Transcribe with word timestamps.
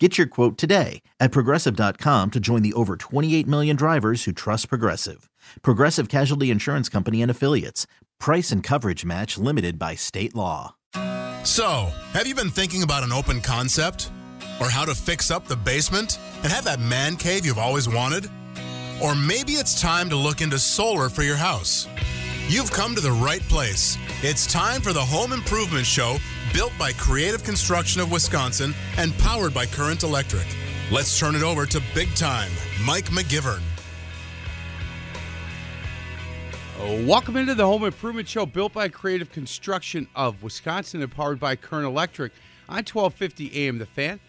Get 0.00 0.18
your 0.18 0.26
quote 0.26 0.58
today 0.58 1.02
at 1.20 1.30
progressive.com 1.30 2.32
to 2.32 2.40
join 2.40 2.62
the 2.62 2.72
over 2.72 2.96
28 2.96 3.46
million 3.46 3.76
drivers 3.76 4.24
who 4.24 4.32
trust 4.32 4.68
Progressive. 4.68 5.30
Progressive 5.62 6.08
Casualty 6.08 6.50
Insurance 6.50 6.88
Company 6.88 7.22
and 7.22 7.30
Affiliates. 7.30 7.86
Price 8.18 8.50
and 8.50 8.60
coverage 8.60 9.04
match 9.04 9.38
limited 9.38 9.78
by 9.78 9.94
state 9.94 10.34
law. 10.34 10.74
So, 11.44 11.92
have 12.12 12.26
you 12.26 12.34
been 12.34 12.50
thinking 12.50 12.82
about 12.82 13.04
an 13.04 13.12
open 13.12 13.40
concept? 13.40 14.10
Or 14.60 14.68
how 14.68 14.84
to 14.84 14.96
fix 14.96 15.30
up 15.30 15.46
the 15.46 15.56
basement 15.56 16.18
and 16.42 16.50
have 16.50 16.64
that 16.64 16.80
man 16.80 17.14
cave 17.14 17.46
you've 17.46 17.58
always 17.58 17.88
wanted? 17.88 18.28
Or 19.00 19.14
maybe 19.14 19.52
it's 19.52 19.80
time 19.80 20.08
to 20.10 20.16
look 20.16 20.40
into 20.40 20.58
solar 20.58 21.08
for 21.08 21.22
your 21.22 21.36
house. 21.36 21.86
You've 22.48 22.72
come 22.72 22.96
to 22.96 23.00
the 23.00 23.12
right 23.12 23.42
place. 23.42 23.96
It's 24.22 24.50
time 24.52 24.80
for 24.80 24.92
the 24.92 25.04
Home 25.04 25.32
Improvement 25.32 25.86
Show, 25.86 26.16
built 26.54 26.72
by 26.78 26.92
Creative 26.92 27.42
Construction 27.42 28.00
of 28.00 28.12
Wisconsin 28.12 28.74
and 28.96 29.12
powered 29.18 29.52
by 29.52 29.66
Current 29.66 30.04
Electric. 30.04 30.46
Let's 30.88 31.18
turn 31.18 31.34
it 31.34 31.42
over 31.42 31.66
to 31.66 31.82
Big 31.96 32.14
Time, 32.14 32.52
Mike 32.84 33.06
McGivern. 33.06 33.60
Welcome 37.04 37.36
into 37.36 37.56
the 37.56 37.66
Home 37.66 37.82
Improvement 37.82 38.28
Show, 38.28 38.46
built 38.46 38.72
by 38.72 38.88
Creative 38.88 39.32
Construction 39.32 40.06
of 40.14 40.44
Wisconsin 40.44 41.02
and 41.02 41.10
powered 41.10 41.40
by 41.40 41.56
Current 41.56 41.86
Electric 41.86 42.30
on 42.68 42.84
1250 42.84 43.66
AM 43.66 43.78
The 43.78 43.86
Fan. 43.86 44.20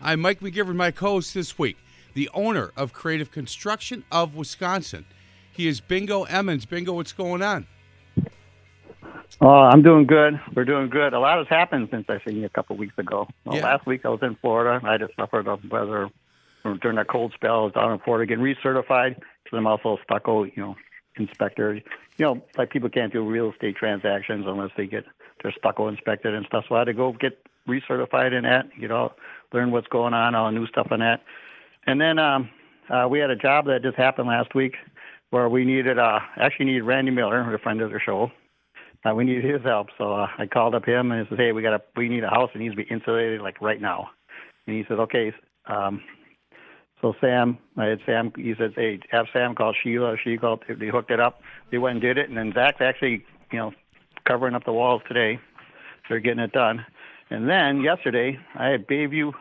I'm 0.00 0.20
Mike 0.20 0.40
McGivern, 0.40 0.74
my 0.74 0.90
co-host 0.90 1.32
this 1.32 1.60
week, 1.60 1.76
the 2.14 2.28
owner 2.34 2.72
of 2.76 2.92
Creative 2.92 3.30
Construction 3.30 4.02
of 4.10 4.34
Wisconsin. 4.34 5.04
He 5.52 5.68
is 5.68 5.80
Bingo 5.80 6.24
Emmons. 6.24 6.66
Bingo, 6.66 6.94
what's 6.94 7.12
going 7.12 7.42
on? 7.42 7.68
Oh, 9.40 9.48
I'm 9.48 9.82
doing 9.82 10.06
good. 10.06 10.40
We're 10.54 10.64
doing 10.64 10.88
good. 10.90 11.12
A 11.12 11.20
lot 11.20 11.38
has 11.38 11.46
happened 11.48 11.88
since 11.90 12.06
I 12.08 12.18
seen 12.26 12.38
you 12.38 12.46
a 12.46 12.50
couple 12.50 12.74
of 12.74 12.80
weeks 12.80 12.98
ago. 12.98 13.28
Well, 13.44 13.56
Yeah. 13.56 13.64
Last 13.64 13.86
week 13.86 14.04
I 14.04 14.08
was 14.08 14.20
in 14.22 14.34
Florida. 14.36 14.84
I 14.84 14.98
just 14.98 15.14
suffered 15.16 15.46
a 15.46 15.58
weather 15.70 16.08
during 16.80 16.96
that 16.96 17.08
cold 17.08 17.32
spell. 17.34 17.60
I 17.60 17.64
was 17.64 17.72
down 17.72 17.92
in 17.92 17.98
Florida 18.00 18.26
getting 18.26 18.44
recertified 18.44 19.14
because 19.14 19.56
I'm 19.56 19.66
also 19.66 19.96
a 19.96 20.02
stucco, 20.02 20.44
you 20.44 20.52
know, 20.56 20.76
inspector. 21.16 21.74
You 21.74 21.82
know, 22.18 22.42
like 22.56 22.70
people 22.70 22.88
can't 22.88 23.12
do 23.12 23.24
real 23.24 23.52
estate 23.52 23.76
transactions 23.76 24.44
unless 24.46 24.70
they 24.76 24.86
get 24.86 25.04
their 25.42 25.52
stucco 25.56 25.88
inspected 25.88 26.34
and 26.34 26.44
stuff. 26.46 26.64
So 26.68 26.74
I 26.74 26.80
had 26.80 26.84
to 26.86 26.94
go 26.94 27.12
get 27.12 27.38
recertified 27.68 28.36
in 28.36 28.42
that. 28.42 28.66
You 28.76 28.88
know, 28.88 29.12
learn 29.52 29.70
what's 29.70 29.86
going 29.86 30.14
on, 30.14 30.34
all 30.34 30.46
the 30.52 30.58
new 30.58 30.66
stuff 30.66 30.88
on 30.90 30.98
that. 30.98 31.22
And 31.86 32.00
then 32.00 32.18
um, 32.18 32.50
uh, 32.90 33.06
we 33.08 33.20
had 33.20 33.30
a 33.30 33.36
job 33.36 33.66
that 33.66 33.82
just 33.82 33.96
happened 33.96 34.28
last 34.28 34.54
week 34.54 34.74
where 35.30 35.48
we 35.48 35.64
needed 35.64 35.98
uh, 35.98 36.18
actually 36.36 36.66
needed 36.66 36.82
Randy 36.82 37.12
Miller, 37.12 37.54
a 37.54 37.58
friend 37.58 37.80
of 37.80 37.92
the 37.92 38.00
show. 38.00 38.30
Uh, 39.04 39.14
we 39.14 39.24
needed 39.24 39.44
his 39.44 39.62
help, 39.62 39.88
so 39.96 40.12
uh, 40.12 40.26
I 40.38 40.46
called 40.46 40.74
up 40.74 40.84
him 40.84 41.12
and 41.12 41.24
he 41.24 41.28
said, 41.28 41.38
"Hey, 41.38 41.52
we 41.52 41.62
got 41.62 41.74
a 41.74 41.82
we 41.96 42.08
need 42.08 42.24
a 42.24 42.30
house 42.30 42.50
that 42.52 42.58
needs 42.58 42.74
to 42.74 42.82
be 42.82 42.88
insulated 42.90 43.40
like 43.40 43.60
right 43.60 43.80
now." 43.80 44.10
And 44.66 44.76
he 44.76 44.84
said, 44.88 44.98
"Okay." 44.98 45.32
Um, 45.66 46.02
so 47.00 47.14
Sam, 47.20 47.58
I 47.76 47.86
had 47.86 48.00
Sam. 48.04 48.32
He 48.36 48.54
said, 48.58 48.72
"Hey, 48.74 49.00
have 49.10 49.26
Sam 49.32 49.54
call 49.54 49.72
Sheila." 49.72 50.16
She 50.22 50.36
called. 50.36 50.64
They 50.68 50.88
hooked 50.88 51.12
it 51.12 51.20
up. 51.20 51.40
They 51.70 51.78
went 51.78 51.94
and 51.94 52.02
did 52.02 52.18
it, 52.18 52.28
and 52.28 52.36
then 52.36 52.52
Zach's 52.52 52.80
actually, 52.80 53.24
you 53.52 53.58
know, 53.58 53.72
covering 54.26 54.54
up 54.54 54.64
the 54.64 54.72
walls 54.72 55.02
today. 55.06 55.38
They're 56.08 56.20
getting 56.20 56.42
it 56.42 56.52
done. 56.52 56.84
And 57.30 57.48
then 57.48 57.82
yesterday, 57.82 58.38
I 58.54 58.68
had 58.68 58.86
Bayview 58.86 59.32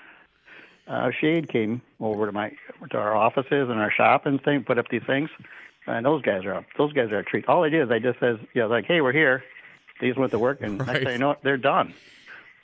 uh, 0.88 1.11
Shade 1.19 1.50
came 1.50 1.81
over 2.00 2.25
to 2.25 2.31
my 2.31 2.51
to 2.91 2.97
our 2.97 3.16
offices 3.16 3.69
and 3.69 3.79
our 3.79 3.91
shop 3.91 4.25
and 4.25 4.41
thing, 4.41 4.63
put 4.63 4.78
up 4.78 4.88
these 4.90 5.01
things, 5.06 5.29
and 5.88 6.06
those 6.06 6.22
guys 6.22 6.46
are 6.46 6.53
up. 6.53 6.66
Those 6.78 6.94
guys 6.94 7.12
are 7.12 7.20
a 7.20 7.24
treat. 7.24 7.48
All 7.48 7.62
they 7.62 7.70
do 7.70 7.84
is 7.84 7.90
they 7.90 8.00
just 8.00 8.20
says, 8.20 8.38
yeah, 8.53 8.66
like, 8.66 8.86
hey, 8.86 9.02
we're 9.02 9.14
here. 9.14 9.44
They 10.00 10.08
just 10.08 10.20
went 10.20 10.31
to 10.31 10.40
work, 10.40 10.62
and 10.62 10.80
Right. 10.88 10.88
next 10.88 11.03
thing 11.06 11.14
you 11.14 11.18
know, 11.20 11.30
what, 11.30 11.44
they're 11.44 11.58
done. 11.58 11.94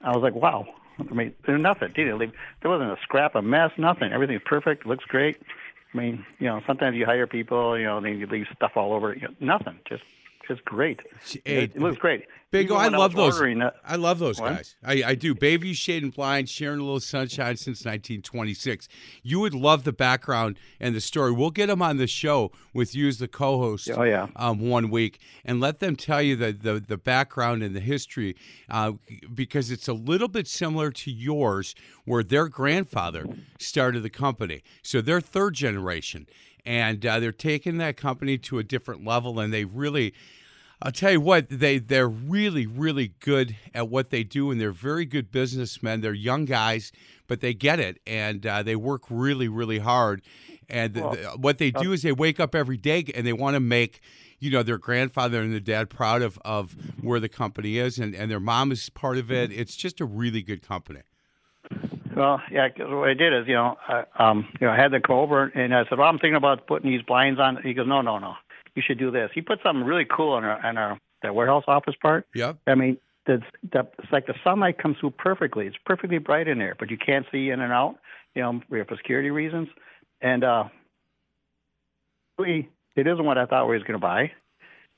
I 0.01 0.11
was 0.16 0.22
like, 0.22 0.35
wow. 0.35 0.67
I 1.00 1.13
mean, 1.13 1.33
there's 1.45 1.62
nothing. 1.62 1.89
They 1.95 2.03
didn't 2.03 2.19
leave. 2.19 2.33
There 2.62 2.69
wasn't 2.69 2.91
a 2.91 2.97
scrap 3.01 3.33
of 3.35 3.44
mess. 3.44 3.72
Nothing. 3.78 4.12
Everything's 4.13 4.44
perfect. 4.45 4.85
Looks 4.85 5.06
great. 5.06 5.41
I 5.94 5.97
mean, 5.97 6.25
you 6.39 6.47
know, 6.47 6.62
sometimes 6.67 6.95
you 6.97 7.06
hire 7.06 7.25
people, 7.25 7.78
you 7.78 7.85
know, 7.85 7.97
and 7.97 8.06
then 8.06 8.19
you 8.19 8.28
leave 8.28 8.45
stuff 8.56 8.73
all 8.75 8.94
over. 8.94 9.13
You 9.13 9.22
know, 9.29 9.33
nothing. 9.39 9.79
Just, 9.88 10.03
just 10.47 10.63
great. 10.65 11.01
Hey, 11.45 11.63
it, 11.63 11.75
it 11.75 11.79
looks 11.79 11.97
great. 11.97 12.25
Bingo, 12.51 12.75
I 12.75 12.87
love 12.89 13.15
was 13.15 13.31
those. 13.31 13.35
ordering 13.39 13.59
that- 13.59 13.77
I 13.83 13.95
love 13.95 14.19
those 14.19 14.39
guys. 14.39 14.75
I, 14.85 15.03
I 15.03 15.15
do. 15.15 15.33
Bayview 15.33 15.73
Shade 15.73 16.03
and 16.03 16.13
Blind, 16.13 16.47
sharing 16.49 16.79
a 16.79 16.83
little 16.83 16.99
sunshine 16.99 17.57
since 17.57 17.79
1926. 17.83 18.87
You 19.23 19.39
would 19.39 19.55
love 19.55 19.85
the 19.85 19.91
background 19.91 20.59
and 20.79 20.93
the 20.95 21.01
story. 21.01 21.31
We'll 21.31 21.49
get 21.49 21.65
them 21.67 21.81
on 21.81 21.97
the 21.97 22.05
show 22.05 22.51
with 22.71 22.93
you 22.93 23.07
as 23.07 23.17
the 23.17 23.27
co-host. 23.27 23.89
Oh, 23.95 24.03
yeah. 24.03 24.27
Um, 24.35 24.59
one 24.69 24.91
week 24.91 25.19
and 25.43 25.59
let 25.59 25.79
them 25.79 25.95
tell 25.95 26.21
you 26.21 26.35
the 26.35 26.51
the, 26.51 26.79
the 26.79 26.97
background 26.97 27.63
and 27.63 27.75
the 27.75 27.79
history, 27.79 28.35
uh, 28.69 28.91
because 29.33 29.71
it's 29.71 29.87
a 29.87 29.93
little 29.93 30.27
bit 30.27 30.47
similar 30.47 30.91
to 30.91 31.11
yours, 31.11 31.73
where 32.05 32.21
their 32.23 32.47
grandfather 32.49 33.25
started 33.57 34.03
the 34.03 34.09
company. 34.11 34.61
So 34.83 35.01
they're 35.01 35.21
third 35.21 35.55
generation, 35.55 36.27
and 36.66 37.06
uh, 37.06 37.19
they're 37.19 37.31
taking 37.31 37.78
that 37.78 37.97
company 37.97 38.38
to 38.40 38.59
a 38.59 38.63
different 38.63 39.06
level, 39.06 39.40
and 39.40 39.53
they 39.53 39.66
really. 39.66 40.13
I'll 40.85 40.91
tell 40.91 41.13
you 41.13 41.22
what, 41.22 41.47
they 41.50 41.78
they're 41.78 42.09
really 42.09 42.66
really 42.68 43.13
good 43.22 43.56
at 43.74 43.88
what 43.88 44.09
they 44.09 44.24
do, 44.25 44.51
and 44.51 44.59
they're 44.59 44.72
very 44.74 45.06
good 45.06 45.31
businessmen. 45.31 46.01
They're 46.01 46.13
young 46.13 46.44
guys, 46.44 46.91
but 47.28 47.40
they 47.40 47.53
get 47.53 47.79
it, 47.79 48.01
and 48.06 48.46
uh, 48.46 48.63
they 48.63 48.75
work 48.75 49.03
really 49.09 49.47
really 49.47 49.79
hard. 49.79 50.24
And 50.68 50.94
th- 50.94 51.06
th- 51.13 51.28
what 51.38 51.57
they 51.57 51.72
do 51.72 51.94
is 51.94 52.01
they 52.01 52.12
wake 52.12 52.40
up 52.40 52.53
every 52.53 52.78
day 52.78 53.06
and 53.16 53.25
they 53.25 53.31
want 53.31 53.53
to 53.53 53.62
make 53.62 54.01
you 54.40 54.51
know 54.51 54.62
their 54.62 54.78
grandfather 54.78 55.40
and 55.41 55.53
their 55.53 55.62
dad 55.62 55.90
proud 55.90 56.22
of 56.22 56.38
of 56.44 56.75
where 57.01 57.19
the 57.22 57.30
company 57.30 57.78
is, 57.78 57.97
and 57.97 58.13
and 58.13 58.30
their 58.30 58.41
mom 58.41 58.72
is 58.74 58.90
part 58.90 59.18
of 59.18 59.31
it. 59.31 59.53
It's 59.53 59.78
just 59.78 60.01
a 60.01 60.06
really 60.06 60.41
good 60.41 60.62
company. 60.62 61.01
Well, 62.16 62.41
yeah, 62.51 62.69
'cause 62.69 62.90
what 62.90 63.09
I 63.09 63.13
did 63.13 63.34
is, 63.34 63.47
you 63.47 63.56
know, 63.56 63.78
I, 63.88 64.06
um, 64.18 64.47
you 64.59 64.68
know, 64.68 64.74
I 64.74 64.75
had 64.78 64.91
come 65.03 65.16
over 65.18 65.46
and 65.46 65.74
I 65.74 65.85
said, 65.85 65.97
"Well, 65.97 66.07
I'm 66.07 66.19
thinking 66.19 66.35
about 66.35 66.68
putting 66.68 66.90
these 66.90 67.01
blinds 67.01 67.40
on." 67.40 67.62
He 67.63 67.74
goes, 67.74 67.88
"No, 67.88 68.01
no, 68.01 68.18
no, 68.19 68.35
you 68.75 68.81
should 68.81 68.97
do 68.97 69.12
this." 69.12 69.31
He 69.34 69.41
put 69.41 69.62
something 69.62 69.85
really 69.85 70.06
cool 70.06 70.34
on 70.34 70.44
our 70.44 70.66
on 70.66 70.78
our 70.78 71.00
that 71.22 71.34
warehouse 71.35 71.63
office 71.68 71.96
part. 72.01 72.28
Yep. 72.35 72.57
I 72.68 72.75
mean, 72.75 72.97
it's, 73.25 73.44
the, 73.72 73.88
it's 74.00 74.12
like 74.12 74.28
the 74.28 74.35
sunlight 74.44 74.78
comes 74.78 74.97
through 75.00 75.12
perfectly. 75.12 75.66
It's 75.68 75.78
perfectly 75.85 76.18
bright 76.18 76.47
in 76.47 76.57
there, 76.57 76.75
but 76.78 76.91
you 76.91 76.97
can't 76.97 77.25
see 77.31 77.50
in 77.50 77.62
and 77.62 77.72
out, 77.72 77.97
you 78.35 78.41
know, 78.41 78.62
for 78.69 78.97
security 78.97 79.30
reasons. 79.30 79.69
And 80.22 80.44
uh, 80.44 80.66
really, 82.38 82.69
it 82.95 83.07
isn't 83.07 83.25
what 83.25 83.38
I 83.38 83.45
thought 83.45 83.68
we 83.69 83.75
was 83.75 83.84
going 83.84 84.00
to 84.00 84.06
buy. 84.06 84.31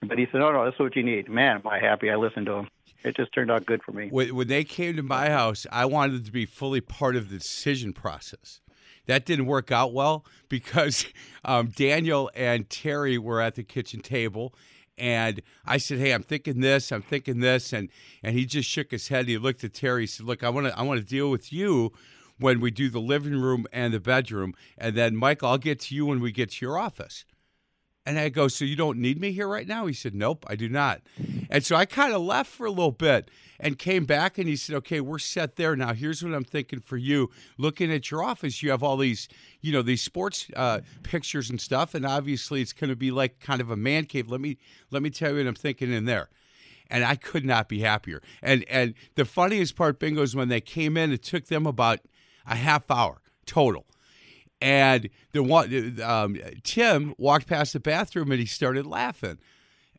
But 0.08 0.18
he 0.18 0.26
said, 0.32 0.40
"No, 0.40 0.52
no, 0.52 0.66
this 0.66 0.74
is 0.76 0.80
what 0.80 0.96
you 0.96 1.04
need." 1.04 1.30
Man, 1.30 1.58
am 1.58 1.68
I 1.68 1.80
happy 1.80 2.10
I 2.10 2.16
listened 2.16 2.46
to 2.48 2.54
him. 2.54 2.70
It 3.06 3.16
just 3.16 3.32
turned 3.34 3.52
out 3.52 3.68
good 3.68 3.84
for 3.84 3.92
me. 3.92 4.10
When, 4.10 4.48
they 4.48 4.64
came 4.64 4.96
to 4.96 5.04
my 5.04 5.30
house, 5.30 5.68
I 5.72 5.86
wanted 5.86 6.26
to 6.26 6.32
be 6.32 6.48
fully 6.48 6.82
part 6.82 7.16
of 7.16 7.30
the 7.30 7.38
decision 7.38 7.94
process. 7.94 8.62
That 9.06 9.26
didn't 9.26 9.46
work 9.46 9.72
out 9.72 9.94
well 9.94 10.26
because 10.50 11.06
um, 11.46 11.68
Daniel 11.68 12.32
and 12.34 12.68
Terry 12.68 13.20
were 13.20 13.42
at 13.42 13.54
the 13.54 13.64
kitchen 13.64 14.00
table, 14.00 14.56
and 14.98 15.42
I 15.66 15.78
said, 15.78 16.00
"Hey, 16.00 16.14
I'm 16.14 16.24
thinking 16.24 16.62
this, 16.62 16.92
I'm 16.92 17.04
thinking 17.04 17.42
this," 17.42 17.74
and 17.74 17.90
and 18.24 18.36
he 18.36 18.46
just 18.46 18.68
shook 18.68 18.90
his 18.90 19.10
head. 19.10 19.28
He 19.28 19.38
looked 19.38 19.64
at 19.64 19.74
Terry. 19.74 20.04
He 20.04 20.08
said, 20.08 20.26
"Look, 20.26 20.44
I 20.44 20.50
want 20.50 20.68
to 20.68 20.78
I 20.78 20.82
want 20.82 21.00
to 21.00 21.06
deal 21.06 21.30
with 21.30 21.54
you." 21.54 21.94
When 22.38 22.60
we 22.60 22.70
do 22.70 22.90
the 22.90 23.00
living 23.00 23.40
room 23.40 23.66
and 23.72 23.94
the 23.94 24.00
bedroom, 24.02 24.56
and 24.78 24.94
then 24.94 25.16
Mike, 25.16 25.42
I'll 25.42 25.58
get 25.58 25.80
to 25.82 25.96
you 25.96 26.06
when 26.06 26.20
we 26.20 26.34
get 26.34 26.52
to 26.52 26.66
your 26.66 26.78
office. 26.78 27.24
And 28.06 28.20
I 28.20 28.30
go, 28.30 28.48
So 28.48 28.66
you 28.66 28.76
don't 28.76 29.00
need 29.00 29.20
me 29.20 29.32
here 29.32 29.48
right 29.48 29.68
now? 29.68 29.88
He 29.88 29.94
said, 29.94 30.14
Nope, 30.14 30.46
I 30.48 30.56
do 30.56 30.70
not. 30.70 31.02
And 31.50 31.66
so 31.66 31.76
I 31.76 31.86
kind 31.86 32.14
of 32.14 32.22
left 32.22 32.52
for 32.52 32.66
a 32.66 32.70
little 32.70 32.92
bit 32.92 33.32
and 33.60 33.80
came 33.80 34.06
back 34.06 34.38
and 34.38 34.48
he 34.48 34.56
said, 34.56 34.76
Okay, 34.76 35.02
we're 35.02 35.20
set 35.20 35.56
there. 35.56 35.76
Now 35.76 35.94
here's 35.94 36.24
what 36.24 36.34
I'm 36.34 36.44
thinking 36.44 36.80
for 36.80 36.98
you. 36.98 37.32
Looking 37.58 37.92
at 37.92 38.12
your 38.12 38.24
office, 38.24 38.62
you 38.62 38.70
have 38.70 38.84
all 38.84 38.98
these, 38.98 39.28
you 39.62 39.72
know, 39.72 39.82
these 39.82 40.02
sports 40.02 40.48
uh, 40.56 40.82
pictures 41.04 41.50
and 41.50 41.60
stuff, 41.60 41.96
and 41.96 42.06
obviously 42.06 42.62
it's 42.62 42.74
going 42.74 42.90
to 42.90 42.96
be 42.96 43.12
like 43.12 43.40
kind 43.40 43.62
of 43.62 43.72
a 43.72 43.78
man 43.78 44.06
cave. 44.06 44.30
Let 44.30 44.42
me 44.42 44.58
let 44.92 45.02
me 45.02 45.10
tell 45.10 45.32
you 45.32 45.38
what 45.38 45.48
I'm 45.48 45.56
thinking 45.56 45.92
in 45.92 46.06
there. 46.06 46.30
And 46.88 47.04
I 47.04 47.16
could 47.16 47.44
not 47.44 47.68
be 47.68 47.80
happier. 47.80 48.22
And 48.44 48.64
and 48.70 48.94
the 49.16 49.26
funniest 49.26 49.76
part, 49.76 49.98
bingo, 49.98 50.22
is 50.22 50.36
when 50.36 50.50
they 50.50 50.62
came 50.62 50.96
in, 50.96 51.12
it 51.12 51.24
took 51.24 51.48
them 51.48 51.66
about 51.66 52.00
a 52.46 52.56
half 52.56 52.92
hour 52.92 53.22
total. 53.48 53.86
And 54.66 55.12
the 55.32 55.44
one, 55.44 56.02
um, 56.02 56.38
Tim 56.64 57.14
walked 57.20 57.46
past 57.46 57.74
the 57.74 57.80
bathroom 57.80 58.32
and 58.32 58.40
he 58.40 58.48
started 58.48 58.88
laughing. 58.88 59.38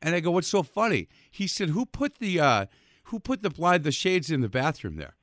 And 0.02 0.12
I 0.12 0.18
go, 0.18 0.32
"What's 0.32 0.48
so 0.48 0.64
funny?" 0.64 1.08
He 1.30 1.46
said, 1.46 1.68
"Who 1.68 1.86
put 1.86 2.18
the 2.18 2.40
uh, 2.40 2.66
who 3.04 3.20
put 3.20 3.42
the 3.42 3.50
blind 3.50 3.84
the 3.84 3.92
shades 3.92 4.28
in 4.28 4.40
the 4.40 4.48
bathroom 4.48 4.96
there?" 4.96 5.14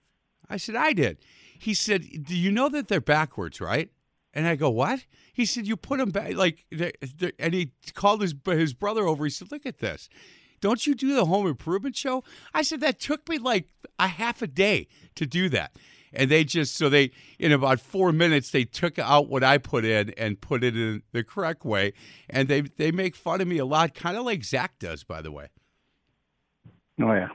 I 0.50 0.56
said, 0.56 0.76
"I 0.76 0.94
did." 0.94 1.18
He 1.60 1.74
said, 1.74 2.24
"Do 2.24 2.38
you 2.38 2.54
know 2.54 2.70
that 2.70 2.88
they're 2.88 3.02
backwards, 3.02 3.60
right?" 3.60 3.92
And 4.34 4.48
I 4.48 4.56
go, 4.56 4.70
"What?" 4.70 5.06
He 5.34 5.46
said, 5.46 5.68
"You 5.68 5.76
put 5.76 6.00
them 6.00 6.12
back 6.12 6.36
like," 6.36 6.64
they're, 6.72 6.94
they're, 7.18 7.34
and 7.38 7.54
he 7.54 7.74
called 7.94 8.22
his 8.22 8.34
his 8.46 8.74
brother 8.74 9.06
over. 9.06 9.26
He 9.26 9.30
said, 9.30 9.52
"Look 9.52 9.66
at 9.66 9.80
this." 9.80 10.08
don't 10.64 10.88
you 10.88 10.96
do 10.96 11.14
the 11.14 11.26
home 11.26 11.46
improvement 11.46 11.94
show? 11.94 12.24
I 12.54 12.62
said, 12.62 12.80
that 12.80 12.98
took 12.98 13.28
me 13.28 13.38
like 13.38 13.68
a 14.00 14.08
half 14.08 14.42
a 14.42 14.48
day 14.48 14.88
to 15.16 15.26
do 15.26 15.50
that. 15.50 15.76
And 16.14 16.30
they 16.30 16.44
just, 16.44 16.76
so 16.76 16.90
they, 16.90 17.12
in 17.40 17.52
about 17.52 17.80
four 17.80 18.12
minutes, 18.12 18.52
they 18.52 18.66
took 18.66 19.00
out 19.00 19.30
what 19.30 19.44
I 19.44 19.58
put 19.58 19.84
in 19.84 20.12
and 20.12 20.40
put 20.40 20.64
it 20.64 20.78
in 20.78 21.02
the 21.12 21.24
correct 21.24 21.66
way. 21.66 21.94
And 22.30 22.48
they, 22.48 22.62
they 22.62 22.92
make 22.92 23.16
fun 23.16 23.42
of 23.42 23.48
me 23.48 23.58
a 23.58 23.66
lot, 23.66 23.94
kind 23.96 24.16
of 24.16 24.26
like 24.26 24.44
Zach 24.44 24.78
does, 24.80 25.04
by 25.04 25.22
the 25.22 25.32
way. 25.32 25.48
Oh 27.02 27.14
yeah. 27.14 27.30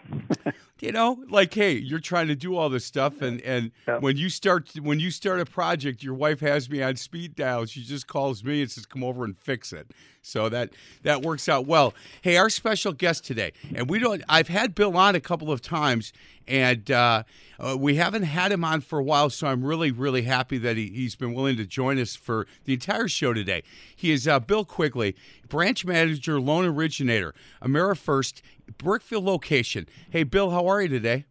you 0.80 0.92
know, 0.92 1.18
like 1.28 1.52
hey, 1.54 1.72
you're 1.72 1.98
trying 2.00 2.28
to 2.28 2.34
do 2.36 2.56
all 2.56 2.68
this 2.68 2.84
stuff, 2.84 3.20
and 3.22 3.40
and 3.42 3.70
Yeah. 3.86 3.98
when 3.98 4.16
you 4.16 4.28
start 4.28 4.70
when 4.80 5.00
you 5.00 5.10
start 5.10 5.40
a 5.40 5.44
project, 5.46 6.02
your 6.02 6.14
wife 6.14 6.40
has 6.40 6.68
me 6.70 6.82
on 6.82 6.96
speed 6.96 7.34
dial. 7.34 7.64
She 7.66 7.82
just 7.82 8.06
calls 8.06 8.44
me 8.44 8.62
and 8.62 8.70
says, 8.70 8.86
"Come 8.86 9.02
over 9.04 9.24
and 9.24 9.36
fix 9.36 9.72
it." 9.72 9.88
So 10.22 10.48
that 10.48 10.70
that 11.02 11.22
works 11.22 11.48
out 11.48 11.66
well. 11.66 11.94
Hey, 12.22 12.36
our 12.36 12.50
special 12.50 12.92
guest 12.92 13.24
today, 13.24 13.52
and 13.74 13.88
we 13.88 13.98
don't. 13.98 14.22
I've 14.28 14.48
had 14.48 14.74
Bill 14.74 14.96
on 14.96 15.14
a 15.14 15.20
couple 15.20 15.50
of 15.50 15.62
times, 15.62 16.12
and 16.46 16.90
uh, 16.90 17.22
uh, 17.58 17.76
we 17.78 17.94
haven't 17.96 18.24
had 18.24 18.52
him 18.52 18.62
on 18.64 18.80
for 18.80 18.98
a 18.98 19.02
while. 19.04 19.30
So 19.30 19.46
I'm 19.46 19.64
really 19.64 19.90
really 19.90 20.22
happy 20.22 20.58
that 20.58 20.76
he, 20.76 20.88
he's 20.90 21.14
been 21.16 21.34
willing 21.34 21.56
to 21.56 21.64
join 21.66 21.98
us 21.98 22.14
for 22.14 22.46
the 22.64 22.74
entire 22.74 23.08
show 23.08 23.32
today. 23.32 23.62
He 23.96 24.10
is 24.12 24.28
uh, 24.28 24.38
Bill 24.40 24.64
Quigley, 24.64 25.16
branch 25.48 25.84
manager, 25.86 26.40
loan 26.40 26.66
originator, 26.66 27.34
AmeriFirst, 27.62 28.42
Brookfield 28.76 29.24
location. 29.24 29.88
Hey, 30.10 30.24
Bill, 30.24 30.50
how 30.50 30.67
are 30.68 30.82
you 30.82 30.88
today? 30.88 31.24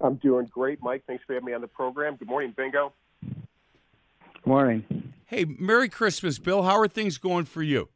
I'm 0.00 0.16
doing 0.16 0.46
great, 0.46 0.82
Mike. 0.82 1.04
Thanks 1.06 1.24
for 1.26 1.34
having 1.34 1.46
me 1.46 1.54
on 1.54 1.60
the 1.60 1.68
program. 1.68 2.16
Good 2.16 2.28
morning, 2.28 2.52
Bingo. 2.56 2.92
Good 3.22 4.46
morning. 4.46 5.12
Hey, 5.26 5.44
Merry 5.44 5.88
Christmas, 5.88 6.38
Bill. 6.38 6.62
How 6.62 6.78
are 6.78 6.88
things 6.88 7.18
going 7.18 7.46
for 7.46 7.62
you? 7.62 7.88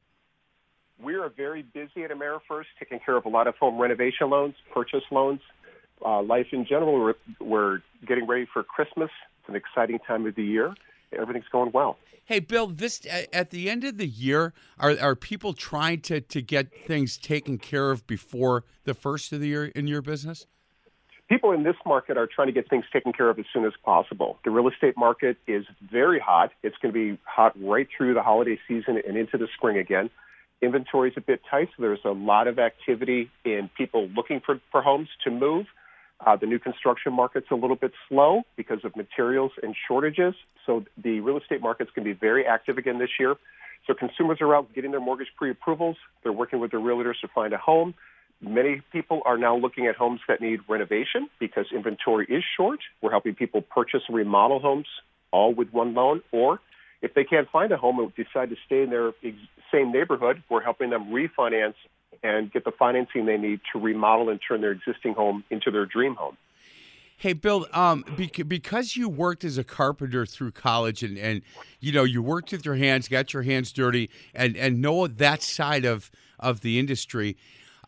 We 1.02 1.14
are 1.14 1.28
very 1.28 1.62
busy 1.62 2.02
at 2.04 2.10
AmeriFirst, 2.10 2.64
taking 2.78 2.98
care 2.98 3.16
of 3.16 3.24
a 3.24 3.28
lot 3.28 3.46
of 3.46 3.56
home 3.56 3.78
renovation 3.78 4.30
loans, 4.30 4.54
purchase 4.72 5.04
loans, 5.10 5.40
uh, 6.04 6.22
life 6.22 6.48
in 6.52 6.64
general. 6.64 6.94
We're, 6.94 7.14
we're 7.40 7.78
getting 8.06 8.26
ready 8.26 8.46
for 8.52 8.62
Christmas. 8.62 9.10
It's 9.40 9.48
an 9.48 9.54
exciting 9.54 9.98
time 10.00 10.26
of 10.26 10.34
the 10.34 10.44
year. 10.44 10.74
Everything's 11.12 11.48
going 11.50 11.70
well. 11.72 11.98
Hey, 12.24 12.40
Bill. 12.40 12.66
This 12.66 13.06
at 13.32 13.50
the 13.50 13.70
end 13.70 13.84
of 13.84 13.96
the 13.96 14.06
year, 14.06 14.52
are 14.78 14.98
are 15.00 15.16
people 15.16 15.54
trying 15.54 16.02
to 16.02 16.20
to 16.20 16.42
get 16.42 16.70
things 16.86 17.16
taken 17.16 17.56
care 17.56 17.90
of 17.90 18.06
before 18.06 18.64
the 18.84 18.92
first 18.92 19.32
of 19.32 19.40
the 19.40 19.48
year 19.48 19.66
in 19.66 19.86
your 19.86 20.02
business? 20.02 20.46
People 21.28 21.52
in 21.52 21.62
this 21.62 21.76
market 21.84 22.16
are 22.16 22.26
trying 22.26 22.46
to 22.46 22.52
get 22.52 22.70
things 22.70 22.86
taken 22.90 23.12
care 23.12 23.28
of 23.28 23.38
as 23.38 23.44
soon 23.52 23.66
as 23.66 23.74
possible. 23.84 24.38
The 24.44 24.50
real 24.50 24.66
estate 24.68 24.96
market 24.96 25.36
is 25.46 25.66
very 25.92 26.18
hot. 26.18 26.52
It's 26.62 26.76
going 26.80 26.92
to 26.92 26.98
be 26.98 27.18
hot 27.24 27.52
right 27.62 27.86
through 27.94 28.14
the 28.14 28.22
holiday 28.22 28.58
season 28.66 28.98
and 29.06 29.16
into 29.16 29.36
the 29.36 29.46
spring 29.54 29.76
again. 29.76 30.08
Inventory 30.62 31.10
is 31.10 31.16
a 31.18 31.20
bit 31.20 31.42
tight, 31.50 31.68
so 31.76 31.82
there's 31.82 32.00
a 32.04 32.10
lot 32.10 32.48
of 32.48 32.58
activity 32.58 33.30
in 33.44 33.68
people 33.76 34.08
looking 34.16 34.40
for, 34.44 34.58
for 34.72 34.80
homes 34.80 35.08
to 35.24 35.30
move. 35.30 35.66
Uh, 36.26 36.34
the 36.34 36.46
new 36.46 36.58
construction 36.58 37.12
market's 37.12 37.46
a 37.50 37.54
little 37.54 37.76
bit 37.76 37.92
slow 38.08 38.42
because 38.56 38.82
of 38.82 38.96
materials 38.96 39.52
and 39.62 39.76
shortages. 39.86 40.34
So 40.64 40.84
the 40.96 41.20
real 41.20 41.36
estate 41.36 41.60
market's 41.60 41.90
going 41.94 42.08
to 42.08 42.14
be 42.14 42.18
very 42.18 42.46
active 42.46 42.78
again 42.78 42.98
this 42.98 43.10
year. 43.20 43.36
So 43.86 43.94
consumers 43.94 44.38
are 44.40 44.54
out 44.54 44.72
getting 44.74 44.90
their 44.90 45.00
mortgage 45.00 45.28
pre-approvals. 45.36 45.96
They're 46.22 46.32
working 46.32 46.58
with 46.58 46.70
their 46.70 46.80
realtors 46.80 47.20
to 47.20 47.28
find 47.28 47.52
a 47.52 47.58
home. 47.58 47.94
Many 48.40 48.82
people 48.92 49.22
are 49.24 49.36
now 49.36 49.56
looking 49.56 49.86
at 49.86 49.96
homes 49.96 50.20
that 50.28 50.40
need 50.40 50.60
renovation 50.68 51.28
because 51.40 51.66
inventory 51.74 52.26
is 52.28 52.44
short. 52.56 52.80
We're 53.02 53.10
helping 53.10 53.34
people 53.34 53.62
purchase 53.62 54.02
and 54.06 54.16
remodel 54.16 54.60
homes 54.60 54.86
all 55.32 55.52
with 55.52 55.72
one 55.72 55.94
loan. 55.94 56.22
Or 56.30 56.60
if 57.02 57.14
they 57.14 57.24
can't 57.24 57.50
find 57.50 57.72
a 57.72 57.76
home 57.76 57.98
and 57.98 58.14
decide 58.14 58.50
to 58.50 58.56
stay 58.64 58.82
in 58.82 58.90
their 58.90 59.08
ex- 59.24 59.36
same 59.72 59.92
neighborhood, 59.92 60.42
we're 60.48 60.62
helping 60.62 60.90
them 60.90 61.10
refinance 61.10 61.74
and 62.22 62.52
get 62.52 62.64
the 62.64 62.70
financing 62.70 63.26
they 63.26 63.36
need 63.36 63.60
to 63.72 63.80
remodel 63.80 64.28
and 64.28 64.40
turn 64.46 64.60
their 64.60 64.72
existing 64.72 65.14
home 65.14 65.44
into 65.50 65.70
their 65.70 65.86
dream 65.86 66.14
home. 66.14 66.36
Hey, 67.16 67.32
Bill, 67.32 67.66
um, 67.72 68.04
because 68.46 68.94
you 68.94 69.08
worked 69.08 69.42
as 69.42 69.58
a 69.58 69.64
carpenter 69.64 70.24
through 70.24 70.52
college 70.52 71.02
and, 71.02 71.18
and 71.18 71.42
you 71.80 71.90
know 71.90 72.04
you 72.04 72.22
worked 72.22 72.52
with 72.52 72.64
your 72.64 72.76
hands, 72.76 73.08
got 73.08 73.32
your 73.32 73.42
hands 73.42 73.72
dirty, 73.72 74.08
and, 74.32 74.56
and 74.56 74.80
know 74.80 75.08
that 75.08 75.42
side 75.42 75.84
of 75.84 76.12
of 76.38 76.60
the 76.60 76.78
industry. 76.78 77.36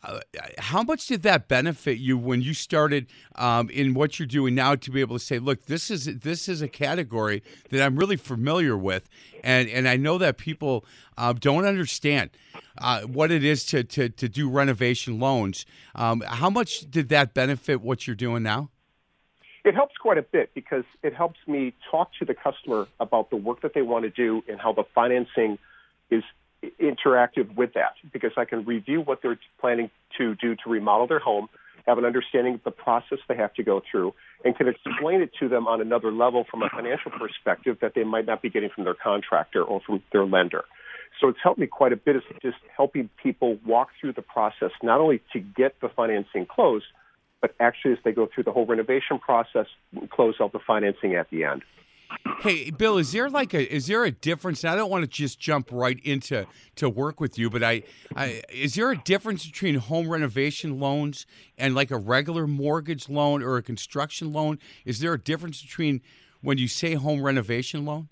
Uh, 0.02 0.20
how 0.58 0.82
much 0.82 1.06
did 1.06 1.22
that 1.22 1.46
benefit 1.46 1.98
you 1.98 2.16
when 2.16 2.40
you 2.40 2.54
started 2.54 3.06
um, 3.34 3.68
in 3.68 3.92
what 3.92 4.18
you're 4.18 4.26
doing 4.26 4.54
now 4.54 4.74
to 4.74 4.90
be 4.90 5.00
able 5.00 5.18
to 5.18 5.24
say, 5.24 5.38
look, 5.38 5.66
this 5.66 5.90
is 5.90 6.06
this 6.20 6.48
is 6.48 6.62
a 6.62 6.68
category 6.68 7.42
that 7.68 7.82
I'm 7.82 7.96
really 7.96 8.16
familiar 8.16 8.78
with, 8.78 9.10
and 9.44 9.68
and 9.68 9.86
I 9.86 9.96
know 9.96 10.16
that 10.16 10.38
people 10.38 10.86
uh, 11.18 11.34
don't 11.34 11.66
understand 11.66 12.30
uh, 12.78 13.02
what 13.02 13.30
it 13.30 13.44
is 13.44 13.66
to, 13.66 13.84
to 13.84 14.08
to 14.08 14.28
do 14.28 14.48
renovation 14.48 15.20
loans. 15.20 15.66
Um, 15.94 16.22
how 16.26 16.48
much 16.48 16.90
did 16.90 17.10
that 17.10 17.34
benefit 17.34 17.82
what 17.82 18.06
you're 18.06 18.16
doing 18.16 18.42
now? 18.42 18.70
It 19.64 19.74
helps 19.74 19.96
quite 19.98 20.16
a 20.16 20.22
bit 20.22 20.50
because 20.54 20.84
it 21.02 21.14
helps 21.14 21.38
me 21.46 21.74
talk 21.90 22.12
to 22.20 22.24
the 22.24 22.32
customer 22.32 22.88
about 22.98 23.28
the 23.28 23.36
work 23.36 23.60
that 23.60 23.74
they 23.74 23.82
want 23.82 24.04
to 24.04 24.10
do 24.10 24.42
and 24.48 24.58
how 24.58 24.72
the 24.72 24.84
financing 24.94 25.58
is 26.10 26.24
interactive 26.80 27.54
with 27.54 27.74
that 27.74 27.94
because 28.12 28.32
I 28.36 28.44
can 28.44 28.64
review 28.64 29.00
what 29.00 29.20
they're 29.22 29.38
planning 29.60 29.90
to 30.18 30.34
do 30.34 30.56
to 30.56 30.70
remodel 30.70 31.06
their 31.06 31.18
home, 31.18 31.48
have 31.86 31.98
an 31.98 32.04
understanding 32.04 32.54
of 32.54 32.64
the 32.64 32.70
process 32.70 33.18
they 33.28 33.36
have 33.36 33.54
to 33.54 33.62
go 33.62 33.82
through, 33.90 34.14
and 34.44 34.56
can 34.56 34.68
explain 34.68 35.22
it 35.22 35.30
to 35.40 35.48
them 35.48 35.66
on 35.66 35.80
another 35.80 36.12
level 36.12 36.44
from 36.50 36.62
a 36.62 36.68
financial 36.68 37.10
perspective 37.10 37.78
that 37.80 37.92
they 37.94 38.04
might 38.04 38.26
not 38.26 38.42
be 38.42 38.50
getting 38.50 38.70
from 38.74 38.84
their 38.84 38.94
contractor 38.94 39.62
or 39.62 39.80
from 39.86 40.02
their 40.12 40.24
lender. 40.24 40.64
So 41.20 41.28
it's 41.28 41.38
helped 41.42 41.58
me 41.58 41.66
quite 41.66 41.92
a 41.92 41.96
bit 41.96 42.16
is 42.16 42.22
just 42.40 42.58
helping 42.76 43.10
people 43.22 43.58
walk 43.66 43.88
through 44.00 44.12
the 44.12 44.22
process, 44.22 44.70
not 44.82 45.00
only 45.00 45.20
to 45.32 45.40
get 45.40 45.80
the 45.80 45.88
financing 45.88 46.46
closed, 46.46 46.86
but 47.40 47.54
actually 47.58 47.92
as 47.92 47.98
they 48.04 48.12
go 48.12 48.28
through 48.32 48.44
the 48.44 48.52
whole 48.52 48.66
renovation 48.66 49.18
process, 49.18 49.66
close 50.10 50.34
out 50.40 50.52
the 50.52 50.60
financing 50.66 51.14
at 51.14 51.28
the 51.30 51.44
end. 51.44 51.62
Hey, 52.40 52.70
Bill, 52.70 52.96
is 52.96 53.12
there 53.12 53.28
like 53.28 53.52
a 53.52 53.72
is 53.72 53.86
there 53.86 54.04
a 54.04 54.10
difference? 54.10 54.64
I 54.64 54.74
don't 54.74 54.90
want 54.90 55.02
to 55.02 55.10
just 55.10 55.38
jump 55.38 55.68
right 55.70 56.00
into 56.02 56.46
to 56.76 56.88
work 56.88 57.20
with 57.20 57.38
you, 57.38 57.50
but 57.50 57.62
I, 57.62 57.82
I 58.16 58.42
is 58.50 58.74
there 58.74 58.90
a 58.90 58.96
difference 58.96 59.46
between 59.46 59.74
home 59.74 60.08
renovation 60.08 60.80
loans 60.80 61.26
and 61.58 61.74
like 61.74 61.90
a 61.90 61.98
regular 61.98 62.46
mortgage 62.46 63.08
loan 63.08 63.42
or 63.42 63.58
a 63.58 63.62
construction 63.62 64.32
loan? 64.32 64.58
Is 64.86 65.00
there 65.00 65.12
a 65.12 65.18
difference 65.18 65.60
between 65.60 66.00
when 66.40 66.56
you 66.56 66.66
say 66.66 66.94
home 66.94 67.22
renovation 67.22 67.84
loan? 67.84 68.08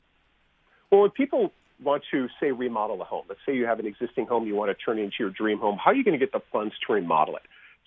Well, 0.90 1.02
when 1.02 1.10
people 1.10 1.52
want 1.82 2.02
to 2.10 2.28
say 2.40 2.50
remodel 2.50 3.00
a 3.00 3.04
home, 3.04 3.24
let's 3.28 3.40
say 3.46 3.54
you 3.54 3.66
have 3.66 3.78
an 3.78 3.86
existing 3.86 4.26
home 4.26 4.46
you 4.46 4.54
want 4.54 4.70
to 4.70 4.84
turn 4.84 4.98
into 4.98 5.16
your 5.20 5.30
dream 5.30 5.58
home, 5.58 5.78
how 5.82 5.90
are 5.90 5.94
you 5.94 6.04
going 6.04 6.18
to 6.18 6.24
get 6.24 6.32
the 6.32 6.42
funds 6.52 6.74
to 6.86 6.92
remodel 6.92 7.36
it? 7.36 7.42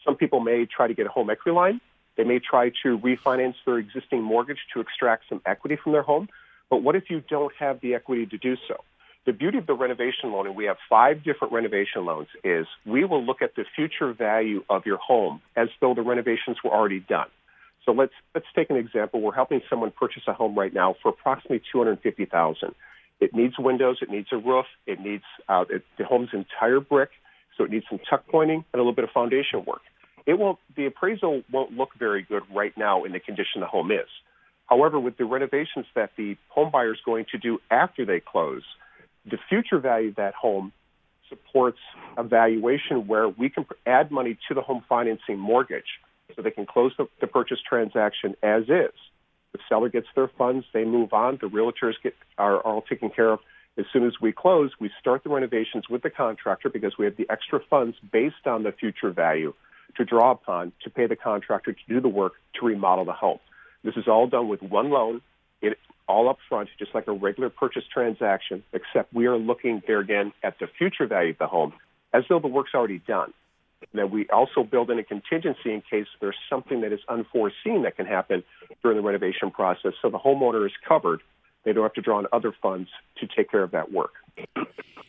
Some 0.06 0.16
people 0.16 0.40
may 0.40 0.66
try 0.66 0.88
to 0.88 0.94
get 0.94 1.06
a 1.06 1.10
home 1.10 1.30
equity 1.30 1.56
line. 1.56 1.82
They 2.18 2.24
may 2.24 2.40
try 2.40 2.70
to 2.84 2.98
refinance 3.00 3.56
their 3.66 3.78
existing 3.78 4.22
mortgage 4.22 4.60
to 4.74 4.80
extract 4.80 5.24
some 5.30 5.42
equity 5.46 5.78
from 5.82 5.94
their 5.94 6.04
home. 6.04 6.30
But 6.70 6.84
what 6.84 6.96
if 6.96 7.10
you 7.10 7.22
don't 7.30 7.54
have 7.60 7.82
the 7.82 7.96
equity 7.96 8.26
to 8.28 8.38
do 8.38 8.56
so? 8.68 8.78
The 9.26 9.34
beauty 9.34 9.60
of 9.60 9.68
the 9.68 9.74
renovation 9.74 10.32
loan, 10.32 10.48
and 10.48 10.56
we 10.56 10.66
have 10.66 10.78
five 10.90 11.24
different 11.24 11.54
renovation 11.54 12.06
loans, 12.06 12.28
is 12.44 12.66
we 12.86 13.06
will 13.06 13.24
look 13.24 13.42
at 13.42 13.56
the 13.56 13.66
future 13.76 14.14
value 14.14 14.64
of 14.70 14.86
your 14.86 14.98
home 14.98 15.42
as 15.56 15.70
though 15.80 15.94
the 15.94 16.02
renovations 16.02 16.58
were 16.64 16.72
already 16.72 17.00
done. 17.00 17.28
So 17.86 17.92
let's 17.92 18.14
let's 18.34 18.48
take 18.56 18.70
an 18.70 18.78
example. 18.78 19.22
We're 19.22 19.34
helping 19.34 19.62
someone 19.70 19.92
purchase 19.92 20.24
a 20.28 20.34
home 20.34 20.58
right 20.58 20.74
now 20.74 20.96
for 21.02 21.10
approximately 21.10 21.62
two 21.72 21.78
hundred 21.78 22.00
fifty 22.02 22.26
thousand. 22.26 22.74
It 23.20 23.36
needs 23.36 23.60
windows, 23.60 23.98
it 24.02 24.10
needs 24.10 24.30
a 24.32 24.38
roof, 24.38 24.66
it 24.88 25.00
needs 25.00 25.24
uh, 25.48 25.66
it, 25.70 25.84
the 26.00 26.06
home's 26.06 26.30
entire 26.34 26.80
brick, 26.80 27.10
so 27.58 27.64
it 27.64 27.70
needs 27.70 27.86
some 27.90 28.00
tuck 28.10 28.28
pointing 28.28 28.66
and 28.74 28.76
a 28.76 28.78
little 28.78 28.94
bit 28.94 29.04
of 29.04 29.12
foundation 29.12 29.64
work. 29.66 29.82
It 30.26 30.38
won't 30.38 30.60
the 30.76 30.86
appraisal 30.86 31.44
won't 31.52 31.72
look 31.72 31.90
very 31.98 32.24
good 32.24 32.44
right 32.54 32.76
now 32.78 33.04
in 33.04 33.12
the 33.12 33.20
condition 33.20 33.62
the 33.62 33.68
home 33.68 33.92
is. 33.92 34.08
However, 34.68 35.00
with 35.00 35.18
the 35.18 35.26
renovations 35.26 35.86
that 35.96 36.12
the 36.16 36.38
home 36.50 36.72
buyer 36.72 36.94
is 36.94 37.00
going 37.06 37.26
to 37.32 37.38
do 37.38 37.60
after 37.70 38.06
they 38.06 38.20
close, 38.20 38.64
the 39.26 39.38
future 39.50 39.80
value 39.80 40.10
of 40.10 40.16
that 40.16 40.34
home 40.34 40.72
supports 41.28 41.80
a 42.18 42.24
valuation 42.24 43.08
where 43.08 43.28
we 43.28 43.50
can 43.50 43.66
add 43.86 44.12
money 44.12 44.38
to 44.48 44.54
the 44.54 44.62
home 44.62 44.84
financing 44.88 45.38
mortgage 45.38 46.00
so 46.36 46.42
they 46.42 46.52
can 46.52 46.66
close 46.66 46.94
the, 46.98 47.08
the 47.20 47.28
purchase 47.28 47.60
transaction 47.68 48.36
as 48.44 48.64
is. 48.64 48.94
The 49.54 49.60
seller 49.68 49.90
gets 49.90 50.08
their 50.16 50.30
funds, 50.38 50.66
they 50.74 50.86
move 50.86 51.12
on, 51.14 51.38
the 51.42 51.48
realtors 51.48 51.94
get 52.02 52.16
are, 52.38 52.56
are 52.56 52.62
all 52.62 52.82
taken 52.82 53.10
care 53.10 53.32
of. 53.32 53.40
As 53.78 53.86
soon 53.92 54.06
as 54.06 54.14
we 54.22 54.32
close, 54.32 54.72
we 54.80 54.90
start 55.00 55.24
the 55.24 55.30
renovations 55.30 55.90
with 55.90 56.04
the 56.04 56.10
contractor 56.10 56.70
because 56.70 56.98
we 56.98 57.06
have 57.06 57.18
the 57.18 57.30
extra 57.30 57.60
funds 57.70 57.98
based 58.12 58.46
on 58.46 58.64
the 58.64 58.72
future 58.72 59.12
value 59.12 59.54
to 59.98 60.06
draw 60.06 60.32
upon 60.32 60.72
to 60.84 60.90
pay 60.90 61.08
the 61.08 61.16
contractor 61.16 61.74
to 61.74 61.80
do 61.88 62.00
the 62.00 62.08
work 62.08 62.34
to 62.60 62.66
remodel 62.66 63.06
the 63.06 63.14
home. 63.14 63.40
This 63.84 63.96
is 63.96 64.08
all 64.08 64.28
done 64.28 64.48
with 64.48 64.62
one 64.62 64.90
loan, 64.90 65.22
it 65.62 65.78
all 66.08 66.30
up 66.30 66.38
front, 66.50 66.70
just 66.78 66.94
like 66.94 67.08
a 67.08 67.12
regular 67.12 67.50
purchase 67.50 67.84
transaction, 67.92 68.64
except 68.74 69.14
we 69.14 69.26
are 69.28 69.38
looking 69.38 69.82
there 69.88 70.00
again 70.00 70.34
at 70.44 70.60
the 70.60 70.68
future 70.68 71.08
value 71.08 71.32
of 71.32 71.38
the 71.38 71.48
home 71.48 71.74
as 72.14 72.24
though 72.30 72.40
the 72.40 72.48
work's 72.48 72.74
already 72.74 73.00
done. 73.00 73.34
And 73.82 74.00
then 74.00 74.12
we 74.12 74.28
also 74.30 74.64
build 74.64 74.92
in 74.92 75.00
a 75.00 75.04
contingency 75.04 75.74
in 75.74 75.82
case 75.90 76.06
there's 76.20 76.36
something 76.50 76.82
that 76.82 76.92
is 76.92 77.00
unforeseen 77.10 77.84
that 77.84 77.96
can 77.96 78.06
happen 78.06 78.44
during 78.84 78.98
the 78.98 79.04
renovation 79.04 79.50
process. 79.50 79.94
So 80.02 80.10
the 80.10 80.20
homeowner 80.20 80.66
is 80.66 80.74
covered. 80.88 81.22
They 81.64 81.74
don't 81.74 81.84
have 81.84 81.94
to 81.94 82.02
draw 82.02 82.18
on 82.18 82.28
other 82.32 82.54
funds 82.62 82.90
to 83.20 83.28
take 83.28 83.50
care 83.50 83.64
of 83.64 83.72
that 83.72 83.92
work. 83.92 84.14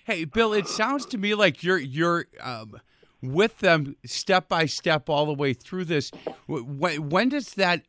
Hey, 0.05 0.25
Bill, 0.25 0.53
it 0.53 0.67
sounds 0.67 1.07
to 1.07 1.19
me 1.19 1.35
like 1.35 1.63
you're 1.63 1.79
you're 1.79 2.27
um, 2.41 2.81
with 3.23 3.59
them 3.61 3.97
step 4.05 4.49
by 4.49 4.67
step 4.67 5.09
all 5.09 5.27
the 5.27 5.35
way 5.35 5.53
through 5.53 5.85
this. 5.85 6.11
When, 6.47 7.09
when 7.09 7.29
does 7.29 7.55
that 7.55 7.85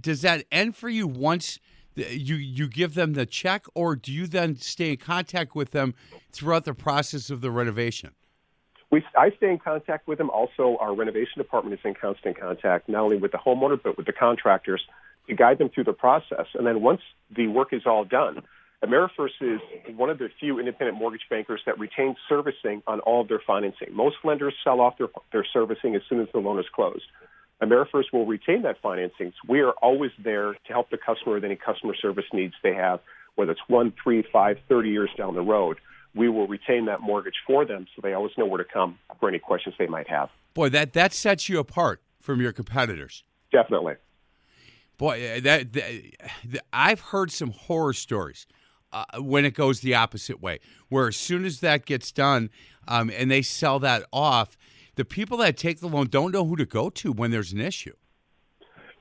does 0.00 0.22
that 0.22 0.44
end 0.52 0.76
for 0.76 0.88
you 0.88 1.06
once 1.06 1.58
you 1.94 2.36
you 2.36 2.68
give 2.68 2.94
them 2.94 3.14
the 3.14 3.24
check, 3.24 3.64
or 3.74 3.96
do 3.96 4.12
you 4.12 4.26
then 4.26 4.56
stay 4.56 4.90
in 4.90 4.96
contact 4.98 5.54
with 5.54 5.70
them 5.70 5.94
throughout 6.32 6.64
the 6.64 6.74
process 6.74 7.30
of 7.30 7.40
the 7.40 7.50
renovation? 7.50 8.10
We, 8.90 9.02
I 9.16 9.30
stay 9.36 9.50
in 9.50 9.58
contact 9.58 10.06
with 10.06 10.18
them. 10.18 10.30
Also, 10.30 10.76
our 10.78 10.94
renovation 10.94 11.38
department 11.38 11.74
is 11.74 11.80
in 11.84 11.94
constant 11.94 12.38
contact, 12.38 12.88
not 12.88 13.02
only 13.02 13.16
with 13.16 13.32
the 13.32 13.38
homeowner, 13.38 13.80
but 13.82 13.96
with 13.96 14.06
the 14.06 14.12
contractors 14.12 14.82
to 15.26 15.34
guide 15.34 15.58
them 15.58 15.70
through 15.70 15.84
the 15.84 15.92
process. 15.92 16.46
And 16.54 16.66
then 16.66 16.82
once 16.82 17.00
the 17.34 17.48
work 17.48 17.72
is 17.72 17.82
all 17.84 18.04
done, 18.04 18.42
AmeriFirst 18.84 19.40
is 19.40 19.60
one 19.96 20.10
of 20.10 20.18
the 20.18 20.28
few 20.38 20.58
independent 20.58 20.98
mortgage 20.98 21.22
bankers 21.30 21.60
that 21.66 21.78
retain 21.78 22.14
servicing 22.28 22.82
on 22.86 23.00
all 23.00 23.22
of 23.22 23.28
their 23.28 23.40
financing. 23.46 23.88
Most 23.92 24.16
lenders 24.22 24.54
sell 24.62 24.80
off 24.80 24.98
their, 24.98 25.08
their 25.32 25.46
servicing 25.50 25.96
as 25.96 26.02
soon 26.08 26.20
as 26.20 26.28
the 26.32 26.38
loan 26.40 26.58
is 26.58 26.66
closed. 26.74 27.04
AmeriFirst 27.62 28.12
will 28.12 28.26
retain 28.26 28.62
that 28.62 28.76
financing. 28.82 29.32
So 29.32 29.48
we 29.48 29.60
are 29.60 29.72
always 29.82 30.10
there 30.22 30.52
to 30.52 30.72
help 30.72 30.90
the 30.90 30.98
customer 30.98 31.36
with 31.36 31.44
any 31.44 31.56
customer 31.56 31.94
service 31.94 32.26
needs 32.32 32.52
they 32.62 32.74
have, 32.74 33.00
whether 33.34 33.52
it's 33.52 33.62
one, 33.66 33.94
three, 34.02 34.22
five, 34.30 34.58
thirty 34.68 34.90
years 34.90 35.10
down 35.16 35.34
the 35.34 35.40
road. 35.40 35.78
We 36.14 36.28
will 36.28 36.46
retain 36.46 36.84
that 36.86 37.00
mortgage 37.00 37.34
for 37.46 37.64
them 37.64 37.86
so 37.94 38.02
they 38.02 38.12
always 38.12 38.32
know 38.36 38.46
where 38.46 38.62
to 38.62 38.70
come 38.70 38.98
for 39.20 39.28
any 39.28 39.38
questions 39.38 39.74
they 39.78 39.86
might 39.86 40.08
have. 40.08 40.28
Boy, 40.52 40.68
that, 40.70 40.92
that 40.92 41.14
sets 41.14 41.48
you 41.48 41.58
apart 41.58 42.02
from 42.20 42.40
your 42.42 42.52
competitors. 42.52 43.24
Definitely. 43.52 43.94
Boy, 44.98 45.36
uh, 45.36 45.40
that, 45.40 45.72
that 45.74 46.64
I've 46.72 47.00
heard 47.00 47.30
some 47.30 47.50
horror 47.50 47.92
stories 47.92 48.46
uh, 48.96 49.20
when 49.20 49.44
it 49.44 49.52
goes 49.52 49.80
the 49.80 49.94
opposite 49.94 50.40
way, 50.40 50.58
where 50.88 51.08
as 51.08 51.16
soon 51.16 51.44
as 51.44 51.60
that 51.60 51.84
gets 51.84 52.10
done 52.10 52.48
um, 52.88 53.10
and 53.14 53.30
they 53.30 53.42
sell 53.42 53.78
that 53.78 54.04
off, 54.10 54.56
the 54.94 55.04
people 55.04 55.36
that 55.36 55.58
take 55.58 55.80
the 55.80 55.86
loan 55.86 56.06
don't 56.06 56.32
know 56.32 56.46
who 56.46 56.56
to 56.56 56.64
go 56.64 56.88
to 56.88 57.12
when 57.12 57.30
there's 57.30 57.52
an 57.52 57.60
issue. 57.60 57.94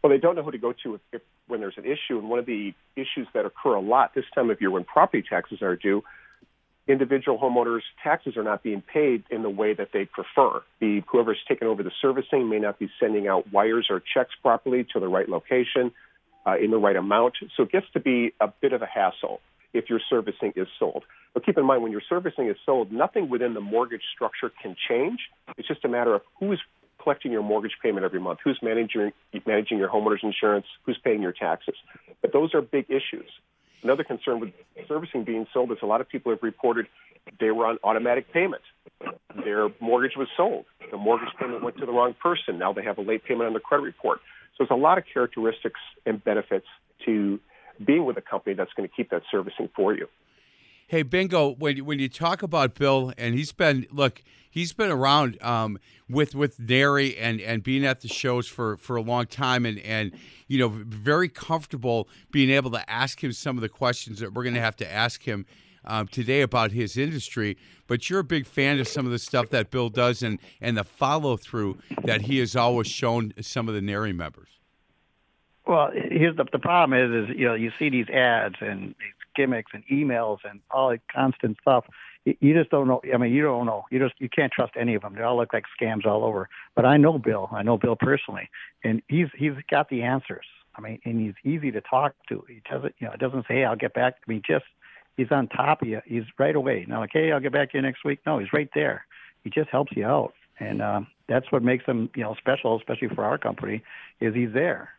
Well, 0.04 0.12
they 0.12 0.18
don't 0.18 0.36
know 0.36 0.44
who 0.44 0.52
to 0.52 0.58
go 0.58 0.74
to 0.84 0.96
if, 0.96 1.02
if, 1.14 1.22
when 1.48 1.62
there's 1.62 1.78
an 1.78 1.86
issue. 1.86 2.20
And 2.20 2.30
one 2.30 2.40
of 2.40 2.46
the 2.46 2.74
issues 2.98 3.28
that 3.34 3.46
occur 3.46 3.75
a 3.75 3.80
lot 3.80 4.14
this 4.14 4.25
time 4.36 4.50
of 4.50 4.60
year 4.60 4.70
when 4.70 4.84
property 4.84 5.24
taxes 5.28 5.62
are 5.62 5.78
due, 5.78 6.04
individual 6.88 7.40
homeowners' 7.40 7.80
taxes 8.04 8.36
are 8.36 8.44
not 8.44 8.64
being 8.64 8.82
paid 8.82 9.24
in 9.32 9.44
the 9.44 9.50
way 9.50 9.74
that 9.74 9.90
they 9.94 10.04
prefer. 10.06 10.62
The 10.82 11.04
whoever's 11.08 11.40
taken 11.48 11.68
over 11.68 11.84
the 11.84 11.92
servicing 12.02 12.50
may 12.50 12.60
not 12.60 12.80
be 12.80 12.90
sending 13.00 13.30
out 13.30 13.52
wires 13.54 13.88
or 13.90 14.02
checks 14.14 14.32
properly 14.42 14.86
to 14.92 15.00
the 15.00 15.08
right 15.08 15.30
location 15.30 15.94
uh, 16.46 16.58
in 16.58 16.72
the 16.72 16.78
right 16.78 16.98
amount. 16.98 17.36
So 17.56 17.64
it 17.64 17.72
gets 17.72 17.88
to 17.94 18.02
be 18.02 18.34
a 18.42 18.48
bit 18.48 18.74
of 18.74 18.82
a 18.82 18.86
hassle 18.86 19.40
if 19.75 19.89
your 19.89 20.00
servicing 20.10 20.53
is 20.55 20.67
sold. 20.79 21.03
But 21.34 21.46
keep 21.46 21.58
in 21.58 21.65
mind, 21.65 21.84
when 21.84 21.91
your 21.91 22.01
servicing 22.08 22.48
is 22.48 22.55
sold, 22.65 22.91
nothing 22.91 23.29
within 23.29 23.53
the 23.53 23.62
mortgage 23.62 24.03
structure 24.13 24.51
can 24.62 24.75
change. 24.89 25.20
It's 25.58 25.67
just 25.67 25.84
a 25.84 25.89
matter 25.89 26.15
of 26.15 26.22
who's 26.39 26.62
collecting 27.01 27.32
your 27.32 27.44
mortgage 27.44 27.74
payment 27.84 28.05
every 28.05 28.20
month, 28.20 28.39
who's 28.44 28.60
managing, 28.63 29.12
managing 29.46 29.77
your 29.77 29.89
homeowner's 29.89 30.24
insurance, 30.24 30.65
who's 30.84 30.98
paying 31.03 31.22
your 31.22 31.34
taxes. 31.34 31.75
But 32.22 32.34
those 32.34 32.55
are 32.55 32.62
big 32.62 32.86
issues. 32.89 33.29
Another 33.84 34.03
concern 34.03 34.39
with 34.39 34.51
servicing 34.88 35.24
being 35.24 35.46
sold 35.53 35.72
is 35.72 35.77
a 35.84 35.86
lot 35.86 36.01
of 36.01 36.10
people 36.10 36.32
have 36.32 36.41
reported 36.41 36.88
they 37.39 37.51
were 37.51 37.65
on 37.65 37.77
automatic 37.84 38.32
payment. 38.32 38.62
Their 39.44 39.70
mortgage 39.79 40.15
was 40.15 40.27
sold. 40.38 40.65
The 40.89 40.98
mortgage 40.98 41.29
payment 41.39 41.63
went 41.63 41.77
to 41.77 41.86
the 41.86 41.91
wrong 41.91 42.15
person. 42.22 42.58
Now 42.58 42.72
they 42.74 42.84
have 42.84 42.98
a 42.98 43.01
late 43.01 43.24
payment 43.25 43.48
on 43.48 43.53
their 43.53 43.60
credit 43.60 43.84
report. 43.84 44.20
So 44.58 44.63
there's 44.63 44.72
a 44.72 44.82
lot 44.82 44.98
of 44.98 45.03
characteristics 45.12 45.79
and 46.05 46.24
benefits 46.24 46.67
to 47.05 47.39
being 47.84 48.05
with 48.05 48.17
a 48.17 48.22
company 48.22 48.55
that's 48.55 48.72
going 48.74 48.88
to 48.88 48.96
keep 48.96 49.10
that 49.10 49.24
servicing 49.32 49.70
for 49.75 49.94
you. 49.94 50.08
Hey, 50.88 51.01
Bingo, 51.01 51.55
when 51.55 51.84
when 51.84 51.98
you 51.98 52.08
talk 52.08 52.44
about 52.44 52.75
Bill, 52.75 53.12
and 53.17 53.34
he's 53.34 53.51
been 53.51 53.88
look, 53.91 54.22
he's 54.51 54.72
been 54.72 54.91
around 54.91 55.41
um, 55.41 55.79
with 56.08 56.36
with 56.36 56.60
NARI 56.60 57.17
and 57.17 57.41
and 57.41 57.63
being 57.63 57.84
at 57.84 58.01
the 58.01 58.08
shows 58.08 58.48
for 58.48 58.77
for 58.77 58.96
a 58.96 59.01
long 59.01 59.25
time, 59.25 59.65
and 59.65 59.79
and 59.79 60.12
you 60.48 60.60
know 60.60 60.67
very 60.67 61.27
comfortable 61.27 62.08
being 62.32 62.51
able 62.51 62.70
to 62.70 62.88
ask 62.88 63.24
him 63.24 63.32
some 63.32 63.58
of 63.58 63.62
the 63.62 63.70
questions 63.70 64.20
that 64.20 64.34
we're 64.36 64.44
going 64.44 64.53
to 64.53 64.62
have 64.62 64.75
to 64.75 64.91
ask 64.91 65.24
him 65.24 65.48
um, 65.86 66.08
today 66.08 66.41
about 66.41 66.72
his 66.72 66.98
industry. 66.98 67.58
But 67.88 68.08
you're 68.08 68.20
a 68.20 68.24
big 68.24 68.46
fan 68.46 68.79
of 68.79 68.88
some 68.88 69.08
of 69.08 69.12
the 69.12 69.20
stuff 69.20 69.50
that 69.50 69.72
Bill 69.72 69.89
does, 69.89 70.22
and 70.22 70.38
and 70.62 70.77
the 70.77 70.84
follow 70.84 71.36
through 71.36 71.79
that 72.03 72.22
he 72.22 72.38
has 72.38 72.55
always 72.55 72.86
shown 72.86 73.34
some 73.41 73.67
of 73.67 73.74
the 73.74 73.82
NARI 73.82 74.13
members. 74.13 74.55
Well, 75.67 75.91
here's 75.93 76.36
the 76.36 76.45
the 76.51 76.60
problem 76.60 77.00
is 77.00 77.29
is 77.29 77.36
you 77.38 77.45
know 77.45 77.55
you 77.55 77.72
see 77.79 77.89
these 77.89 78.10
ads 78.10 78.55
and 78.62 78.89
these 79.00 79.13
gimmicks 79.36 79.72
and 79.74 79.84
emails 79.91 80.39
and 80.50 80.60
all 80.72 80.89
the 80.89 81.00
constant 81.13 81.57
stuff. 81.62 81.86
You 82.25 82.55
just 82.55 82.72
don't 82.72 82.88
know. 82.88 83.01
I 83.13 83.17
mean, 83.17 83.31
you 83.34 83.43
don't 83.43 83.65
know. 83.65 83.86
You 83.91 84.00
just 84.00 84.15
you 84.19 84.29
can't 84.29 84.51
trust 84.51 84.74
any 84.79 84.95
of 84.95 85.01
them. 85.01 85.15
They 85.15 85.22
all 85.22 85.38
look 85.38 85.53
like 85.53 85.65
scams 85.79 86.05
all 86.05 86.24
over. 86.24 86.50
But 86.75 86.86
I 86.86 86.98
know 86.98 87.19
Bill. 87.19 87.50
I 87.51 87.63
know 87.63 87.77
Bill 87.77 87.95
personally, 87.95 88.50
and 88.84 89.01
he's 89.07 89.27
he's 89.38 89.53
got 89.69 89.89
the 89.89 90.01
answers. 90.03 90.45
I 90.75 90.81
mean, 90.81 91.00
and 91.05 91.19
he's 91.19 91.36
easy 91.43 91.72
to 91.72 91.81
talk 91.81 92.13
to. 92.29 92.43
He 92.50 92.62
doesn't, 92.69 92.95
you 93.00 93.07
know, 93.07 93.13
it 93.13 93.19
doesn't 93.19 93.48
say, 93.48 93.55
"Hey, 93.55 93.65
I'll 93.65 93.75
get 93.75 93.93
back." 93.93 94.15
I 94.27 94.31
mean, 94.31 94.41
just 94.48 94.65
he's 95.17 95.31
on 95.31 95.48
top 95.48 95.81
of 95.81 95.88
you. 95.88 96.01
He's 96.05 96.24
right 96.38 96.55
away. 96.55 96.86
Now, 96.88 97.00
like, 97.00 97.12
"Hey, 97.13 97.31
I'll 97.31 97.39
get 97.39 97.53
back 97.53 97.72
to 97.72 97.77
you 97.77 97.81
next 97.81 98.03
week." 98.03 98.19
No, 98.25 98.39
he's 98.39 98.53
right 98.53 98.69
there. 98.74 99.05
He 99.43 99.50
just 99.51 99.69
helps 99.69 99.91
you 99.95 100.05
out 100.05 100.34
and 100.60 100.81
um, 100.81 101.07
that's 101.27 101.51
what 101.51 101.63
makes 101.63 101.86
him 101.86 102.10
you 102.15 102.24
know 102.24 102.36
special, 102.36 102.77
especially 102.77 103.10
for 103.10 103.24
our 103.24 103.38
company, 103.38 103.84
is 104.22 104.36
he's 104.36 104.53
there. 104.53 104.89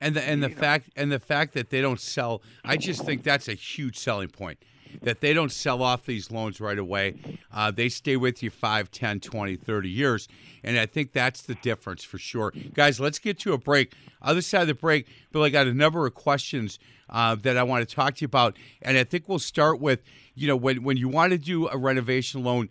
And 0.00 0.16
the 0.16 0.22
and 0.22 0.42
the 0.42 0.50
you 0.50 0.56
fact 0.56 0.88
know. 0.96 1.02
and 1.02 1.12
the 1.12 1.20
fact 1.20 1.54
that 1.54 1.70
they 1.70 1.80
don't 1.80 2.00
sell, 2.00 2.42
I 2.64 2.76
just 2.76 3.04
think 3.04 3.22
that's 3.22 3.48
a 3.48 3.54
huge 3.54 3.98
selling 3.98 4.28
point. 4.28 4.58
That 5.02 5.20
they 5.20 5.32
don't 5.32 5.52
sell 5.52 5.82
off 5.82 6.04
these 6.04 6.30
loans 6.30 6.60
right 6.60 6.78
away. 6.78 7.14
Uh, 7.50 7.70
they 7.70 7.88
stay 7.88 8.18
with 8.18 8.42
you 8.42 8.50
5, 8.50 8.90
10, 8.90 9.20
20, 9.20 9.56
30 9.56 9.88
years. 9.88 10.28
And 10.62 10.78
I 10.78 10.84
think 10.84 11.12
that's 11.12 11.42
the 11.42 11.54
difference 11.56 12.04
for 12.04 12.18
sure. 12.18 12.52
Guys, 12.74 13.00
let's 13.00 13.18
get 13.18 13.38
to 13.40 13.54
a 13.54 13.58
break. 13.58 13.94
Other 14.20 14.42
side 14.42 14.62
of 14.62 14.68
the 14.68 14.74
break, 14.74 15.06
Bill, 15.32 15.44
I 15.44 15.48
got 15.48 15.66
a 15.66 15.72
number 15.72 16.06
of 16.06 16.12
questions 16.12 16.78
uh, 17.08 17.36
that 17.36 17.56
I 17.56 17.62
want 17.62 17.88
to 17.88 17.94
talk 17.94 18.16
to 18.16 18.20
you 18.20 18.26
about. 18.26 18.58
And 18.82 18.98
I 18.98 19.04
think 19.04 19.30
we'll 19.30 19.38
start 19.38 19.80
with, 19.80 20.02
you 20.34 20.46
know, 20.46 20.56
when, 20.56 20.82
when 20.82 20.98
you 20.98 21.08
want 21.08 21.32
to 21.32 21.38
do 21.38 21.68
a 21.68 21.78
renovation 21.78 22.44
loan, 22.44 22.68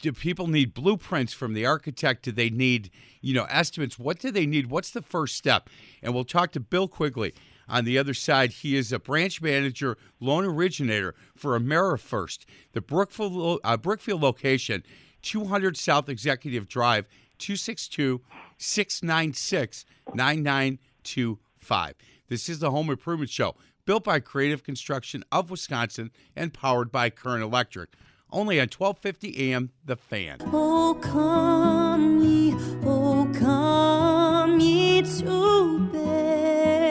do 0.00 0.12
people 0.12 0.46
need 0.46 0.74
blueprints 0.74 1.32
from 1.32 1.54
the 1.54 1.66
architect? 1.66 2.22
Do 2.24 2.32
they 2.32 2.50
need, 2.50 2.90
you 3.20 3.34
know, 3.34 3.44
estimates? 3.44 3.98
What 3.98 4.20
do 4.20 4.30
they 4.30 4.46
need? 4.46 4.70
What's 4.70 4.90
the 4.90 5.02
first 5.02 5.36
step? 5.36 5.68
And 6.02 6.14
we'll 6.14 6.24
talk 6.24 6.52
to 6.52 6.60
Bill 6.60 6.86
Quigley 6.86 7.34
on 7.68 7.84
the 7.84 7.98
other 7.98 8.14
side. 8.14 8.52
He 8.52 8.76
is 8.76 8.92
a 8.92 8.98
branch 8.98 9.42
manager, 9.42 9.98
loan 10.20 10.44
originator 10.44 11.14
for 11.34 11.58
AmeriFirst, 11.58 12.44
the 12.72 12.80
Brookfield, 12.80 13.60
uh, 13.64 13.76
Brookfield 13.76 14.22
location, 14.22 14.84
200 15.22 15.76
South 15.76 16.08
Executive 16.08 16.68
Drive, 16.68 17.06
262 17.38 18.20
696 18.56 19.84
9925. 20.14 21.94
This 22.28 22.48
is 22.48 22.60
the 22.60 22.70
Home 22.70 22.90
Improvement 22.90 23.30
Show, 23.30 23.56
built 23.84 24.04
by 24.04 24.20
Creative 24.20 24.62
Construction 24.62 25.24
of 25.32 25.50
Wisconsin 25.50 26.10
and 26.36 26.54
powered 26.54 26.92
by 26.92 27.10
Current 27.10 27.42
Electric 27.42 27.90
only 28.30 28.60
at 28.60 28.74
1250 28.74 29.52
AM 29.52 29.70
The 29.84 29.96
Fan. 29.96 30.38
Oh, 30.52 30.98
come 31.00 32.22
ye, 32.22 32.54
oh, 32.84 33.30
come 33.38 34.60
ye 34.60 35.02
to 35.02 35.78
Bethlehem. 35.92 36.88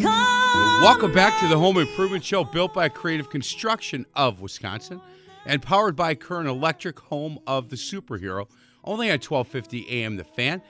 Come 0.00 0.82
Welcome 0.82 1.12
back 1.12 1.38
to 1.40 1.48
the 1.48 1.58
Home 1.58 1.78
Improvement 1.78 2.24
Show, 2.24 2.44
built 2.44 2.72
by 2.72 2.88
Creative 2.88 3.28
Construction 3.28 4.06
of 4.14 4.40
Wisconsin 4.40 5.00
and 5.44 5.62
powered 5.62 5.94
by 5.96 6.14
Current 6.14 6.48
Electric, 6.48 6.98
home 6.98 7.38
of 7.46 7.68
the 7.68 7.76
superhero, 7.76 8.48
only 8.84 9.08
at 9.08 9.24
1250 9.24 10.02
AM 10.02 10.16
The 10.16 10.24
Fan. 10.24 10.62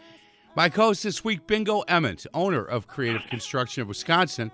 My 0.55 0.69
co-host 0.69 1.03
this 1.03 1.25
week, 1.25 1.47
Bingo 1.47 1.81
Emmons, 1.83 2.27
owner 2.33 2.65
of 2.65 2.87
Creative 2.87 3.23
Construction 3.29 3.83
of 3.83 3.89
Wisconsin, 3.89 4.51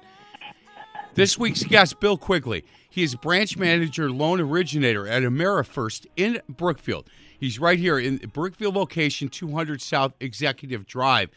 this 1.14 1.38
week's 1.38 1.62
guest, 1.64 2.00
Bill 2.00 2.16
Quigley. 2.16 2.64
He 2.88 3.02
is 3.02 3.14
branch 3.14 3.56
manager, 3.56 4.10
loan 4.10 4.40
originator 4.40 5.06
at 5.06 5.22
AmeriFirst 5.22 6.06
in 6.16 6.40
Brookfield. 6.48 7.08
He's 7.38 7.58
right 7.58 7.78
here 7.78 7.98
in 7.98 8.18
Brookfield 8.32 8.74
location, 8.74 9.28
200 9.28 9.82
South 9.82 10.14
Executive 10.20 10.86
Drive. 10.86 11.30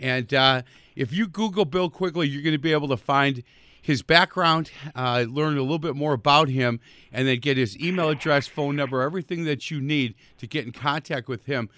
And 0.00 0.32
uh, 0.32 0.62
if 0.96 1.12
you 1.12 1.26
Google 1.26 1.64
Bill 1.64 1.90
Quigley, 1.90 2.28
you're 2.28 2.42
going 2.42 2.54
to 2.54 2.58
be 2.58 2.72
able 2.72 2.88
to 2.88 2.96
find 2.96 3.42
his 3.82 4.02
background, 4.02 4.70
uh, 4.94 5.24
learn 5.28 5.56
a 5.56 5.62
little 5.62 5.78
bit 5.78 5.96
more 5.96 6.12
about 6.12 6.48
him, 6.48 6.80
and 7.12 7.26
then 7.26 7.38
get 7.38 7.56
his 7.56 7.78
email 7.78 8.10
address, 8.10 8.46
phone 8.46 8.76
number, 8.76 9.00
everything 9.00 9.44
that 9.44 9.70
you 9.70 9.80
need 9.80 10.14
to 10.38 10.46
get 10.46 10.66
in 10.66 10.72
contact 10.72 11.28
with 11.28 11.46
him. 11.46 11.70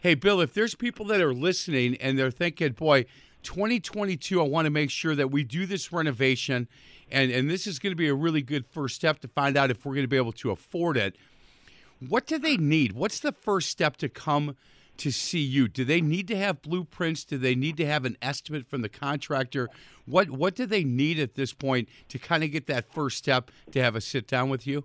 Hey, 0.00 0.14
Bill, 0.14 0.40
if 0.40 0.54
there's 0.54 0.74
people 0.74 1.04
that 1.06 1.20
are 1.20 1.34
listening 1.34 1.96
and 1.96 2.18
they're 2.18 2.30
thinking, 2.30 2.72
boy, 2.72 3.04
2022, 3.42 4.40
I 4.40 4.44
want 4.44 4.66
to 4.66 4.70
make 4.70 4.90
sure 4.90 5.14
that 5.14 5.30
we 5.30 5.44
do 5.44 5.66
this 5.66 5.92
renovation, 5.92 6.68
and, 7.10 7.30
and 7.30 7.50
this 7.50 7.66
is 7.66 7.78
going 7.78 7.92
to 7.92 7.96
be 7.96 8.08
a 8.08 8.14
really 8.14 8.42
good 8.42 8.66
first 8.66 8.96
step 8.96 9.20
to 9.20 9.28
find 9.28 9.56
out 9.56 9.70
if 9.70 9.84
we're 9.84 9.94
going 9.94 10.04
to 10.04 10.08
be 10.08 10.16
able 10.16 10.32
to 10.32 10.50
afford 10.50 10.96
it. 10.96 11.16
What 12.06 12.26
do 12.26 12.38
they 12.38 12.56
need? 12.56 12.92
What's 12.92 13.20
the 13.20 13.32
first 13.32 13.68
step 13.68 13.96
to 13.98 14.08
come 14.08 14.56
to 14.98 15.10
see 15.10 15.40
you? 15.40 15.68
Do 15.68 15.84
they 15.84 16.00
need 16.00 16.28
to 16.28 16.36
have 16.36 16.62
blueprints? 16.62 17.24
Do 17.24 17.38
they 17.38 17.54
need 17.54 17.76
to 17.78 17.86
have 17.86 18.04
an 18.04 18.16
estimate 18.22 18.66
from 18.66 18.82
the 18.82 18.88
contractor? 18.88 19.68
What 20.06 20.30
what 20.30 20.54
do 20.54 20.66
they 20.66 20.84
need 20.84 21.18
at 21.18 21.34
this 21.34 21.52
point 21.52 21.88
to 22.08 22.18
kind 22.18 22.42
of 22.42 22.50
get 22.50 22.66
that 22.68 22.92
first 22.92 23.18
step 23.18 23.50
to 23.72 23.82
have 23.82 23.96
a 23.96 24.00
sit 24.00 24.26
down 24.26 24.48
with 24.48 24.66
you? 24.66 24.84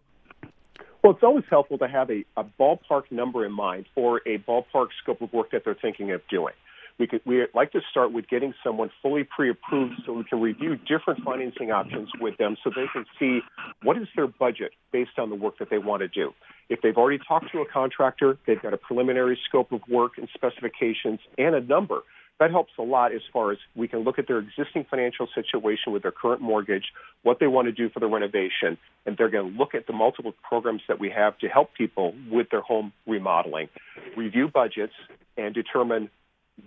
Well, 1.04 1.14
it's 1.14 1.24
always 1.24 1.44
helpful 1.50 1.78
to 1.78 1.88
have 1.88 2.10
a, 2.10 2.26
a 2.36 2.44
ballpark 2.60 3.12
number 3.12 3.46
in 3.46 3.52
mind 3.52 3.86
or 3.96 4.22
a 4.26 4.40
ballpark 4.40 4.88
scope 5.04 5.22
of 5.22 5.32
work 5.32 5.52
that 5.52 5.64
they're 5.64 5.76
thinking 5.76 6.12
of 6.12 6.28
doing. 6.30 6.54
We 6.98 7.08
could 7.08 7.22
we 7.26 7.46
like 7.54 7.72
to 7.74 7.82
start 7.92 8.14
with 8.14 8.28
getting 8.30 8.54
someone 8.64 8.90
fully 9.02 9.24
pre-approved 9.24 9.96
so 10.06 10.14
we 10.14 10.24
can 10.24 10.40
review 10.40 10.78
different 10.78 11.24
financing 11.24 11.72
options 11.72 12.10
with 12.22 12.38
them 12.38 12.56
so 12.64 12.70
they 12.70 12.86
can 12.94 13.06
see 13.20 13.40
what 13.84 13.98
is 13.98 14.08
their 14.16 14.28
budget 14.28 14.72
based 14.94 15.18
on 15.18 15.30
the 15.30 15.36
work 15.36 15.58
that 15.60 15.70
they 15.70 15.78
want 15.78 16.02
to 16.02 16.08
do. 16.08 16.34
If 16.70 16.82
they've 16.82 16.96
already 16.96 17.20
talked 17.28 17.52
to 17.52 17.60
a 17.60 17.66
contractor, 17.68 18.38
they've 18.48 18.62
got 18.62 18.74
a 18.74 18.78
preliminary 18.78 19.38
scope 19.48 19.72
of 19.74 19.82
work 19.90 20.14
and 20.18 20.30
specifications 20.34 21.20
and 21.38 21.54
a 21.54 21.62
number 21.62 22.02
that 22.40 22.52
helps 22.52 22.74
a 22.78 22.82
lot 22.82 23.14
as 23.14 23.22
far 23.32 23.52
as 23.52 23.58
we 23.76 23.88
can 23.88 24.00
look 24.00 24.20
at 24.20 24.28
their 24.28 24.40
existing 24.40 24.86
financial 24.90 25.28
situation 25.34 25.94
with 25.94 26.02
their 26.02 26.12
current 26.12 26.42
mortgage, 26.42 26.86
what 27.24 27.40
they 27.40 27.48
want 27.48 27.68
to 27.68 27.72
do 27.72 27.90
for 27.90 28.00
the 28.00 28.08
renovation, 28.08 28.78
and 29.06 29.16
they're 29.18 29.30
going 29.30 29.54
to 29.54 29.58
look 29.58 29.74
at 29.74 29.88
the 29.88 29.94
multiple 29.94 30.34
programs 30.48 30.82
that 30.88 31.00
we 31.00 31.10
have 31.10 31.38
to 31.40 31.48
help 31.48 31.74
people 31.74 32.14
with 32.30 32.50
their 32.50 32.62
home 32.62 32.92
remodeling, 33.08 33.70
review 34.18 34.50
budgets, 34.50 34.94
and 35.38 35.54
determine 35.54 36.10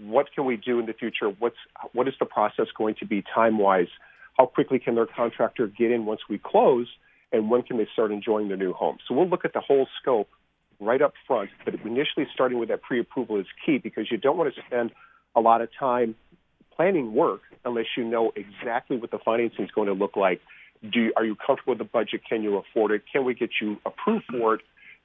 what 0.01 0.27
can 0.35 0.45
we 0.45 0.57
do 0.57 0.79
in 0.79 0.87
the 0.87 0.93
future? 0.93 1.29
What's 1.39 1.57
what 1.93 2.09
is 2.09 2.15
the 2.19 2.27
process 2.27 2.67
going 2.77 2.97
to 2.97 3.07
be 3.07 3.23
time 3.35 3.59
wise? 3.59 3.89
How 4.37 4.47
quickly 4.47 4.79
can 4.79 4.95
their 4.95 5.07
contractor 5.07 5.67
get 5.67 5.91
in 5.91 6.07
once 6.07 6.21
we 6.29 6.39
close, 6.39 6.87
and 7.33 7.51
when 7.51 7.63
can 7.63 7.77
they 7.77 7.89
start 7.93 8.13
enjoying 8.13 8.49
their 8.49 8.57
new 8.57 8.73
home? 8.73 8.99
So 9.07 9.15
we'll 9.15 9.29
look 9.29 9.45
at 9.45 9.53
the 9.53 9.61
whole 9.61 9.87
scope 10.01 10.29
right 10.81 11.03
up 11.03 11.15
front, 11.27 11.51
but 11.65 11.75
initially 11.75 12.27
starting 12.33 12.59
with 12.59 12.69
that 12.69 12.83
pre-approval 12.83 13.41
is 13.41 13.47
key 13.67 13.79
because 13.79 14.11
you 14.11 14.17
don't 14.17 14.37
want 14.37 14.55
to 14.55 14.61
spend 14.67 14.93
a 15.35 15.41
lot 15.41 15.61
of 15.61 15.69
time 15.79 16.15
planning 16.77 17.15
work 17.15 17.41
unless 17.65 17.87
you 17.97 18.05
know 18.05 18.33
exactly 18.37 18.97
what 18.97 19.11
the 19.11 19.19
financing 19.25 19.65
is 19.65 19.71
going 19.73 19.89
to 19.89 19.95
look 19.95 20.17
like. 20.17 20.41
Do 20.89 21.13
are 21.17 21.25
you 21.25 21.35
comfortable 21.35 21.73
with 21.73 21.79
the 21.79 21.85
budget? 21.85 22.21
Can 22.29 22.43
you 22.43 22.57
afford 22.57 22.93
it? 22.93 23.03
Can 23.13 23.25
we 23.25 23.35
get 23.35 23.51
you 23.61 23.79
approved 23.85 24.27
for 24.31 24.55
it? 24.55 24.61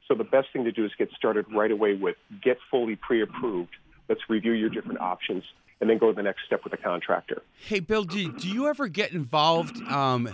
So 0.08 0.14
the 0.14 0.24
best 0.24 0.50
thing 0.54 0.66
to 0.66 0.72
do 0.72 0.86
is 0.86 0.92
get 0.98 1.10
started 1.18 1.46
right 1.52 1.72
away 1.72 1.96
with 1.96 2.16
get 2.44 2.58
fully 2.70 2.96
pre-approved. 2.96 3.72
Let's 4.14 4.30
review 4.30 4.52
your 4.52 4.70
different 4.70 5.02
options 5.02 5.44
and 5.82 5.90
then 5.90 5.98
go 5.98 6.12
to 6.12 6.16
the 6.16 6.22
next 6.22 6.46
step 6.46 6.64
with 6.64 6.70
the 6.70 6.78
contractor. 6.78 7.42
Hey, 7.66 7.80
Bill, 7.80 8.04
do, 8.04 8.32
do 8.32 8.48
you 8.48 8.68
ever 8.68 8.88
get 8.88 9.12
involved 9.12 9.82
um, 9.88 10.30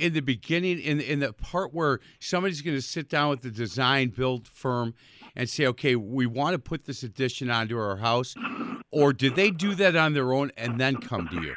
in 0.00 0.14
the 0.14 0.20
beginning, 0.20 0.80
in, 0.80 1.00
in 1.00 1.20
the 1.20 1.32
part 1.32 1.72
where 1.72 2.00
somebody's 2.18 2.60
going 2.60 2.76
to 2.76 2.82
sit 2.82 3.08
down 3.08 3.30
with 3.30 3.42
the 3.42 3.52
design 3.52 4.08
build 4.08 4.48
firm 4.48 4.94
and 5.36 5.48
say, 5.48 5.64
okay, 5.66 5.94
we 5.94 6.26
want 6.26 6.54
to 6.54 6.58
put 6.58 6.86
this 6.86 7.04
addition 7.04 7.52
onto 7.52 7.78
our 7.78 7.98
house? 7.98 8.34
Or 8.90 9.12
did 9.12 9.36
they 9.36 9.52
do 9.52 9.76
that 9.76 9.94
on 9.94 10.12
their 10.12 10.32
own 10.32 10.50
and 10.56 10.80
then 10.80 10.96
come 10.96 11.28
to 11.28 11.40
you? 11.40 11.54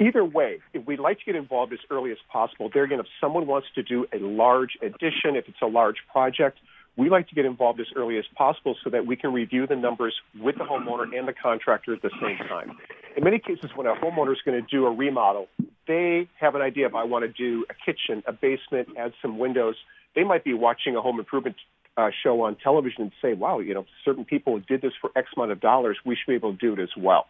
Either 0.00 0.24
way, 0.24 0.60
if 0.72 0.86
we'd 0.86 0.98
like 0.98 1.18
to 1.18 1.26
get 1.26 1.36
involved 1.36 1.74
as 1.74 1.78
early 1.90 2.10
as 2.10 2.16
possible, 2.32 2.70
there 2.72 2.84
again, 2.84 3.00
if 3.00 3.06
someone 3.20 3.46
wants 3.46 3.68
to 3.74 3.82
do 3.82 4.06
a 4.14 4.18
large 4.18 4.78
addition, 4.80 5.36
if 5.36 5.46
it's 5.46 5.60
a 5.60 5.66
large 5.66 5.98
project, 6.10 6.58
we 6.96 7.08
like 7.10 7.28
to 7.28 7.34
get 7.34 7.44
involved 7.44 7.80
as 7.80 7.86
early 7.96 8.18
as 8.18 8.24
possible 8.36 8.76
so 8.84 8.90
that 8.90 9.06
we 9.06 9.16
can 9.16 9.32
review 9.32 9.66
the 9.66 9.74
numbers 9.74 10.14
with 10.40 10.56
the 10.56 10.64
homeowner 10.64 11.16
and 11.16 11.26
the 11.26 11.32
contractor 11.32 11.92
at 11.92 12.02
the 12.02 12.10
same 12.20 12.38
time. 12.48 12.76
In 13.16 13.24
many 13.24 13.38
cases, 13.38 13.70
when 13.74 13.86
a 13.86 13.94
homeowner 13.94 14.32
is 14.32 14.38
going 14.44 14.60
to 14.60 14.66
do 14.68 14.86
a 14.86 14.90
remodel, 14.90 15.48
they 15.86 16.28
have 16.38 16.54
an 16.54 16.62
idea 16.62 16.86
of 16.86 16.94
I 16.94 17.04
want 17.04 17.24
to 17.24 17.32
do 17.32 17.66
a 17.68 17.74
kitchen, 17.74 18.22
a 18.26 18.32
basement, 18.32 18.88
add 18.96 19.12
some 19.20 19.38
windows. 19.38 19.74
They 20.14 20.24
might 20.24 20.44
be 20.44 20.54
watching 20.54 20.94
a 20.96 21.02
home 21.02 21.18
improvement 21.18 21.56
uh, 21.96 22.10
show 22.22 22.42
on 22.42 22.56
television 22.56 23.02
and 23.02 23.12
say, 23.20 23.34
wow, 23.34 23.58
you 23.58 23.74
know, 23.74 23.86
certain 24.04 24.24
people 24.24 24.60
did 24.60 24.80
this 24.80 24.92
for 25.00 25.10
X 25.16 25.28
amount 25.36 25.52
of 25.52 25.60
dollars. 25.60 25.98
We 26.04 26.16
should 26.16 26.30
be 26.30 26.34
able 26.34 26.52
to 26.52 26.58
do 26.58 26.72
it 26.74 26.82
as 26.82 26.90
well. 26.96 27.26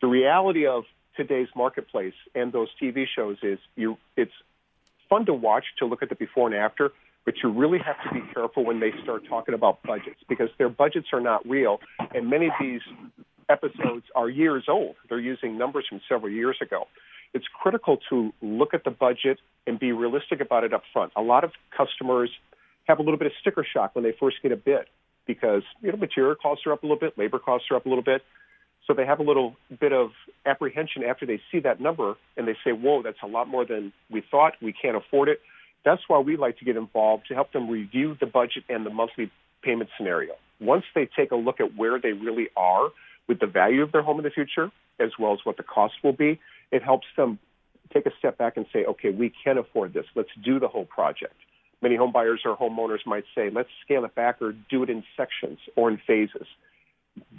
The 0.00 0.08
reality 0.08 0.66
of 0.66 0.84
today's 1.16 1.48
marketplace 1.54 2.14
and 2.34 2.52
those 2.52 2.68
TV 2.82 3.04
shows 3.14 3.38
is 3.42 3.58
you, 3.76 3.96
it's 4.16 4.32
fun 5.08 5.26
to 5.26 5.34
watch 5.34 5.64
to 5.78 5.86
look 5.86 6.02
at 6.02 6.08
the 6.08 6.14
before 6.14 6.46
and 6.48 6.56
after, 6.56 6.92
but 7.24 7.34
you 7.42 7.50
really 7.50 7.78
have 7.78 7.96
to 8.04 8.14
be 8.14 8.20
careful 8.32 8.64
when 8.64 8.80
they 8.80 8.92
start 9.02 9.22
talking 9.28 9.54
about 9.54 9.82
budgets 9.82 10.20
because 10.28 10.48
their 10.58 10.68
budgets 10.68 11.08
are 11.12 11.20
not 11.20 11.46
real. 11.48 11.80
And 12.14 12.28
many 12.28 12.46
of 12.46 12.52
these 12.60 12.82
episodes 13.48 14.04
are 14.14 14.28
years 14.28 14.64
old. 14.68 14.96
They're 15.08 15.20
using 15.20 15.56
numbers 15.58 15.86
from 15.88 16.00
several 16.08 16.30
years 16.30 16.56
ago. 16.60 16.86
It's 17.32 17.46
critical 17.62 17.98
to 18.10 18.32
look 18.42 18.74
at 18.74 18.84
the 18.84 18.90
budget 18.90 19.38
and 19.66 19.78
be 19.78 19.92
realistic 19.92 20.40
about 20.40 20.64
it 20.64 20.72
up 20.72 20.82
front. 20.92 21.12
A 21.16 21.22
lot 21.22 21.44
of 21.44 21.52
customers 21.76 22.30
have 22.84 22.98
a 22.98 23.02
little 23.02 23.18
bit 23.18 23.26
of 23.26 23.32
sticker 23.40 23.66
shock 23.70 23.94
when 23.94 24.04
they 24.04 24.14
first 24.18 24.36
get 24.42 24.52
a 24.52 24.56
bid 24.56 24.86
because 25.26 25.62
you 25.80 25.90
know 25.90 25.96
material 25.96 26.34
costs 26.34 26.64
are 26.66 26.72
up 26.72 26.82
a 26.82 26.86
little 26.86 26.98
bit, 26.98 27.16
labor 27.18 27.38
costs 27.38 27.68
are 27.70 27.76
up 27.76 27.86
a 27.86 27.88
little 27.88 28.04
bit. 28.04 28.22
So 28.86 28.92
they 28.92 29.06
have 29.06 29.18
a 29.18 29.22
little 29.22 29.56
bit 29.80 29.94
of 29.94 30.10
apprehension 30.44 31.04
after 31.04 31.24
they 31.24 31.40
see 31.50 31.60
that 31.60 31.80
number 31.80 32.16
and 32.36 32.46
they 32.46 32.54
say, 32.62 32.72
"Whoa, 32.72 33.02
that's 33.02 33.22
a 33.22 33.26
lot 33.26 33.48
more 33.48 33.64
than 33.64 33.92
we 34.10 34.20
thought. 34.20 34.54
We 34.60 34.74
can't 34.74 34.96
afford 34.96 35.30
it." 35.30 35.40
That's 35.84 36.02
why 36.08 36.18
we 36.18 36.36
like 36.36 36.58
to 36.58 36.64
get 36.64 36.76
involved 36.76 37.26
to 37.28 37.34
help 37.34 37.52
them 37.52 37.68
review 37.68 38.16
the 38.18 38.26
budget 38.26 38.64
and 38.68 38.86
the 38.86 38.90
monthly 38.90 39.30
payment 39.62 39.90
scenario. 39.96 40.32
Once 40.60 40.84
they 40.94 41.08
take 41.16 41.30
a 41.30 41.36
look 41.36 41.60
at 41.60 41.76
where 41.76 42.00
they 42.00 42.12
really 42.12 42.48
are 42.56 42.88
with 43.28 43.40
the 43.40 43.46
value 43.46 43.82
of 43.82 43.92
their 43.92 44.02
home 44.02 44.18
in 44.18 44.24
the 44.24 44.30
future, 44.30 44.70
as 44.98 45.10
well 45.18 45.32
as 45.32 45.40
what 45.44 45.56
the 45.56 45.62
cost 45.62 45.94
will 46.02 46.12
be, 46.12 46.40
it 46.70 46.82
helps 46.82 47.06
them 47.16 47.38
take 47.92 48.06
a 48.06 48.10
step 48.18 48.38
back 48.38 48.56
and 48.56 48.66
say, 48.72 48.84
okay, 48.84 49.10
we 49.10 49.32
can 49.44 49.58
afford 49.58 49.92
this. 49.92 50.06
Let's 50.14 50.30
do 50.42 50.58
the 50.58 50.68
whole 50.68 50.84
project. 50.84 51.34
Many 51.82 51.96
home 51.96 52.12
buyers 52.12 52.40
or 52.44 52.56
homeowners 52.56 53.04
might 53.04 53.24
say, 53.34 53.50
let's 53.50 53.68
scale 53.84 54.04
it 54.04 54.14
back 54.14 54.40
or 54.40 54.54
do 54.70 54.82
it 54.82 54.90
in 54.90 55.04
sections 55.16 55.58
or 55.76 55.90
in 55.90 56.00
phases. 56.06 56.46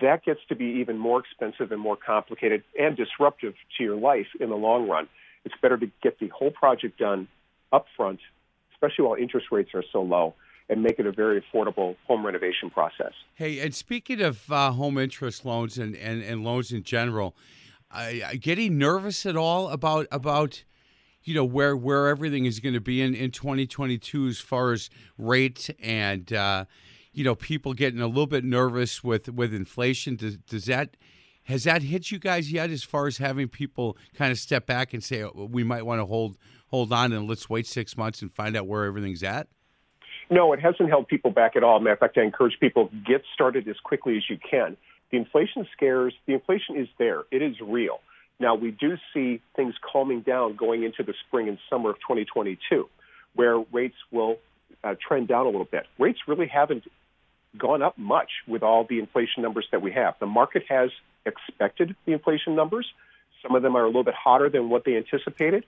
That 0.01 0.23
gets 0.23 0.39
to 0.49 0.55
be 0.55 0.65
even 0.81 0.97
more 0.97 1.19
expensive 1.19 1.71
and 1.71 1.81
more 1.81 1.97
complicated 1.97 2.63
and 2.79 2.95
disruptive 2.95 3.55
to 3.77 3.83
your 3.83 3.95
life 3.95 4.27
in 4.39 4.49
the 4.49 4.55
long 4.55 4.87
run. 4.87 5.07
It's 5.43 5.55
better 5.61 5.77
to 5.77 5.87
get 6.01 6.19
the 6.19 6.27
whole 6.29 6.51
project 6.51 6.99
done 6.99 7.27
upfront, 7.73 8.19
especially 8.85 9.05
while 9.05 9.15
interest 9.15 9.47
rates 9.51 9.71
are 9.73 9.83
so 9.91 10.01
low, 10.01 10.35
and 10.69 10.81
make 10.81 10.99
it 10.99 11.05
a 11.05 11.11
very 11.11 11.41
affordable 11.41 11.95
home 12.07 12.25
renovation 12.25 12.69
process. 12.69 13.13
Hey, 13.35 13.59
and 13.59 13.73
speaking 13.73 14.21
of 14.21 14.51
uh, 14.51 14.71
home 14.71 14.97
interest 14.97 15.45
loans 15.45 15.77
and, 15.77 15.95
and, 15.95 16.23
and 16.23 16.43
loans 16.43 16.71
in 16.71 16.83
general, 16.83 17.35
I, 17.91 18.37
getting 18.41 18.77
nervous 18.77 19.25
at 19.25 19.37
all 19.37 19.69
about 19.69 20.07
about 20.11 20.63
you 21.23 21.33
know 21.33 21.45
where 21.45 21.75
where 21.75 22.07
everything 22.07 22.45
is 22.45 22.59
going 22.59 22.73
to 22.73 22.81
be 22.81 23.01
in 23.01 23.13
in 23.13 23.31
2022 23.31 24.27
as 24.27 24.39
far 24.39 24.73
as 24.73 24.89
rate 25.17 25.69
and 25.79 26.31
uh, 26.33 26.65
you 27.13 27.23
know 27.23 27.35
people 27.35 27.73
getting 27.73 28.01
a 28.01 28.07
little 28.07 28.27
bit 28.27 28.43
nervous 28.43 29.03
with 29.03 29.29
with 29.29 29.53
inflation 29.53 30.15
does, 30.15 30.37
does 30.37 30.65
that 30.65 30.97
has 31.45 31.63
that 31.63 31.81
hit 31.81 32.11
you 32.11 32.19
guys 32.19 32.51
yet 32.51 32.69
as 32.69 32.83
far 32.83 33.07
as 33.07 33.17
having 33.17 33.47
people 33.47 33.97
kind 34.15 34.31
of 34.31 34.37
step 34.37 34.65
back 34.65 34.93
and 34.93 35.03
say 35.03 35.23
oh, 35.23 35.49
we 35.51 35.63
might 35.63 35.85
want 35.85 35.99
to 35.99 36.05
hold 36.05 36.37
hold 36.67 36.91
on 36.91 37.13
and 37.13 37.27
let's 37.27 37.49
wait 37.49 37.65
six 37.65 37.97
months 37.97 38.21
and 38.21 38.31
find 38.33 38.55
out 38.55 38.67
where 38.67 38.85
everything's 38.85 39.23
at 39.23 39.47
no 40.29 40.53
it 40.53 40.59
hasn't 40.59 40.89
held 40.89 41.07
people 41.07 41.31
back 41.31 41.55
at 41.55 41.63
all. 41.63 41.79
Matter 41.79 41.93
of 41.93 41.99
fact 41.99 42.17
i 42.17 42.21
encourage 42.21 42.59
people 42.59 42.87
to 42.87 42.95
get 42.95 43.23
started 43.33 43.67
as 43.67 43.77
quickly 43.83 44.17
as 44.17 44.23
you 44.29 44.37
can. 44.37 44.77
The 45.11 45.17
inflation 45.17 45.67
scares 45.75 46.13
the 46.25 46.33
inflation 46.33 46.77
is 46.77 46.87
there. 46.97 47.23
It 47.31 47.41
is 47.41 47.55
real. 47.61 47.99
Now, 48.39 48.55
we 48.55 48.71
do 48.71 48.97
see 49.13 49.41
things 49.55 49.75
calming 49.81 50.21
down 50.21 50.55
going 50.55 50.83
into 50.83 51.03
the 51.03 51.13
spring 51.25 51.47
and 51.47 51.57
summer 51.69 51.91
of 51.91 51.95
2022, 51.97 52.89
where 53.33 53.59
rates 53.71 53.95
will 54.11 54.39
uh, 54.83 54.95
trend 55.05 55.29
down 55.29 55.45
a 55.45 55.49
little 55.49 55.67
bit. 55.69 55.85
Rates 55.97 56.19
really 56.27 56.47
haven't 56.47 56.83
gone 57.57 57.81
up 57.81 57.97
much 57.97 58.29
with 58.47 58.63
all 58.63 58.85
the 58.87 58.99
inflation 58.99 59.43
numbers 59.43 59.67
that 59.71 59.81
we 59.81 59.91
have. 59.91 60.15
The 60.19 60.25
market 60.25 60.63
has 60.69 60.89
expected 61.25 61.95
the 62.05 62.13
inflation 62.13 62.55
numbers. 62.55 62.87
Some 63.41 63.55
of 63.55 63.63
them 63.63 63.75
are 63.75 63.83
a 63.83 63.87
little 63.87 64.03
bit 64.03 64.15
hotter 64.15 64.49
than 64.49 64.69
what 64.69 64.85
they 64.85 64.95
anticipated, 64.95 65.65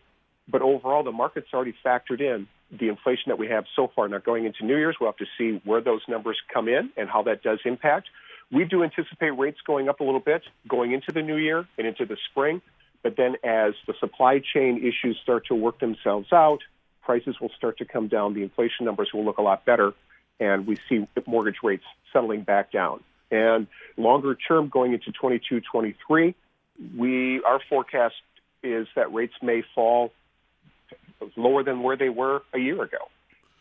but 0.48 0.62
overall, 0.62 1.04
the 1.04 1.12
market's 1.12 1.48
already 1.54 1.76
factored 1.86 2.22
in 2.22 2.48
the 2.72 2.90
inflation 2.90 3.26
that 3.28 3.38
we 3.38 3.48
have 3.48 3.66
so 3.76 3.92
far. 3.96 4.08
Now, 4.08 4.20
going 4.20 4.46
into 4.46 4.66
New 4.66 4.78
Year's, 4.78 4.98
we'll 5.00 5.10
have 5.10 5.18
to 5.18 5.26
see 5.38 5.62
where 5.64 5.82
those 5.82 6.02
numbers 6.08 6.38
come 6.54 6.68
in 6.68 6.92
and 6.98 7.10
how 7.10 7.24
that 7.24 7.44
does 7.44 7.60
impact. 7.66 8.10
We 8.52 8.66
do 8.66 8.84
anticipate 8.84 9.32
rates 9.32 9.60
going 9.66 9.90
up 9.90 10.00
a 10.00 10.04
little 10.04 10.22
bit 10.22 10.42
going 10.68 10.94
into 10.94 11.12
the 11.14 11.22
new 11.22 11.38
year 11.38 11.66
and 11.78 11.88
into 11.88 12.06
the 12.06 12.18
spring. 12.30 12.62
But 13.04 13.16
then 13.18 13.36
as 13.44 13.74
the 13.86 13.94
supply 14.00 14.42
chain 14.54 14.78
issues 14.78 15.20
start 15.22 15.48
to 15.48 15.56
work 15.56 15.80
themselves 15.80 16.32
out, 16.34 16.60
prices 17.04 17.40
will 17.40 17.52
start 17.58 17.78
to 17.78 17.86
come 17.86 18.08
down. 18.08 18.34
The 18.34 18.44
inflation 18.44 18.86
numbers 18.86 19.10
will 19.14 19.24
look 19.24 19.38
a 19.38 19.42
lot 19.42 19.66
better. 19.66 19.94
And 20.40 20.68
we 20.68 20.78
see 20.88 21.08
mortgage 21.26 21.58
rates 21.64 21.84
settling 22.14 22.42
back 22.42 22.72
down. 22.72 23.04
And 23.32 23.68
longer 23.98 24.36
term, 24.36 24.70
going 24.70 24.94
into 24.94 25.12
22, 25.12 25.62
23, 25.72 26.36
we, 26.96 27.42
our 27.44 27.60
forecast 27.70 28.16
is 28.64 28.88
that 28.96 29.14
rates 29.14 29.34
may 29.42 29.64
fall 29.76 30.12
lower 31.36 31.64
than 31.64 31.82
where 31.82 31.98
they 31.98 32.10
were 32.10 32.44
a 32.54 32.60
year 32.60 32.82
ago. 32.82 32.98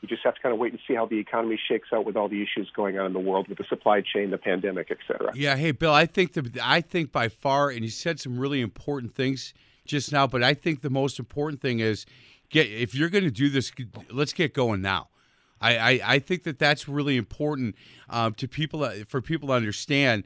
We 0.02 0.08
just 0.08 0.22
have 0.24 0.34
to 0.34 0.40
kind 0.40 0.52
of 0.52 0.58
wait 0.58 0.72
and 0.72 0.80
see 0.86 0.94
how 0.94 1.06
the 1.06 1.18
economy 1.18 1.58
shakes 1.68 1.88
out 1.92 2.04
with 2.04 2.16
all 2.16 2.28
the 2.28 2.42
issues 2.42 2.70
going 2.74 2.98
on 2.98 3.06
in 3.06 3.12
the 3.12 3.18
world 3.18 3.48
with 3.48 3.58
the 3.58 3.64
supply 3.64 4.02
chain, 4.02 4.30
the 4.30 4.38
pandemic, 4.38 4.88
et 4.90 4.98
cetera. 5.08 5.32
Yeah. 5.34 5.56
Hey, 5.56 5.72
Bill, 5.72 5.92
I 5.92 6.06
think 6.06 6.34
the 6.34 6.50
I 6.62 6.80
think 6.80 7.12
by 7.12 7.28
far, 7.28 7.70
and 7.70 7.80
you 7.80 7.88
said 7.88 8.20
some 8.20 8.38
really 8.38 8.60
important 8.60 9.14
things 9.14 9.54
just 9.86 10.12
now, 10.12 10.26
but 10.26 10.42
I 10.42 10.52
think 10.52 10.82
the 10.82 10.90
most 10.90 11.18
important 11.18 11.62
thing 11.62 11.80
is 11.80 12.04
get 12.50 12.70
if 12.70 12.94
you're 12.94 13.08
going 13.08 13.24
to 13.24 13.30
do 13.30 13.48
this, 13.48 13.72
let's 14.10 14.34
get 14.34 14.52
going 14.52 14.82
now. 14.82 15.08
I, 15.60 15.76
I, 15.78 16.00
I 16.04 16.18
think 16.18 16.44
that 16.44 16.58
that's 16.58 16.88
really 16.88 17.16
important 17.16 17.76
um, 18.10 18.34
to 18.34 18.48
people 18.48 18.84
uh, 18.84 19.04
for 19.08 19.20
people 19.20 19.48
to 19.48 19.54
understand 19.54 20.24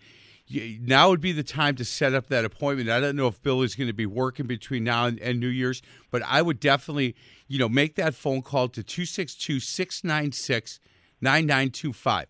now 0.52 1.10
would 1.10 1.20
be 1.20 1.32
the 1.32 1.42
time 1.42 1.76
to 1.76 1.84
set 1.84 2.12
up 2.14 2.26
that 2.28 2.44
appointment. 2.44 2.90
I 2.90 2.98
don't 3.00 3.16
know 3.16 3.28
if 3.28 3.42
Bill 3.42 3.62
is 3.62 3.74
going 3.74 3.86
to 3.86 3.94
be 3.94 4.06
working 4.06 4.46
between 4.46 4.84
now 4.84 5.06
and, 5.06 5.18
and, 5.20 5.38
New 5.38 5.48
Year's, 5.48 5.80
but 6.10 6.22
I 6.22 6.42
would 6.42 6.58
definitely, 6.58 7.14
you 7.46 7.58
know, 7.58 7.68
make 7.68 7.94
that 7.96 8.14
phone 8.14 8.42
call 8.42 8.68
to 8.70 8.82
262 8.82 9.60
696 9.60 10.80
9925. 11.20 12.26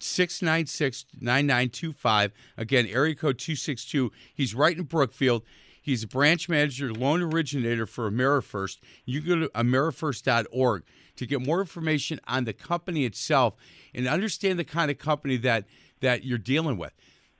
696 0.00 1.06
9925. 1.20 2.32
Again, 2.56 2.86
area 2.86 3.14
code 3.14 3.38
262. 3.38 4.10
He's 4.34 4.54
right 4.54 4.76
in 4.76 4.84
Brookfield. 4.84 5.44
He's 5.80 6.02
a 6.02 6.08
branch 6.08 6.48
manager, 6.48 6.92
loan 6.92 7.22
originator 7.22 7.86
for 7.86 8.10
AmeriFirst. 8.10 8.78
You 9.04 9.20
go 9.20 9.36
to 9.36 9.48
amerifirst.org 9.50 10.82
to 11.18 11.26
get 11.26 11.40
more 11.40 11.60
information 11.60 12.20
on 12.26 12.44
the 12.44 12.52
company 12.52 13.04
itself 13.04 13.54
and 13.94 14.08
understand 14.08 14.58
the 14.58 14.64
kind 14.64 14.90
of 14.90 14.98
company 14.98 15.36
that, 15.36 15.64
that 16.00 16.24
you're 16.24 16.38
dealing 16.38 16.78
with. 16.78 16.92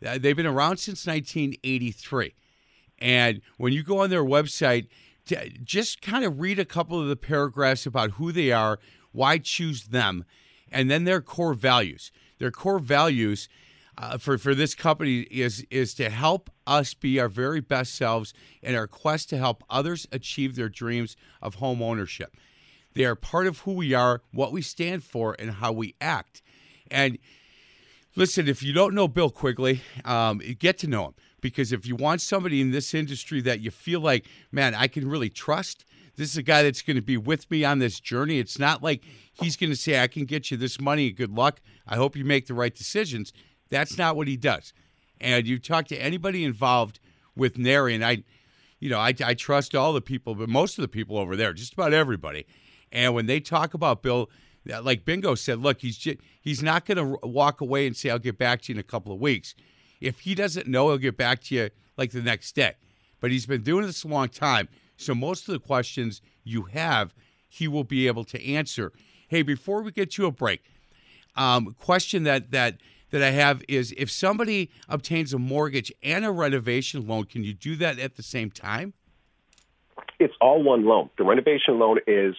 Uh, 0.04 0.18
they've 0.18 0.36
been 0.36 0.46
around 0.46 0.76
since 0.76 1.06
1983. 1.06 2.34
And 3.00 3.40
when 3.56 3.72
you 3.72 3.82
go 3.82 4.00
on 4.00 4.10
their 4.10 4.24
website, 4.24 4.88
just 5.62 6.00
kind 6.00 6.24
of 6.24 6.40
read 6.40 6.58
a 6.58 6.64
couple 6.64 7.00
of 7.00 7.08
the 7.08 7.16
paragraphs 7.16 7.86
about 7.86 8.12
who 8.12 8.32
they 8.32 8.50
are, 8.50 8.78
why 9.12 9.38
choose 9.38 9.84
them, 9.84 10.24
and 10.70 10.90
then 10.90 11.04
their 11.04 11.20
core 11.20 11.54
values. 11.54 12.10
Their 12.38 12.50
core 12.50 12.78
values 12.78 13.48
uh, 13.96 14.16
for 14.16 14.38
for 14.38 14.54
this 14.54 14.74
company 14.74 15.22
is 15.22 15.66
is 15.70 15.92
to 15.94 16.08
help 16.08 16.50
us 16.66 16.94
be 16.94 17.18
our 17.18 17.28
very 17.28 17.60
best 17.60 17.94
selves 17.94 18.32
in 18.62 18.74
our 18.74 18.86
quest 18.86 19.28
to 19.30 19.38
help 19.38 19.64
others 19.68 20.06
achieve 20.12 20.54
their 20.54 20.68
dreams 20.68 21.16
of 21.42 21.56
home 21.56 21.82
ownership. 21.82 22.36
They 22.98 23.04
are 23.04 23.14
part 23.14 23.46
of 23.46 23.61
who 23.61 23.74
we 23.74 23.94
are, 23.94 24.22
what 24.32 24.50
we 24.50 24.61
stand 24.61 25.04
for, 25.04 25.37
and 25.38 25.52
how 25.52 25.70
we 25.70 25.94
act. 26.00 26.42
And 26.90 27.16
listen, 28.16 28.48
if 28.48 28.61
you 28.61 28.72
don't 28.72 28.92
know 28.92 29.06
Bill 29.06 29.30
Quigley, 29.30 29.82
um, 30.04 30.38
get 30.58 30.78
to 30.78 30.88
know 30.88 31.04
him 31.06 31.14
because 31.40 31.70
if 31.70 31.87
you 31.87 31.94
want 31.94 32.22
somebody 32.22 32.61
in 32.61 32.72
this 32.72 32.94
industry 32.94 33.40
that 33.42 33.61
you 33.61 33.70
feel 33.70 34.00
like, 34.00 34.26
man, 34.50 34.74
I 34.74 34.88
can 34.88 35.08
really 35.08 35.28
trust, 35.28 35.84
this 36.16 36.28
is 36.28 36.38
a 36.38 36.42
guy 36.42 36.64
that's 36.64 36.82
going 36.82 36.96
to 36.96 37.00
be 37.00 37.16
with 37.16 37.48
me 37.52 37.64
on 37.64 37.78
this 37.78 38.00
journey. 38.00 38.40
It's 38.40 38.58
not 38.58 38.82
like 38.82 39.04
he's 39.40 39.56
going 39.56 39.70
to 39.70 39.76
say, 39.76 40.02
I 40.02 40.08
can 40.08 40.24
get 40.24 40.50
you 40.50 40.56
this 40.56 40.80
money. 40.80 41.12
Good 41.12 41.30
luck. 41.30 41.61
I 41.87 41.94
hope 41.94 42.16
you 42.16 42.24
make 42.24 42.48
the 42.48 42.54
right 42.54 42.74
decisions. 42.74 43.32
That's 43.70 43.96
not 43.96 44.16
what 44.16 44.26
he 44.26 44.37
does. 44.37 44.72
And 45.20 45.46
you 45.46 45.61
talk 45.61 45.87
to 45.87 45.96
anybody 45.96 46.42
involved 46.42 46.98
with 47.37 47.58
NARI, 47.58 47.94
and 47.94 48.04
I, 48.04 48.24
you 48.80 48.90
know, 48.90 48.98
I, 48.98 49.14
I 49.24 49.34
trust 49.34 49.76
all 49.76 49.92
the 49.92 50.00
people, 50.00 50.34
but 50.34 50.48
most 50.48 50.78
of 50.78 50.82
the 50.82 50.88
people 50.88 51.16
over 51.16 51.37
there, 51.37 51.52
just 51.52 51.74
about 51.74 51.92
everybody. 51.92 52.44
And 52.92 53.14
when 53.14 53.27
they 53.27 53.40
talk 53.40 53.74
about 53.74 54.03
Bill, 54.03 54.31
like 54.83 55.05
Bingo 55.05 55.35
said, 55.35 55.61
look, 55.61 55.81
he's 55.81 55.96
just, 55.96 56.18
he's 56.40 56.62
not 56.62 56.85
going 56.85 56.98
to 56.98 57.27
walk 57.27 57.61
away 57.61 57.87
and 57.87 57.96
say, 57.96 58.11
I'll 58.11 58.18
get 58.18 58.38
back 58.38 58.62
to 58.62 58.72
you 58.72 58.77
in 58.77 58.81
a 58.81 58.85
couple 58.85 59.12
of 59.12 59.20
weeks. 59.20 59.55
If 60.01 60.20
he 60.20 60.35
doesn't 60.35 60.66
know, 60.66 60.88
he'll 60.88 60.98
get 60.98 61.16
back 61.16 61.42
to 61.44 61.55
you 61.55 61.70
like 61.96 62.12
the 62.12 62.22
next 62.22 62.53
day. 62.55 62.74
But 63.20 63.31
he's 63.31 63.46
been 63.46 63.62
doing 63.62 63.87
this 63.87 64.05
a 64.05 64.09
long 64.09 64.29
time. 64.29 64.68
So 64.96 65.14
most 65.14 65.48
of 65.48 65.53
the 65.53 65.61
questions 65.61 66.20
you 66.44 66.64
have, 66.64 67.14
he 67.48 67.68
will 67.68 67.85
be 67.85 68.07
able 68.07 68.24
to 68.24 68.44
answer. 68.46 68.92
Hey, 69.29 69.42
before 69.42 69.83
we 69.83 69.90
get 69.90 70.11
to 70.12 70.27
a 70.27 70.31
break, 70.31 70.62
um, 71.37 71.74
question 71.79 72.24
that 72.24 72.51
that 72.51 72.79
that 73.11 73.22
I 73.22 73.31
have 73.31 73.62
is 73.68 73.94
if 73.96 74.11
somebody 74.11 74.70
obtains 74.88 75.33
a 75.33 75.38
mortgage 75.38 75.92
and 76.03 76.24
a 76.24 76.31
renovation 76.31 77.07
loan, 77.07 77.24
can 77.24 77.42
you 77.42 77.55
do 77.55 77.77
that 77.77 77.98
at 77.98 78.16
the 78.16 78.22
same 78.22 78.51
time? 78.51 78.92
It's 80.18 80.35
all 80.40 80.62
one 80.62 80.85
loan. 80.85 81.11
The 81.16 81.24
renovation 81.24 81.79
loan 81.79 81.98
is 82.07 82.35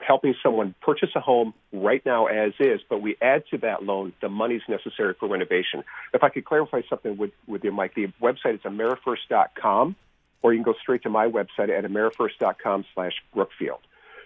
helping 0.00 0.34
someone 0.42 0.74
purchase 0.80 1.10
a 1.14 1.20
home 1.20 1.54
right 1.72 2.04
now 2.06 2.26
as 2.26 2.52
is, 2.60 2.80
but 2.88 3.02
we 3.02 3.16
add 3.20 3.44
to 3.50 3.58
that 3.58 3.82
loan 3.82 4.12
the 4.20 4.28
monies 4.28 4.62
necessary 4.68 5.14
for 5.18 5.28
renovation. 5.28 5.82
If 6.14 6.22
I 6.22 6.28
could 6.28 6.44
clarify 6.44 6.82
something 6.88 7.16
with, 7.16 7.32
with 7.46 7.64
you, 7.64 7.72
Mike, 7.72 7.94
the 7.94 8.08
website 8.20 8.54
is 8.54 8.60
amerifirst.com, 8.60 9.96
or 10.42 10.52
you 10.52 10.62
can 10.62 10.72
go 10.72 10.78
straight 10.80 11.02
to 11.02 11.10
my 11.10 11.26
website 11.26 11.70
at 11.76 11.84
amerifirst.com 11.84 12.84
slash 12.94 13.12
Brookfield. 13.34 13.80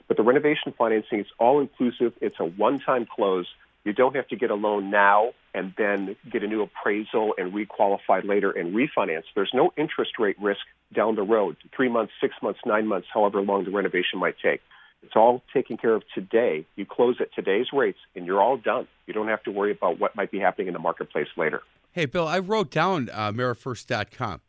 But 0.09 0.17
the 0.17 0.23
renovation 0.23 0.73
financing 0.77 1.21
is 1.21 1.27
all 1.39 1.61
inclusive. 1.61 2.13
It's 2.21 2.37
a 2.39 2.45
one-time 2.45 3.07
close. 3.07 3.47
You 3.85 3.93
don't 3.93 4.15
have 4.17 4.29
to 4.29 4.37
get 4.37 4.51
a 4.51 4.55
loan 4.55 4.91
now 4.91 5.33
and 5.55 5.73
then 5.79 6.17
get 6.31 6.43
a 6.43 6.47
new 6.47 6.63
appraisal 6.63 7.35
and 7.39 7.53
requalify 7.53 8.25
later 8.25 8.51
and 8.51 8.75
refinance. 8.75 9.25
There's 9.35 9.51
no 9.55 9.73
interest 9.77 10.13
rate 10.19 10.37
risk 10.41 10.61
down 10.93 11.17
the 11.17 11.23
road, 11.23 11.57
three 11.75 11.89
months, 11.89 12.13
six 12.21 12.35
months, 12.43 12.61
nine 12.67 12.87
months, 12.87 13.09
however 13.13 13.41
long 13.41 13.65
the 13.65 13.71
renovation 13.71 14.19
might 14.19 14.37
take. 14.43 14.61
It's 15.03 15.15
all 15.15 15.43
taken 15.53 15.77
care 15.77 15.95
of 15.95 16.03
today. 16.15 16.65
You 16.77 16.87
close 16.87 17.17
at 17.21 17.29
today's 17.35 17.67
rates, 17.73 17.99
and 18.15 18.27
you're 18.27 18.43
all 18.43 18.57
done. 18.57 18.89
You 19.07 19.15
don't 19.15 19.29
have 19.29 19.43
to 19.45 19.53
worry 19.53 19.71
about 19.71 20.01
what 20.01 20.17
might 20.17 20.31
be 20.31 20.41
happening 20.41 20.67
in 20.67 20.73
the 20.73 20.81
marketplace 20.81 21.29
later. 21.37 21.63
Hey, 21.93 22.07
Bill, 22.07 22.27
I 22.27 22.41
wrote 22.41 22.71
down 22.71 23.09
uh, 23.13 23.31
AmeriFirst.com. 23.33 24.41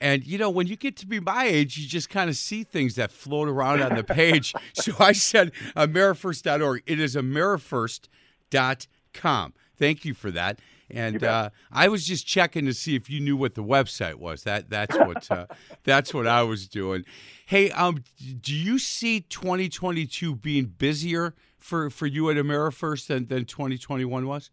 And, 0.00 0.26
you 0.26 0.38
know, 0.38 0.50
when 0.50 0.66
you 0.66 0.74
get 0.76 0.96
to 0.98 1.06
be 1.06 1.20
my 1.20 1.46
age, 1.46 1.78
you 1.78 1.86
just 1.88 2.10
kind 2.10 2.28
of 2.28 2.36
see 2.36 2.64
things 2.64 2.96
that 2.96 3.12
float 3.12 3.48
around 3.48 3.80
on 3.82 3.94
the 3.96 4.04
page. 4.04 4.52
so 4.74 4.92
I 4.98 5.12
said 5.12 5.52
AmeriFirst.org. 5.76 6.82
It 6.86 7.00
is 7.00 7.16
AmeriFirst.com. 7.16 9.54
Thank 9.76 10.04
you 10.04 10.14
for 10.14 10.30
that. 10.30 10.60
And 10.90 11.24
uh, 11.24 11.50
I 11.72 11.88
was 11.88 12.06
just 12.06 12.26
checking 12.26 12.66
to 12.66 12.74
see 12.74 12.94
if 12.94 13.08
you 13.08 13.20
knew 13.20 13.36
what 13.36 13.54
the 13.54 13.64
website 13.64 14.16
was. 14.16 14.42
That 14.44 14.70
that's 14.70 14.96
what 14.96 15.30
uh, 15.30 15.46
that's 15.84 16.12
what 16.12 16.26
I 16.26 16.42
was 16.42 16.68
doing. 16.68 17.04
Hey, 17.46 17.70
um, 17.70 18.02
do 18.40 18.54
you 18.54 18.78
see 18.78 19.20
2022 19.20 20.34
being 20.36 20.66
busier 20.66 21.34
for, 21.58 21.90
for 21.90 22.06
you 22.06 22.30
at 22.30 22.36
AmeriFirst 22.36 23.06
than, 23.06 23.26
than 23.26 23.44
2021 23.44 24.26
was? 24.26 24.50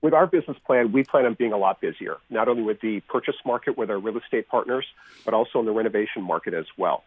With 0.00 0.14
our 0.14 0.26
business 0.26 0.56
plan, 0.64 0.92
we 0.92 1.02
plan 1.02 1.26
on 1.26 1.34
being 1.34 1.52
a 1.52 1.56
lot 1.56 1.80
busier, 1.80 2.18
not 2.30 2.48
only 2.48 2.62
with 2.62 2.80
the 2.80 3.00
purchase 3.08 3.34
market 3.44 3.76
with 3.76 3.90
our 3.90 3.98
real 3.98 4.16
estate 4.18 4.48
partners, 4.48 4.86
but 5.24 5.34
also 5.34 5.58
in 5.58 5.66
the 5.66 5.72
renovation 5.72 6.22
market 6.22 6.54
as 6.54 6.66
well. 6.76 7.02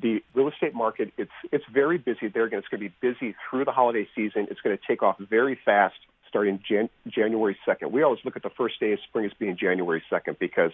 The 0.00 0.22
real 0.34 0.48
estate 0.48 0.74
market, 0.74 1.12
it's, 1.16 1.30
it's 1.50 1.64
very 1.72 1.96
busy 1.96 2.28
there. 2.28 2.44
Again, 2.44 2.58
it's 2.58 2.68
going 2.68 2.82
to 2.82 2.88
be 2.90 2.94
busy 3.00 3.34
through 3.48 3.64
the 3.64 3.72
holiday 3.72 4.06
season. 4.14 4.46
It's 4.50 4.60
going 4.60 4.76
to 4.76 4.82
take 4.86 5.02
off 5.02 5.16
very 5.18 5.58
fast 5.64 5.96
starting 6.36 6.60
Jan- 6.68 6.90
January 7.08 7.56
2nd. 7.66 7.90
We 7.90 8.02
always 8.02 8.20
look 8.22 8.36
at 8.36 8.42
the 8.42 8.50
first 8.50 8.78
day 8.78 8.92
of 8.92 8.98
spring 9.08 9.24
as 9.24 9.32
being 9.38 9.56
January 9.56 10.02
2nd 10.12 10.38
because 10.38 10.72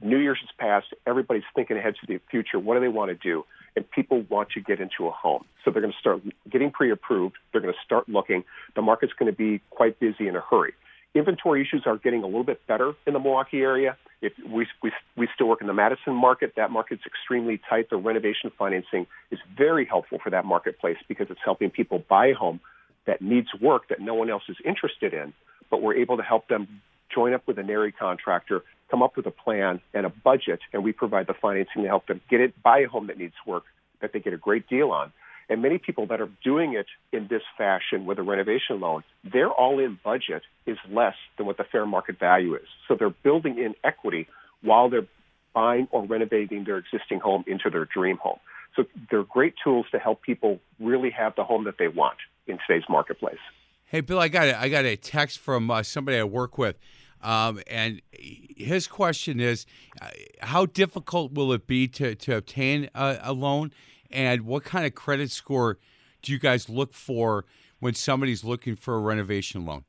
New 0.00 0.18
Year's 0.18 0.38
has 0.40 0.50
passed. 0.56 0.94
Everybody's 1.04 1.42
thinking 1.52 1.76
ahead 1.76 1.94
to 2.00 2.06
the 2.06 2.20
future. 2.30 2.60
What 2.60 2.74
do 2.74 2.80
they 2.80 2.88
want 2.88 3.10
to 3.10 3.16
do? 3.16 3.44
And 3.74 3.90
people 3.90 4.24
want 4.28 4.50
to 4.50 4.60
get 4.60 4.78
into 4.78 5.08
a 5.08 5.10
home. 5.10 5.44
So 5.64 5.72
they're 5.72 5.82
going 5.82 5.92
to 5.92 5.98
start 5.98 6.22
getting 6.48 6.70
pre 6.70 6.92
approved. 6.92 7.34
They're 7.50 7.60
going 7.60 7.74
to 7.74 7.80
start 7.84 8.08
looking. 8.08 8.44
The 8.76 8.82
market's 8.82 9.12
going 9.14 9.32
to 9.32 9.36
be 9.36 9.60
quite 9.70 9.98
busy 9.98 10.28
in 10.28 10.36
a 10.36 10.40
hurry. 10.40 10.74
Inventory 11.12 11.62
issues 11.62 11.82
are 11.86 11.96
getting 11.96 12.22
a 12.22 12.26
little 12.26 12.44
bit 12.44 12.64
better 12.68 12.92
in 13.04 13.14
the 13.14 13.18
Milwaukee 13.18 13.62
area. 13.62 13.96
If 14.22 14.32
we, 14.48 14.66
we, 14.80 14.92
we 15.16 15.28
still 15.34 15.48
work 15.48 15.60
in 15.60 15.66
the 15.66 15.74
Madison 15.74 16.14
market, 16.14 16.52
that 16.56 16.70
market's 16.70 17.02
extremely 17.04 17.60
tight. 17.68 17.90
The 17.90 17.96
renovation 17.96 18.52
financing 18.56 19.08
is 19.32 19.40
very 19.56 19.86
helpful 19.86 20.18
for 20.22 20.30
that 20.30 20.44
marketplace 20.44 20.98
because 21.08 21.26
it's 21.30 21.40
helping 21.44 21.70
people 21.70 22.04
buy 22.08 22.28
a 22.28 22.34
home 22.34 22.60
that 23.06 23.20
needs 23.20 23.48
work 23.60 23.88
that 23.88 24.00
no 24.00 24.14
one 24.14 24.30
else 24.30 24.44
is 24.48 24.56
interested 24.64 25.12
in, 25.14 25.32
but 25.70 25.82
we're 25.82 25.94
able 25.94 26.16
to 26.16 26.22
help 26.22 26.48
them 26.48 26.80
join 27.14 27.34
up 27.34 27.46
with 27.46 27.58
a 27.58 27.62
NARI 27.62 27.92
contractor, 27.92 28.62
come 28.90 29.02
up 29.02 29.16
with 29.16 29.26
a 29.26 29.30
plan 29.30 29.80
and 29.92 30.06
a 30.06 30.08
budget, 30.08 30.60
and 30.72 30.82
we 30.82 30.92
provide 30.92 31.26
the 31.26 31.34
financing 31.34 31.82
to 31.82 31.88
help 31.88 32.06
them 32.06 32.20
get 32.28 32.40
it, 32.40 32.60
buy 32.62 32.80
a 32.80 32.88
home 32.88 33.06
that 33.06 33.18
needs 33.18 33.34
work 33.46 33.64
that 34.00 34.12
they 34.12 34.20
get 34.20 34.32
a 34.32 34.38
great 34.38 34.68
deal 34.68 34.90
on. 34.90 35.12
And 35.48 35.60
many 35.60 35.78
people 35.78 36.06
that 36.06 36.20
are 36.20 36.30
doing 36.42 36.74
it 36.74 36.86
in 37.12 37.28
this 37.28 37.42
fashion 37.58 38.06
with 38.06 38.18
a 38.18 38.22
renovation 38.22 38.80
loan, 38.80 39.04
their 39.30 39.50
all-in 39.50 39.98
budget 40.02 40.42
is 40.66 40.78
less 40.90 41.16
than 41.36 41.46
what 41.46 41.58
the 41.58 41.64
fair 41.64 41.84
market 41.84 42.18
value 42.18 42.54
is. 42.54 42.66
So 42.88 42.94
they're 42.94 43.10
building 43.10 43.58
in 43.58 43.74
equity 43.84 44.26
while 44.62 44.88
they're 44.88 45.06
buying 45.54 45.86
or 45.90 46.04
renovating 46.04 46.64
their 46.64 46.78
existing 46.78 47.20
home 47.20 47.44
into 47.46 47.68
their 47.68 47.84
dream 47.84 48.16
home. 48.16 48.38
So 48.74 48.84
they're 49.10 49.22
great 49.22 49.54
tools 49.62 49.86
to 49.92 49.98
help 49.98 50.22
people 50.22 50.60
really 50.80 51.10
have 51.10 51.36
the 51.36 51.44
home 51.44 51.64
that 51.64 51.76
they 51.78 51.88
want 51.88 52.16
in 52.46 52.58
today's 52.66 52.84
marketplace. 52.88 53.38
Hey, 53.86 54.00
Bill, 54.00 54.18
I 54.18 54.28
got 54.28 54.48
a, 54.48 54.60
I 54.60 54.68
got 54.68 54.84
a 54.84 54.96
text 54.96 55.38
from 55.38 55.70
uh, 55.70 55.82
somebody 55.82 56.18
I 56.18 56.24
work 56.24 56.58
with, 56.58 56.76
um, 57.22 57.60
and 57.66 58.02
his 58.12 58.86
question 58.86 59.40
is, 59.40 59.66
uh, 60.00 60.08
how 60.40 60.66
difficult 60.66 61.32
will 61.32 61.52
it 61.52 61.66
be 61.66 61.86
to 61.88 62.14
to 62.14 62.36
obtain 62.36 62.88
a, 62.94 63.18
a, 63.22 63.32
loan, 63.32 63.72
and 64.10 64.42
what 64.42 64.64
kind 64.64 64.84
of 64.86 64.94
credit 64.94 65.30
score 65.30 65.78
do 66.22 66.32
you 66.32 66.38
guys 66.38 66.68
look 66.68 66.92
for 66.92 67.44
when 67.80 67.94
somebody's 67.94 68.42
looking 68.42 68.74
for 68.74 68.94
a 68.94 68.98
renovation 68.98 69.64
loan? 69.64 69.84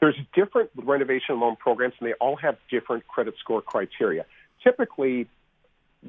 There's 0.00 0.16
different 0.34 0.70
renovation 0.76 1.40
loan 1.40 1.56
programs, 1.56 1.94
and 2.00 2.08
they 2.08 2.14
all 2.14 2.36
have 2.36 2.56
different 2.70 3.06
credit 3.06 3.34
score 3.38 3.60
criteria. 3.60 4.24
Typically, 4.64 5.28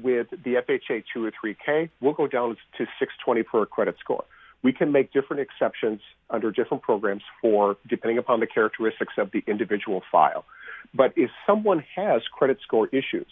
with 0.00 0.28
the 0.30 0.54
FHA 0.54 1.04
203K, 1.14 1.90
we'll 2.00 2.14
go 2.14 2.26
down 2.26 2.56
to 2.78 2.86
620 2.98 3.42
for 3.50 3.62
a 3.62 3.66
credit 3.66 3.96
score 4.00 4.24
we 4.62 4.72
can 4.72 4.92
make 4.92 5.12
different 5.12 5.42
exceptions 5.42 6.00
under 6.30 6.50
different 6.50 6.82
programs 6.82 7.22
for 7.40 7.76
depending 7.88 8.18
upon 8.18 8.40
the 8.40 8.46
characteristics 8.46 9.14
of 9.18 9.30
the 9.32 9.42
individual 9.46 10.02
file. 10.10 10.44
But 10.94 11.12
if 11.16 11.30
someone 11.46 11.84
has 11.96 12.22
credit 12.32 12.58
score 12.62 12.88
issues, 12.88 13.26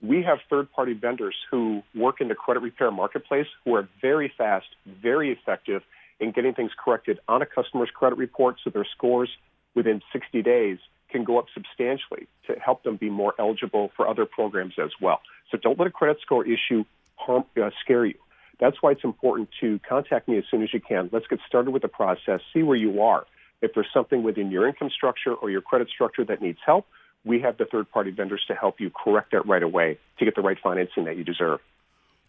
we 0.00 0.22
have 0.22 0.38
third 0.48 0.70
party 0.70 0.92
vendors 0.92 1.34
who 1.50 1.82
work 1.94 2.20
in 2.20 2.28
the 2.28 2.34
credit 2.34 2.60
repair 2.60 2.90
marketplace 2.90 3.46
who 3.64 3.74
are 3.74 3.88
very 4.00 4.32
fast, 4.36 4.66
very 4.86 5.32
effective 5.32 5.82
in 6.20 6.30
getting 6.30 6.54
things 6.54 6.70
corrected 6.82 7.18
on 7.28 7.42
a 7.42 7.46
customer's 7.46 7.90
credit 7.90 8.16
report 8.16 8.56
so 8.62 8.70
their 8.70 8.86
scores 8.96 9.30
within 9.74 10.00
60 10.12 10.42
days 10.42 10.78
can 11.10 11.24
go 11.24 11.38
up 11.38 11.46
substantially 11.54 12.28
to 12.46 12.54
help 12.58 12.82
them 12.82 12.96
be 12.96 13.08
more 13.08 13.34
eligible 13.38 13.90
for 13.96 14.06
other 14.06 14.26
programs 14.26 14.74
as 14.82 14.90
well. 15.00 15.20
So 15.50 15.56
don't 15.56 15.78
let 15.78 15.88
a 15.88 15.90
credit 15.90 16.18
score 16.20 16.44
issue 16.44 16.84
harm, 17.16 17.44
uh, 17.60 17.70
scare 17.82 18.04
you 18.04 18.18
That's 18.60 18.76
why 18.80 18.92
it's 18.92 19.04
important 19.04 19.48
to 19.60 19.78
contact 19.88 20.28
me 20.28 20.36
as 20.38 20.44
soon 20.50 20.62
as 20.62 20.72
you 20.72 20.80
can. 20.80 21.08
Let's 21.12 21.26
get 21.26 21.38
started 21.46 21.70
with 21.70 21.82
the 21.82 21.88
process, 21.88 22.40
see 22.52 22.62
where 22.62 22.76
you 22.76 23.02
are. 23.02 23.24
If 23.60 23.72
there's 23.74 23.88
something 23.92 24.22
within 24.22 24.50
your 24.50 24.68
income 24.68 24.90
structure 24.90 25.34
or 25.34 25.50
your 25.50 25.60
credit 25.60 25.88
structure 25.88 26.24
that 26.24 26.40
needs 26.40 26.58
help, 26.64 26.86
we 27.24 27.40
have 27.40 27.58
the 27.58 27.64
third 27.64 27.90
party 27.90 28.10
vendors 28.10 28.44
to 28.48 28.54
help 28.54 28.80
you 28.80 28.90
correct 28.90 29.32
that 29.32 29.46
right 29.46 29.62
away 29.62 29.98
to 30.18 30.24
get 30.24 30.34
the 30.34 30.42
right 30.42 30.58
financing 30.62 31.04
that 31.04 31.16
you 31.16 31.24
deserve. 31.24 31.60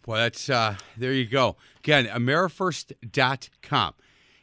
Well, 0.06 0.18
that's 0.18 0.48
uh, 0.48 0.76
there 0.96 1.12
you 1.12 1.26
go. 1.26 1.56
Again, 1.78 2.06
AmeriFirst.com. 2.06 3.94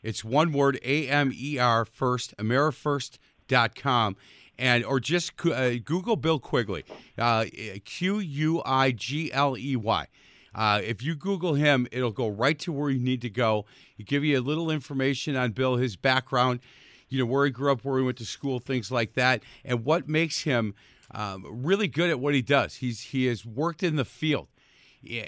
It's 0.03 0.23
one 0.23 0.53
word, 0.53 0.79
A 0.83 1.07
M 1.07 1.31
E 1.33 1.57
R 1.57 1.85
first, 1.85 2.35
AmeriFirst.com. 2.37 4.15
And 4.59 4.83
or 4.85 4.99
just 4.99 5.33
uh, 5.45 5.75
Google 5.83 6.15
Bill 6.15 6.39
Quigley, 6.39 6.83
uh, 7.17 7.45
Q 7.85 8.19
U 8.19 8.61
I 8.65 8.91
G 8.91 9.31
L 9.31 9.55
E 9.57 9.75
Y. 9.75 10.07
Uh, 10.57 10.81
if 10.83 11.03
you 11.03 11.15
Google 11.15 11.53
him, 11.53 11.87
it'll 11.91 12.11
go 12.11 12.27
right 12.27 12.57
to 12.59 12.73
where 12.73 12.89
you 12.89 12.99
need 12.99 13.21
to 13.21 13.29
go. 13.29 13.65
He 13.95 14.03
give 14.03 14.25
you 14.25 14.39
a 14.39 14.41
little 14.41 14.71
information 14.71 15.35
on 15.35 15.51
Bill, 15.51 15.77
his 15.77 15.95
background, 15.95 16.59
you 17.07 17.19
know, 17.19 17.25
where 17.25 17.45
he 17.45 17.51
grew 17.51 17.71
up, 17.71 17.85
where 17.85 17.99
he 17.99 18.03
went 18.03 18.17
to 18.17 18.25
school, 18.25 18.59
things 18.59 18.91
like 18.91 19.13
that, 19.13 19.43
and 19.63 19.85
what 19.85 20.09
makes 20.09 20.41
him 20.41 20.73
um, 21.11 21.45
really 21.47 21.87
good 21.87 22.09
at 22.09 22.19
what 22.19 22.33
he 22.33 22.41
does. 22.41 22.75
He's 22.75 23.01
he 23.01 23.27
has 23.27 23.45
worked 23.45 23.83
in 23.83 23.95
the 23.95 24.03
field 24.03 24.47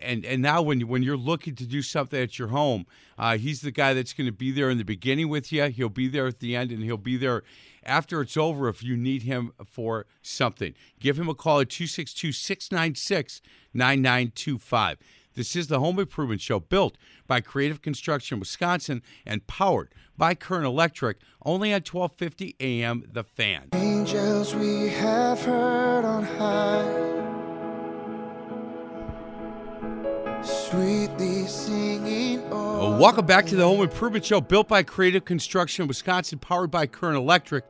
and 0.01 0.25
and 0.25 0.41
now 0.41 0.61
when 0.61 0.81
when 0.87 1.03
you're 1.03 1.17
looking 1.17 1.55
to 1.55 1.65
do 1.65 1.81
something 1.81 2.21
at 2.21 2.39
your 2.39 2.49
home, 2.49 2.85
uh, 3.17 3.37
he's 3.37 3.61
the 3.61 3.71
guy 3.71 3.93
that's 3.93 4.13
going 4.13 4.27
to 4.27 4.33
be 4.33 4.51
there 4.51 4.69
in 4.69 4.77
the 4.77 4.83
beginning 4.83 5.29
with 5.29 5.51
you. 5.51 5.65
He'll 5.65 5.89
be 5.89 6.07
there 6.07 6.27
at 6.27 6.39
the 6.39 6.55
end, 6.55 6.71
and 6.71 6.83
he'll 6.83 6.97
be 6.97 7.17
there 7.17 7.43
after 7.83 8.21
it's 8.21 8.35
over 8.35 8.67
if 8.67 8.83
you 8.83 8.97
need 8.97 9.23
him 9.23 9.53
for 9.65 10.05
something. 10.21 10.73
Give 10.99 11.19
him 11.19 11.29
a 11.29 11.35
call 11.35 11.59
at 11.61 11.69
262 11.69 12.31
696 12.31 13.41
9925. 13.73 14.97
This 15.35 15.55
is 15.55 15.67
the 15.67 15.79
Home 15.79 15.99
Improvement 15.99 16.41
Show 16.41 16.59
built 16.59 16.97
by 17.27 17.39
Creative 17.39 17.81
Construction 17.81 18.39
Wisconsin 18.39 19.03
and 19.27 19.45
powered 19.45 19.93
by 20.17 20.33
Current 20.33 20.65
Electric, 20.65 21.17
only 21.45 21.71
at 21.71 21.87
1250 21.87 22.55
AM 22.59 23.03
The 23.11 23.23
Fan. 23.23 23.69
Angels 23.73 24.55
we 24.55 24.89
have 24.89 25.39
heard 25.43 26.03
on 26.03 26.23
high 26.23 27.09
Sweetly 30.43 31.45
singing. 31.45 32.41
Oh. 32.51 32.97
Welcome 32.97 33.27
back 33.27 33.45
to 33.47 33.55
the 33.55 33.65
Home 33.65 33.81
Improvement 33.81 34.25
Show, 34.25 34.41
built 34.41 34.67
by 34.67 34.81
Creative 34.81 35.23
Construction 35.23 35.87
Wisconsin, 35.87 36.39
powered 36.39 36.71
by 36.71 36.87
Current 36.87 37.17
Electric, 37.17 37.65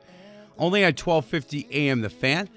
only 0.56 0.82
at 0.82 0.96
12:50 0.96 1.68
a.m. 1.70 2.00
The 2.00 2.10
Fan. 2.10 2.48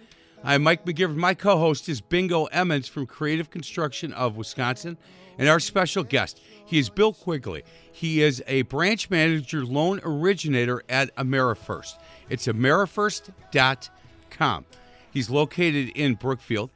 I'm 0.46 0.64
Mike 0.64 0.84
McGivern. 0.84 1.16
My 1.16 1.36
co-host 1.36 1.88
is 1.88 2.02
Bingo 2.02 2.48
Emmons 2.48 2.90
from 2.90 3.06
Creative 3.06 3.50
Construction 3.50 4.12
of 4.12 4.36
Wisconsin, 4.36 4.98
and 5.38 5.48
our 5.48 5.62
special 5.62 6.04
guest, 6.04 6.42
he 6.66 6.78
is 6.78 6.90
Bill 6.90 7.14
Quigley. 7.14 7.64
He 7.94 8.22
is 8.22 8.44
a 8.46 8.64
branch 8.64 9.10
manager, 9.10 9.66
loan 9.66 10.02
originator 10.04 10.84
at 10.90 11.16
AmeriFirst. 11.16 11.94
It's 12.30 12.48
AmeriFirst.com. 12.48 14.66
He's 15.12 15.30
located 15.30 15.92
in 15.96 16.16
Brookfield 16.16 16.72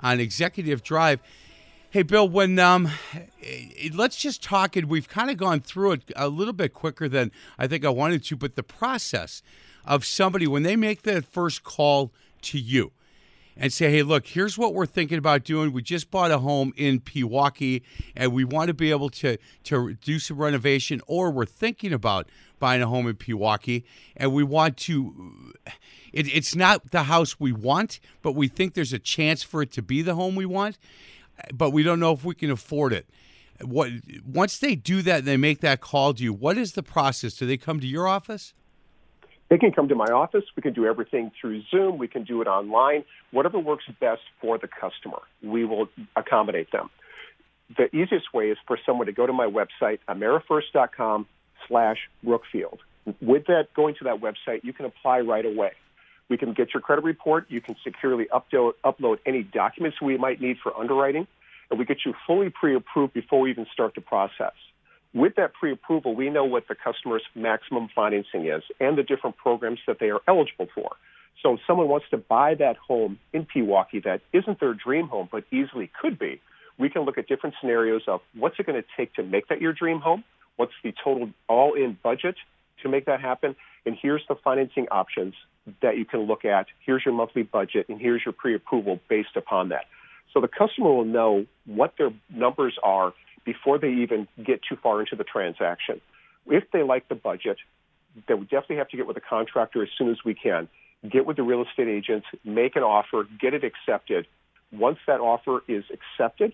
on 0.00 0.18
Executive 0.18 0.82
Drive. 0.82 1.20
Hey, 1.90 2.02
Bill, 2.02 2.26
when 2.26 2.58
um, 2.58 2.88
let's 3.92 4.16
just 4.16 4.42
talk, 4.42 4.76
and 4.76 4.88
we've 4.88 5.10
kind 5.10 5.30
of 5.30 5.36
gone 5.36 5.60
through 5.60 5.92
it 5.92 6.10
a 6.16 6.30
little 6.30 6.54
bit 6.54 6.72
quicker 6.72 7.06
than 7.06 7.32
I 7.58 7.66
think 7.66 7.84
I 7.84 7.90
wanted 7.90 8.24
to, 8.24 8.36
but 8.36 8.56
the 8.56 8.62
process 8.62 9.42
of 9.84 10.06
somebody 10.06 10.46
when 10.46 10.62
they 10.62 10.74
make 10.74 11.02
that 11.02 11.26
first 11.26 11.64
call 11.64 12.12
to 12.40 12.58
you 12.58 12.92
and 13.60 13.72
say, 13.72 13.90
hey, 13.90 14.02
look, 14.02 14.26
here's 14.26 14.58
what 14.58 14.74
we're 14.74 14.86
thinking 14.86 15.18
about 15.18 15.44
doing. 15.44 15.72
We 15.72 15.82
just 15.82 16.10
bought 16.10 16.32
a 16.32 16.38
home 16.38 16.72
in 16.76 16.98
Pewaukee, 16.98 17.82
and 18.16 18.32
we 18.32 18.44
want 18.44 18.68
to 18.68 18.74
be 18.74 18.90
able 18.90 19.10
to, 19.10 19.36
to 19.64 19.94
do 19.94 20.18
some 20.18 20.38
renovation, 20.38 21.00
or 21.06 21.30
we're 21.30 21.46
thinking 21.46 21.92
about 21.92 22.28
buying 22.58 22.82
a 22.82 22.88
home 22.88 23.06
in 23.06 23.14
Pewaukee, 23.14 23.84
and 24.16 24.32
we 24.32 24.42
want 24.42 24.76
to. 24.78 25.54
It, 26.12 26.26
it's 26.34 26.56
not 26.56 26.90
the 26.90 27.04
house 27.04 27.38
we 27.38 27.52
want, 27.52 28.00
but 28.20 28.32
we 28.32 28.48
think 28.48 28.74
there's 28.74 28.92
a 28.92 28.98
chance 28.98 29.44
for 29.44 29.62
it 29.62 29.70
to 29.72 29.82
be 29.82 30.02
the 30.02 30.16
home 30.16 30.34
we 30.34 30.44
want 30.44 30.76
but 31.54 31.70
we 31.70 31.82
don't 31.82 32.00
know 32.00 32.12
if 32.12 32.24
we 32.24 32.34
can 32.34 32.50
afford 32.50 32.92
it. 32.92 33.08
What 33.62 33.90
once 34.24 34.58
they 34.58 34.74
do 34.74 35.02
that, 35.02 35.20
and 35.20 35.28
they 35.28 35.36
make 35.36 35.60
that 35.60 35.80
call 35.80 36.14
to 36.14 36.22
you. 36.22 36.32
What 36.32 36.56
is 36.56 36.72
the 36.72 36.82
process? 36.82 37.34
Do 37.34 37.46
they 37.46 37.58
come 37.58 37.78
to 37.80 37.86
your 37.86 38.08
office? 38.08 38.54
They 39.50 39.58
can 39.58 39.72
come 39.72 39.88
to 39.88 39.96
my 39.96 40.06
office. 40.06 40.44
We 40.56 40.62
can 40.62 40.72
do 40.72 40.86
everything 40.86 41.32
through 41.38 41.62
Zoom. 41.70 41.98
We 41.98 42.06
can 42.06 42.22
do 42.22 42.40
it 42.40 42.46
online. 42.46 43.04
Whatever 43.32 43.58
works 43.58 43.84
best 44.00 44.22
for 44.40 44.58
the 44.58 44.68
customer, 44.68 45.20
we 45.42 45.64
will 45.64 45.88
accommodate 46.14 46.70
them. 46.70 46.88
The 47.76 47.94
easiest 47.94 48.32
way 48.32 48.50
is 48.50 48.58
for 48.66 48.78
someone 48.86 49.06
to 49.06 49.12
go 49.12 49.26
to 49.26 49.32
my 49.32 49.46
website, 49.46 49.98
amerifirst.com 50.08 51.26
slash 51.66 51.98
Brookfield. 52.22 52.78
With 53.20 53.46
that, 53.46 53.74
going 53.74 53.96
to 53.96 54.04
that 54.04 54.20
website, 54.20 54.62
you 54.62 54.72
can 54.72 54.86
apply 54.86 55.20
right 55.20 55.44
away. 55.44 55.72
We 56.28 56.36
can 56.36 56.52
get 56.52 56.72
your 56.72 56.80
credit 56.80 57.04
report. 57.04 57.46
You 57.48 57.60
can 57.60 57.74
securely 57.82 58.26
upload, 58.26 58.72
upload 58.84 59.18
any 59.26 59.42
documents 59.42 60.00
we 60.00 60.16
might 60.16 60.40
need 60.40 60.58
for 60.62 60.76
underwriting, 60.78 61.26
and 61.70 61.78
we 61.78 61.84
get 61.84 61.98
you 62.06 62.14
fully 62.24 62.50
pre-approved 62.50 63.14
before 63.14 63.40
we 63.40 63.50
even 63.50 63.66
start 63.72 63.96
the 63.96 64.00
process. 64.00 64.52
With 65.12 65.34
that 65.36 65.54
pre-approval, 65.54 66.14
we 66.14 66.30
know 66.30 66.44
what 66.44 66.68
the 66.68 66.76
customer's 66.76 67.22
maximum 67.34 67.88
financing 67.94 68.46
is 68.46 68.62
and 68.78 68.96
the 68.96 69.02
different 69.02 69.36
programs 69.36 69.80
that 69.86 69.98
they 69.98 70.10
are 70.10 70.20
eligible 70.28 70.68
for. 70.74 70.90
So 71.42 71.54
if 71.54 71.60
someone 71.66 71.88
wants 71.88 72.06
to 72.10 72.16
buy 72.16 72.54
that 72.56 72.76
home 72.76 73.18
in 73.32 73.46
Pewaukee 73.46 74.04
that 74.04 74.20
isn't 74.32 74.60
their 74.60 74.74
dream 74.74 75.08
home 75.08 75.28
but 75.30 75.44
easily 75.50 75.90
could 76.00 76.18
be, 76.18 76.40
we 76.78 76.90
can 76.90 77.02
look 77.02 77.18
at 77.18 77.26
different 77.26 77.56
scenarios 77.60 78.02
of 78.06 78.20
what's 78.34 78.58
it 78.58 78.66
going 78.66 78.80
to 78.80 78.88
take 78.96 79.14
to 79.14 79.22
make 79.22 79.48
that 79.48 79.60
your 79.60 79.72
dream 79.72 80.00
home, 80.00 80.22
what's 80.56 80.72
the 80.84 80.92
total 81.02 81.30
all-in 81.48 81.98
budget 82.02 82.36
to 82.82 82.88
make 82.88 83.06
that 83.06 83.20
happen, 83.20 83.56
and 83.84 83.96
here's 84.00 84.22
the 84.28 84.34
financing 84.34 84.86
options 84.90 85.34
that 85.82 85.98
you 85.98 86.04
can 86.04 86.20
look 86.20 86.44
at. 86.44 86.66
Here's 86.84 87.04
your 87.04 87.14
monthly 87.14 87.42
budget, 87.42 87.86
and 87.88 88.00
here's 88.00 88.22
your 88.24 88.32
pre-approval 88.32 89.00
based 89.08 89.36
upon 89.36 89.70
that. 89.70 89.84
So 90.32 90.40
the 90.40 90.48
customer 90.48 90.92
will 90.92 91.04
know 91.04 91.46
what 91.66 91.94
their 91.98 92.10
numbers 92.32 92.78
are 92.82 93.12
before 93.44 93.78
they 93.78 93.90
even 93.90 94.28
get 94.44 94.60
too 94.68 94.76
far 94.76 95.00
into 95.00 95.16
the 95.16 95.24
transaction. 95.24 96.00
If 96.46 96.64
they 96.72 96.82
like 96.82 97.08
the 97.08 97.14
budget, 97.14 97.58
they 98.26 98.34
would 98.34 98.48
definitely 98.48 98.76
have 98.76 98.88
to 98.88 98.96
get 98.96 99.06
with 99.06 99.14
the 99.14 99.22
contractor 99.22 99.82
as 99.82 99.88
soon 99.96 100.10
as 100.10 100.18
we 100.24 100.34
can. 100.34 100.68
Get 101.08 101.26
with 101.26 101.36
the 101.36 101.42
real 101.42 101.62
estate 101.62 101.88
agents, 101.88 102.26
make 102.44 102.76
an 102.76 102.82
offer, 102.82 103.26
get 103.40 103.54
it 103.54 103.64
accepted. 103.64 104.26
Once 104.72 104.98
that 105.06 105.20
offer 105.20 105.62
is 105.66 105.84
accepted, 105.90 106.52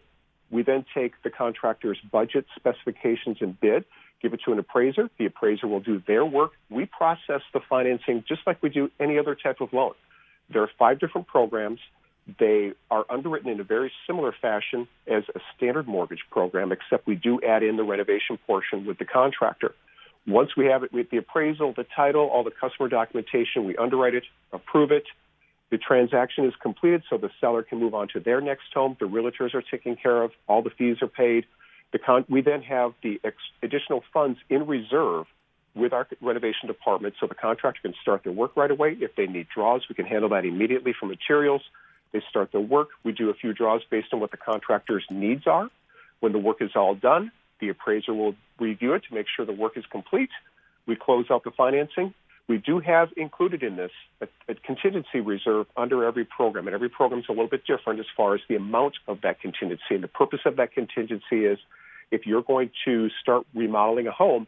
we 0.51 0.62
then 0.62 0.85
take 0.94 1.20
the 1.22 1.31
contractor's 1.31 1.99
budget 2.12 2.46
specifications 2.57 3.38
and 3.40 3.59
bid 3.59 3.85
give 4.22 4.33
it 4.33 4.40
to 4.44 4.53
an 4.53 4.59
appraiser. 4.59 5.09
The 5.18 5.27
appraiser 5.27 5.66
will 5.66 5.81
do 5.81 6.03
their 6.07 6.25
work. 6.25 6.53
We 6.70 6.87
process 6.87 7.42
the 7.53 7.61
financing 7.68 8.25
just 8.27 8.40
like 8.46 8.62
we 8.62 8.70
do 8.70 8.90
any 8.99 9.18
other 9.18 9.35
type 9.35 9.61
of 9.61 9.72
loan. 9.72 9.92
There 10.51 10.62
are 10.62 10.70
five 10.79 10.99
different 10.99 11.27
programs. 11.27 11.81
They 12.39 12.73
are 12.91 13.05
underwritten 13.09 13.51
in 13.51 13.61
a 13.61 13.65
very 13.65 13.93
similar 14.07 14.35
fashion 14.41 14.89
as 15.07 15.23
a 15.35 15.41
standard 15.57 15.87
mortgage 15.87 16.25
program, 16.31 16.73
except 16.73 17.07
we 17.07 17.15
do 17.15 17.41
add 17.47 17.62
in 17.62 17.77
the 17.77 17.85
renovation 17.85 18.37
portion 18.47 18.85
with 18.85 18.99
the 18.99 19.05
contractor. 19.05 19.75
Once 20.27 20.57
we 20.57 20.67
have 20.67 20.83
it 20.83 20.93
with 20.93 21.09
the 21.11 21.19
appraisal, 21.19 21.73
the 21.77 21.87
title, 21.95 22.23
all 22.23 22.43
the 22.43 22.51
customer 22.51 22.89
documentation, 22.89 23.65
we 23.65 23.77
underwrite 23.77 24.15
it, 24.15 24.25
approve 24.53 24.91
it. 24.91 25.05
The 25.71 25.79
transaction 25.79 26.45
is 26.45 26.55
completed 26.61 27.05
so 27.09 27.17
the 27.17 27.31
seller 27.41 27.62
can 27.62 27.79
move 27.79 27.95
on 27.95 28.09
to 28.12 28.21
their 28.21 28.41
next 28.41 28.73
home. 28.75 28.97
The 28.99 29.07
realtors 29.07 29.55
are 29.55 29.62
taken 29.62 29.95
care 29.95 30.23
of. 30.23 30.33
All 30.49 30.62
the 30.62 30.71
fees 30.71 30.97
are 31.03 31.09
paid. 31.09 31.47
The 31.93 31.99
con- 32.01 32.25
we 32.29 32.41
then 32.41 32.62
have 32.62 32.93
the 33.03 33.21
ex- 33.23 33.37
additional 33.62 34.03
funds 34.12 34.39
in 34.51 34.67
reserve 34.67 35.27
with 35.77 35.93
our 35.93 36.09
renovation 36.21 36.67
department 36.67 37.15
so 37.21 37.27
the 37.27 37.35
contractor 37.35 37.81
can 37.83 37.95
start 38.01 38.25
their 38.25 38.33
work 38.33 38.57
right 38.57 38.71
away. 38.71 38.97
If 39.01 39.15
they 39.17 39.27
need 39.27 39.47
draws, 39.55 39.83
we 39.89 39.95
can 39.95 40.07
handle 40.07 40.31
that 40.31 40.45
immediately 40.45 40.93
for 40.99 41.07
materials. 41.07 41.62
They 42.16 42.22
start 42.31 42.50
their 42.50 42.62
work. 42.62 42.88
We 43.05 43.12
do 43.12 43.29
a 43.29 43.35
few 43.35 43.52
draws 43.52 43.83
based 43.90 44.09
on 44.14 44.20
what 44.20 44.31
the 44.31 44.38
contractor's 44.38 45.05
needs 45.11 45.46
are. 45.46 45.68
When 46.20 46.33
the 46.33 46.38
work 46.38 46.62
is 46.62 46.70
all 46.74 46.94
done, 46.94 47.31
the 47.61 47.68
appraiser 47.68 48.14
will 48.14 48.35
review 48.59 48.94
it 48.94 49.02
to 49.11 49.14
make 49.14 49.26
sure 49.29 49.44
the 49.44 49.52
work 49.52 49.76
is 49.76 49.85
complete. 49.90 50.31
We 50.87 50.96
close 50.96 51.26
out 51.31 51.44
the 51.44 51.50
financing. 51.50 52.14
We 52.48 52.57
do 52.57 52.81
have 52.81 53.11
included 53.18 53.62
in 53.62 53.76
this 53.76 53.90
a, 54.22 54.29
a 54.48 54.55
contingency 54.55 55.20
reserve 55.20 55.66
under 55.76 56.05
every 56.05 56.24
program, 56.24 56.66
and 56.68 56.74
every 56.74 56.88
program 56.88 57.20
is 57.20 57.26
a 57.29 57.33
little 57.33 57.48
bit 57.48 57.66
different 57.66 58.00
as 58.00 58.07
far 58.16 58.35
as 58.35 58.40
the 58.48 58.57
amount 58.57 58.94
of 59.09 59.20
that 59.20 59.42
contingency. 59.42 59.90
And 59.90 60.02
the 60.02 60.09
purpose 60.09 60.40
of 60.46 60.57
that 60.57 60.72
contingency 60.72 61.44
is 61.44 61.59
if 62.11 62.24
you're 62.24 62.42
going 62.42 62.70
to 62.87 63.11
start 63.20 63.46
remodeling 63.55 64.07
a 64.07 64.12
home, 64.12 64.46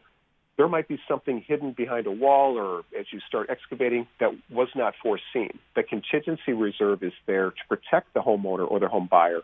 there 0.59 0.67
might 0.67 0.89
be 0.89 0.99
something 1.07 1.41
hidden 1.47 1.71
behind 1.71 2.05
a 2.05 2.11
wall 2.11 2.57
or 2.57 2.79
as 2.99 3.05
you 3.13 3.21
start 3.25 3.49
excavating 3.49 4.05
that 4.19 4.31
was 4.51 4.67
not 4.75 4.93
foreseen. 5.01 5.57
The 5.73 5.83
contingency 5.83 6.51
reserve 6.51 7.01
is 7.01 7.13
there 7.27 7.51
to 7.51 7.61
protect 7.69 8.13
the 8.13 8.19
homeowner 8.19 8.69
or 8.69 8.77
the 8.81 8.89
home 8.89 9.07
buyer 9.09 9.39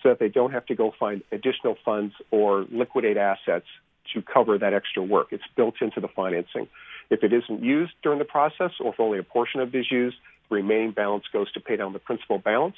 so 0.00 0.10
that 0.10 0.20
they 0.20 0.28
don't 0.28 0.52
have 0.52 0.64
to 0.66 0.76
go 0.76 0.94
find 0.96 1.24
additional 1.32 1.76
funds 1.84 2.14
or 2.30 2.66
liquidate 2.70 3.16
assets 3.16 3.66
to 4.14 4.22
cover 4.22 4.58
that 4.58 4.72
extra 4.72 5.02
work. 5.02 5.32
It's 5.32 5.42
built 5.56 5.74
into 5.80 6.00
the 6.00 6.06
financing. 6.06 6.68
If 7.10 7.24
it 7.24 7.32
isn't 7.32 7.64
used 7.64 7.94
during 8.04 8.20
the 8.20 8.24
process 8.24 8.70
or 8.78 8.92
if 8.92 9.00
only 9.00 9.18
a 9.18 9.24
portion 9.24 9.58
of 9.60 9.74
it 9.74 9.78
is 9.80 9.90
used, 9.90 10.18
the 10.50 10.54
remaining 10.54 10.92
balance 10.92 11.24
goes 11.32 11.50
to 11.54 11.60
pay 11.60 11.74
down 11.74 11.94
the 11.94 11.98
principal 11.98 12.38
balance. 12.38 12.76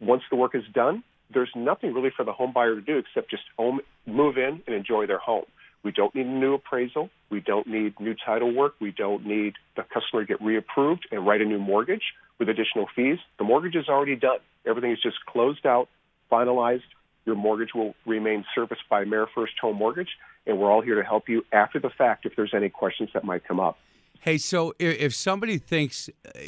Once 0.00 0.22
the 0.28 0.36
work 0.36 0.54
is 0.54 0.64
done, 0.74 1.02
there's 1.32 1.50
nothing 1.56 1.94
really 1.94 2.12
for 2.14 2.26
the 2.26 2.32
home 2.34 2.52
buyer 2.52 2.74
to 2.74 2.82
do 2.82 2.98
except 2.98 3.30
just 3.30 3.44
own, 3.56 3.80
move 4.04 4.36
in 4.36 4.60
and 4.66 4.76
enjoy 4.76 5.06
their 5.06 5.16
home. 5.16 5.46
We 5.82 5.90
don't 5.90 6.14
need 6.14 6.26
a 6.26 6.30
new 6.30 6.54
appraisal. 6.54 7.10
We 7.30 7.40
don't 7.40 7.66
need 7.66 7.98
new 7.98 8.14
title 8.14 8.54
work. 8.54 8.74
We 8.80 8.92
don't 8.92 9.26
need 9.26 9.54
the 9.76 9.82
customer 9.82 10.24
to 10.24 10.26
get 10.26 10.40
reapproved 10.40 11.00
and 11.10 11.26
write 11.26 11.40
a 11.40 11.44
new 11.44 11.58
mortgage 11.58 12.02
with 12.38 12.48
additional 12.48 12.86
fees. 12.94 13.18
The 13.38 13.44
mortgage 13.44 13.74
is 13.74 13.88
already 13.88 14.16
done. 14.16 14.38
Everything 14.66 14.92
is 14.92 15.02
just 15.02 15.16
closed 15.26 15.66
out, 15.66 15.88
finalized. 16.30 16.82
Your 17.24 17.36
mortgage 17.36 17.70
will 17.74 17.94
remain 18.06 18.44
serviced 18.54 18.82
by 18.88 19.04
AmeriFirst 19.04 19.58
Home 19.60 19.76
Mortgage, 19.76 20.08
and 20.46 20.58
we're 20.58 20.70
all 20.70 20.82
here 20.82 20.96
to 20.96 21.04
help 21.04 21.28
you 21.28 21.44
after 21.52 21.78
the 21.78 21.90
fact 21.90 22.26
if 22.26 22.34
there's 22.36 22.54
any 22.54 22.68
questions 22.68 23.10
that 23.14 23.24
might 23.24 23.44
come 23.46 23.60
up. 23.60 23.78
Hey, 24.20 24.38
so 24.38 24.72
if, 24.78 25.00
if 25.00 25.14
somebody 25.14 25.58
thinks, 25.58 26.08
uh, 26.26 26.38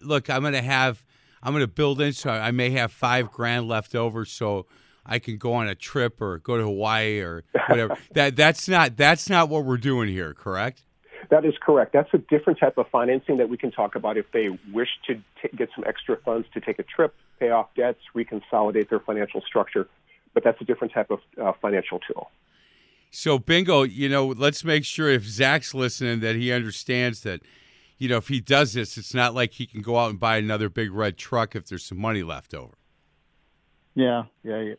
look, 0.00 0.28
I'm 0.30 0.42
going 0.42 0.54
to 0.54 0.62
have, 0.62 1.04
I'm 1.42 1.52
going 1.52 1.62
to 1.62 1.68
build 1.68 2.00
in, 2.00 2.12
so 2.12 2.30
I 2.30 2.50
may 2.50 2.70
have 2.70 2.92
five 2.92 3.30
grand 3.30 3.68
left 3.68 3.94
over, 3.94 4.24
so 4.24 4.66
I 5.06 5.18
can 5.18 5.36
go 5.36 5.52
on 5.54 5.68
a 5.68 5.74
trip 5.74 6.20
or 6.20 6.38
go 6.38 6.56
to 6.56 6.64
Hawaii 6.64 7.20
or 7.20 7.44
whatever. 7.68 7.96
that 8.12 8.36
that's 8.36 8.68
not 8.68 8.96
that's 8.96 9.28
not 9.28 9.48
what 9.48 9.64
we're 9.64 9.76
doing 9.76 10.08
here, 10.08 10.34
correct? 10.34 10.82
That 11.30 11.44
is 11.44 11.54
correct. 11.60 11.92
That's 11.92 12.12
a 12.12 12.18
different 12.18 12.58
type 12.58 12.78
of 12.78 12.86
financing 12.88 13.38
that 13.38 13.48
we 13.48 13.56
can 13.56 13.70
talk 13.70 13.94
about 13.94 14.16
if 14.16 14.30
they 14.32 14.48
wish 14.72 14.90
to 15.06 15.14
t- 15.14 15.56
get 15.56 15.70
some 15.74 15.84
extra 15.86 16.16
funds 16.18 16.46
to 16.54 16.60
take 16.60 16.78
a 16.78 16.82
trip, 16.82 17.14
pay 17.40 17.50
off 17.50 17.68
debts, 17.74 18.00
reconsolidate 18.14 18.88
their 18.90 19.00
financial 19.00 19.40
structure. 19.40 19.88
But 20.34 20.44
that's 20.44 20.60
a 20.60 20.64
different 20.64 20.92
type 20.92 21.10
of 21.10 21.20
uh, 21.40 21.52
financial 21.62 22.00
tool. 22.00 22.30
So, 23.10 23.38
bingo, 23.38 23.84
you 23.84 24.08
know, 24.08 24.26
let's 24.26 24.64
make 24.64 24.84
sure 24.84 25.08
if 25.08 25.24
Zach's 25.24 25.72
listening 25.72 26.20
that 26.20 26.34
he 26.34 26.52
understands 26.52 27.20
that, 27.22 27.42
you 27.96 28.08
know, 28.08 28.16
if 28.16 28.26
he 28.26 28.40
does 28.40 28.72
this, 28.72 28.98
it's 28.98 29.14
not 29.14 29.34
like 29.34 29.52
he 29.52 29.66
can 29.66 29.82
go 29.82 29.96
out 29.96 30.10
and 30.10 30.18
buy 30.18 30.36
another 30.36 30.68
big 30.68 30.92
red 30.92 31.16
truck 31.16 31.54
if 31.54 31.68
there's 31.68 31.84
some 31.84 31.98
money 31.98 32.24
left 32.24 32.54
over. 32.54 32.74
Yeah, 33.94 34.24
yeah, 34.42 34.74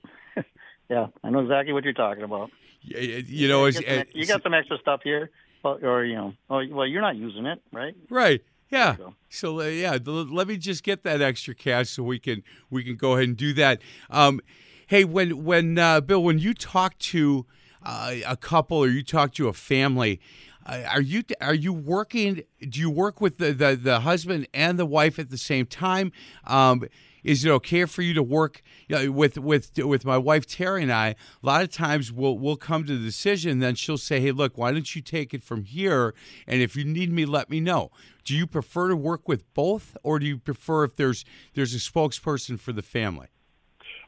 yeah. 0.89 1.08
I 1.24 1.30
know 1.30 1.39
exactly 1.39 1.74
what 1.74 1.84
you're 1.84 1.93
talking 1.93 2.24
about. 2.24 2.52
You 2.82 3.48
know, 3.48 3.65
you, 3.65 3.74
got 3.74 3.84
some, 3.84 4.04
you 4.13 4.26
got 4.28 4.43
some 4.43 4.54
extra 4.54 4.78
stuff 4.78 5.02
here, 5.04 5.32
or 5.63 6.06
you 6.06 6.15
know, 6.15 6.34
oh, 6.50 6.62
well, 6.69 6.86
you're 6.86 7.02
not 7.02 7.15
using 7.15 7.45
it, 7.45 7.60
right? 7.71 7.95
Right. 8.10 8.41
Yeah. 8.69 8.95
So 9.30 9.62
uh, 9.62 9.65
yeah, 9.65 9.98
let 10.06 10.48
me 10.48 10.58
just 10.58 10.84
get 10.84 11.04
that 11.04 11.21
extra 11.21 11.56
cash 11.56 11.89
so 11.89 12.04
we 12.04 12.19
can 12.19 12.43
we 12.69 12.84
can 12.84 12.95
go 12.95 13.13
ahead 13.13 13.28
and 13.28 13.38
do 13.38 13.54
that. 13.54 13.82
Um, 14.10 14.41
hey, 14.88 15.04
when 15.04 15.43
when 15.43 15.78
uh, 15.78 16.02
Bill, 16.02 16.24
when 16.24 16.39
you 16.39 16.54
talk 16.54 16.98
to 17.00 17.45
uh, 17.84 18.15
a 18.26 18.38
couple 18.38 18.78
or 18.78 18.88
you 18.88 19.04
talk 19.04 19.34
to 19.34 19.48
a 19.48 19.54
family, 19.54 20.19
uh, 20.65 20.84
are 20.91 21.02
you 21.02 21.24
are 21.41 21.54
you 21.54 21.74
working? 21.74 22.43
Do 22.67 22.80
you 22.80 22.89
work 22.89 23.21
with 23.21 23.38
the, 23.38 23.54
the, 23.54 23.76
the 23.76 24.00
husband 24.02 24.48
and 24.54 24.80
the 24.80 24.86
wife 24.86 25.19
at 25.19 25.30
the 25.30 25.38
same 25.38 25.65
time? 25.65 26.12
Um, 26.45 26.86
is 27.25 27.43
it 27.43 27.49
okay 27.49 27.85
for 27.85 28.03
you 28.03 28.13
to 28.13 28.23
work 28.23 28.61
you 28.88 28.95
know, 28.95 29.11
with 29.11 29.38
with 29.38 29.71
with 29.77 30.05
my 30.05 30.17
wife 30.17 30.45
Terry 30.45 30.83
and 30.83 30.91
I? 30.91 31.07
A 31.07 31.15
lot 31.41 31.63
of 31.63 31.71
times 31.71 32.11
we'll 32.11 32.38
we'll 32.38 32.55
come 32.55 32.85
to 32.85 32.97
the 32.97 33.03
decision, 33.03 33.59
then 33.59 33.75
she'll 33.75 33.97
say, 33.97 34.21
"Hey, 34.21 34.31
look, 34.31 34.57
why 34.57 34.71
don't 34.71 34.95
you 34.95 35.01
take 35.01 35.33
it 35.33 35.43
from 35.43 35.63
here? 35.63 36.13
And 36.47 36.61
if 36.61 36.75
you 36.75 36.85
need 36.85 37.11
me, 37.11 37.25
let 37.25 37.49
me 37.49 37.59
know." 37.59 37.91
Do 38.23 38.35
you 38.35 38.47
prefer 38.47 38.89
to 38.89 38.95
work 38.95 39.27
with 39.27 39.51
both, 39.53 39.97
or 40.03 40.19
do 40.19 40.25
you 40.25 40.38
prefer 40.38 40.83
if 40.83 40.95
there's 40.95 41.25
there's 41.55 41.73
a 41.73 41.79
spokesperson 41.79 42.59
for 42.59 42.71
the 42.71 42.81
family? 42.81 43.27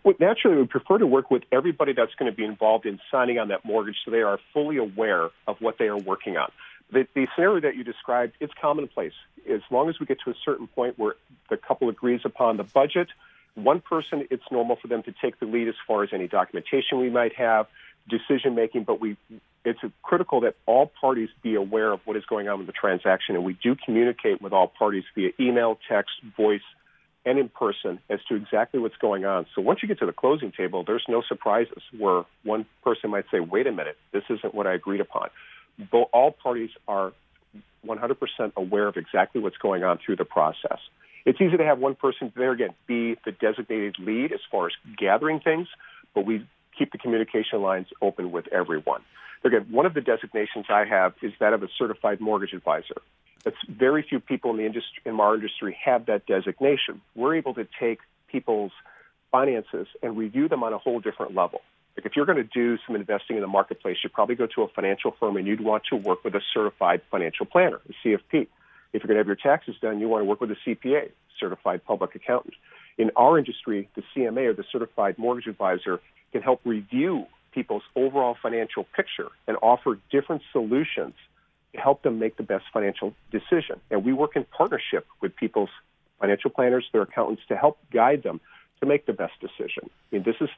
Well, 0.04 0.16
naturally, 0.20 0.58
we 0.58 0.68
prefer 0.68 1.00
to 1.00 1.08
work 1.08 1.30
with 1.32 1.44
everybody 1.52 1.94
that's 1.94 2.16
going 2.16 2.32
to 2.32 2.36
be 2.36 2.46
involved 2.46 2.86
in 2.86 3.00
signing 3.12 3.40
on 3.40 3.50
that 3.50 3.66
mortgage, 3.66 3.98
so 4.06 4.12
they 4.12 4.22
are 4.22 4.40
fully 4.54 4.78
aware 4.78 5.30
of 5.48 5.58
what 5.60 5.80
they 5.80 5.88
are 5.88 5.98
working 5.98 6.38
on. 6.38 6.50
The, 6.92 7.08
the 7.14 7.28
scenario 7.36 7.62
that 7.62 7.76
you 7.76 7.84
described, 7.84 8.34
it's 8.40 8.54
commonplace. 8.60 9.14
As 9.50 9.62
long 9.70 9.90
as 9.90 10.00
we 10.00 10.06
get 10.06 10.20
to 10.26 10.32
a 10.32 10.36
certain 10.46 10.68
point 10.68 10.98
where 10.98 11.16
the 11.50 11.58
couple 11.58 11.90
agrees 11.90 12.22
upon 12.24 12.58
the 12.58 12.64
budget, 12.64 13.10
one 13.56 13.82
person, 13.82 14.28
it's 14.30 14.44
normal 14.52 14.76
for 14.76 14.88
them 14.88 15.04
to 15.04 15.14
take 15.22 15.40
the 15.40 15.46
lead 15.46 15.68
as 15.68 15.76
far 15.88 16.04
as 16.04 16.10
any 16.14 16.28
documentation 16.28 17.00
we 17.00 17.10
might 17.10 17.34
have, 17.36 17.68
decision 18.08 18.56
making, 18.56 18.84
but 18.84 19.02
we, 19.02 19.18
it's 19.66 19.80
critical 20.04 20.42
that 20.42 20.56
all 20.66 20.92
parties 21.02 21.30
be 21.42 21.56
aware 21.56 21.92
of 21.92 22.00
what 22.06 22.16
is 22.16 22.24
going 22.26 22.48
on 22.48 22.60
with 22.60 22.68
the 22.68 22.74
transaction, 22.74 23.36
and 23.36 23.44
we 23.44 23.58
do 23.62 23.76
communicate 23.76 24.42
with 24.42 24.54
all 24.54 24.68
parties 24.68 25.04
via 25.16 25.32
email, 25.40 25.80
text, 25.90 26.14
voice, 26.38 26.62
and 27.26 27.38
in 27.38 27.50
person 27.50 28.00
as 28.10 28.20
to 28.30 28.36
exactly 28.36 28.80
what's 28.80 28.96
going 28.96 29.26
on. 29.26 29.46
So 29.54 29.62
once 29.62 29.82
you 29.82 29.90
get 29.90 30.00
to 30.00 30.06
the 30.06 30.14
closing 30.14 30.54
table, 30.54 30.86
there's 30.86 31.04
no 31.10 31.22
surprises 31.28 31.84
where 31.98 32.24
one 32.44 32.66
person 32.84 33.10
might 33.10 33.26
say, 33.30 33.42
wait 33.42 33.68
a 33.68 33.72
minute, 33.72 33.98
this 34.14 34.24
isn't 34.30 34.56
what 34.56 34.68
I 34.68 34.74
agreed 34.74 35.02
upon 35.02 35.30
all 35.92 36.32
parties 36.32 36.72
are 36.88 37.14
100% 37.86 38.18
aware 38.56 38.88
of 38.88 38.98
exactly 38.98 39.42
what's 39.42 39.58
going 39.58 39.84
on 39.84 40.00
through 40.04 40.18
the 40.18 40.26
process. 40.26 40.80
It's 41.26 41.42
easy 41.42 41.58
to 41.58 41.66
have 41.66 41.80
one 41.80 41.96
person 41.96 42.32
there 42.36 42.52
again 42.52 42.70
be 42.88 43.16
the 43.26 43.32
designated 43.32 43.98
lead 44.00 44.32
as 44.32 44.40
far 44.50 44.68
as 44.68 44.74
gathering 44.98 45.40
things, 45.40 45.68
but 46.16 46.26
we 46.26 46.48
keep 46.78 46.92
the 46.92 46.98
communication 46.98 47.62
lines 47.62 47.88
open 48.02 48.32
with 48.32 48.48
everyone. 48.48 49.02
Again, 49.44 49.68
one 49.70 49.86
of 49.86 49.94
the 49.94 50.02
designations 50.02 50.66
I 50.70 50.86
have 50.86 51.14
is 51.22 51.34
that 51.40 51.54
of 51.54 51.64
a 51.64 51.68
certified 51.78 52.20
mortgage 52.20 52.54
advisor. 52.54 53.02
That's 53.44 53.58
very 53.70 54.04
few 54.04 54.20
people 54.20 54.52
in 54.52 54.58
the 54.58 54.66
industry 54.66 55.02
in 55.06 55.20
our 55.20 55.36
industry 55.36 55.78
have 55.84 56.08
that 56.08 56.26
designation. 56.26 57.02
We're 57.16 57.36
able 57.36 57.54
to 57.56 57.68
take 57.80 58.00
people's 58.30 58.72
finances 59.32 59.88
and 60.02 60.18
review 60.18 60.48
them 60.48 60.64
on 60.64 60.74
a 60.74 60.78
whole 60.78 61.00
different 61.00 61.36
level. 61.36 61.62
Like 61.98 62.06
if 62.06 62.16
you're 62.16 62.28
going 62.28 62.38
to 62.38 62.44
do 62.44 62.78
some 62.86 62.96
investing 62.96 63.38
in 63.38 63.42
the 63.42 63.48
marketplace, 63.48 63.98
you 64.04 64.10
probably 64.10 64.36
go 64.36 64.46
to 64.46 64.62
a 64.62 64.68
financial 64.68 65.16
firm 65.20 65.36
and 65.36 65.48
you'd 65.48 65.62
want 65.62 65.84
to 65.90 65.96
work 65.96 66.24
with 66.24 66.36
a 66.36 66.42
certified 66.54 67.02
financial 67.10 67.48
planner, 67.48 67.82
a 67.90 68.08
CFP. 68.08 68.48
If 68.94 69.04
you're 69.04 69.08
going 69.08 69.16
to 69.16 69.18
have 69.18 69.28
your 69.28 69.36
taxes 69.36 69.76
done, 69.82 70.00
you 70.00 70.08
want 70.08 70.22
to 70.22 70.26
work 70.26 70.40
with 70.40 70.52
a 70.52 70.58
CPA, 70.66 71.10
certified 71.40 71.84
public 71.84 72.14
accountant. 72.14 72.54
In 73.00 73.10
our 73.16 73.40
industry, 73.40 73.90
the 73.96 74.04
CMA 74.16 74.46
or 74.46 74.54
the 74.54 74.64
certified 74.72 75.18
mortgage 75.18 75.48
advisor 75.48 76.00
can 76.32 76.44
help 76.44 76.62
review 76.66 77.26
people's 77.52 77.84
overall 77.96 78.38
financial 78.42 78.86
picture 78.96 79.30
and 79.48 79.58
offer 79.64 79.98
different 80.12 80.44
solutions 80.52 81.16
to 81.74 81.82
help 81.82 82.04
them 82.04 82.20
make 82.20 82.38
the 82.38 82.44
best 82.44 82.66
financial 82.72 83.16
decision. 83.32 83.82
And 83.90 84.06
we 84.06 84.14
work 84.14 84.36
in 84.36 84.46
partnership 84.46 85.08
with 85.20 85.36
people's 85.36 85.70
financial 86.20 86.52
planners, 86.52 86.86
their 86.92 87.02
accountants 87.02 87.42
to 87.48 87.58
help 87.58 87.80
guide 87.92 88.22
them 88.22 88.40
to 88.80 88.86
make 88.86 89.06
the 89.06 89.14
best 89.14 89.34
decision. 89.40 89.84
I 89.86 90.16
mean, 90.16 90.24
this 90.24 90.36
is 90.42 90.50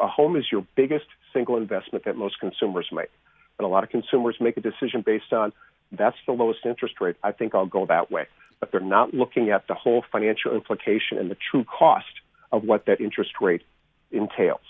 a 0.00 0.06
home 0.06 0.36
is 0.36 0.46
your 0.50 0.66
biggest 0.76 1.06
single 1.32 1.56
investment 1.56 2.04
that 2.04 2.16
most 2.16 2.40
consumers 2.40 2.88
make, 2.92 3.10
and 3.58 3.66
a 3.66 3.68
lot 3.68 3.84
of 3.84 3.90
consumers 3.90 4.36
make 4.40 4.56
a 4.56 4.60
decision 4.60 5.02
based 5.02 5.32
on 5.32 5.52
that's 5.92 6.16
the 6.26 6.32
lowest 6.32 6.60
interest 6.64 7.00
rate. 7.00 7.16
I 7.22 7.32
think 7.32 7.54
I'll 7.54 7.66
go 7.66 7.86
that 7.86 8.10
way, 8.10 8.26
but 8.60 8.70
they're 8.70 8.80
not 8.80 9.14
looking 9.14 9.50
at 9.50 9.66
the 9.66 9.74
whole 9.74 10.04
financial 10.10 10.54
implication 10.54 11.18
and 11.18 11.30
the 11.30 11.36
true 11.50 11.64
cost 11.64 12.06
of 12.52 12.64
what 12.64 12.86
that 12.86 13.00
interest 13.00 13.32
rate 13.40 13.62
entails. 14.10 14.60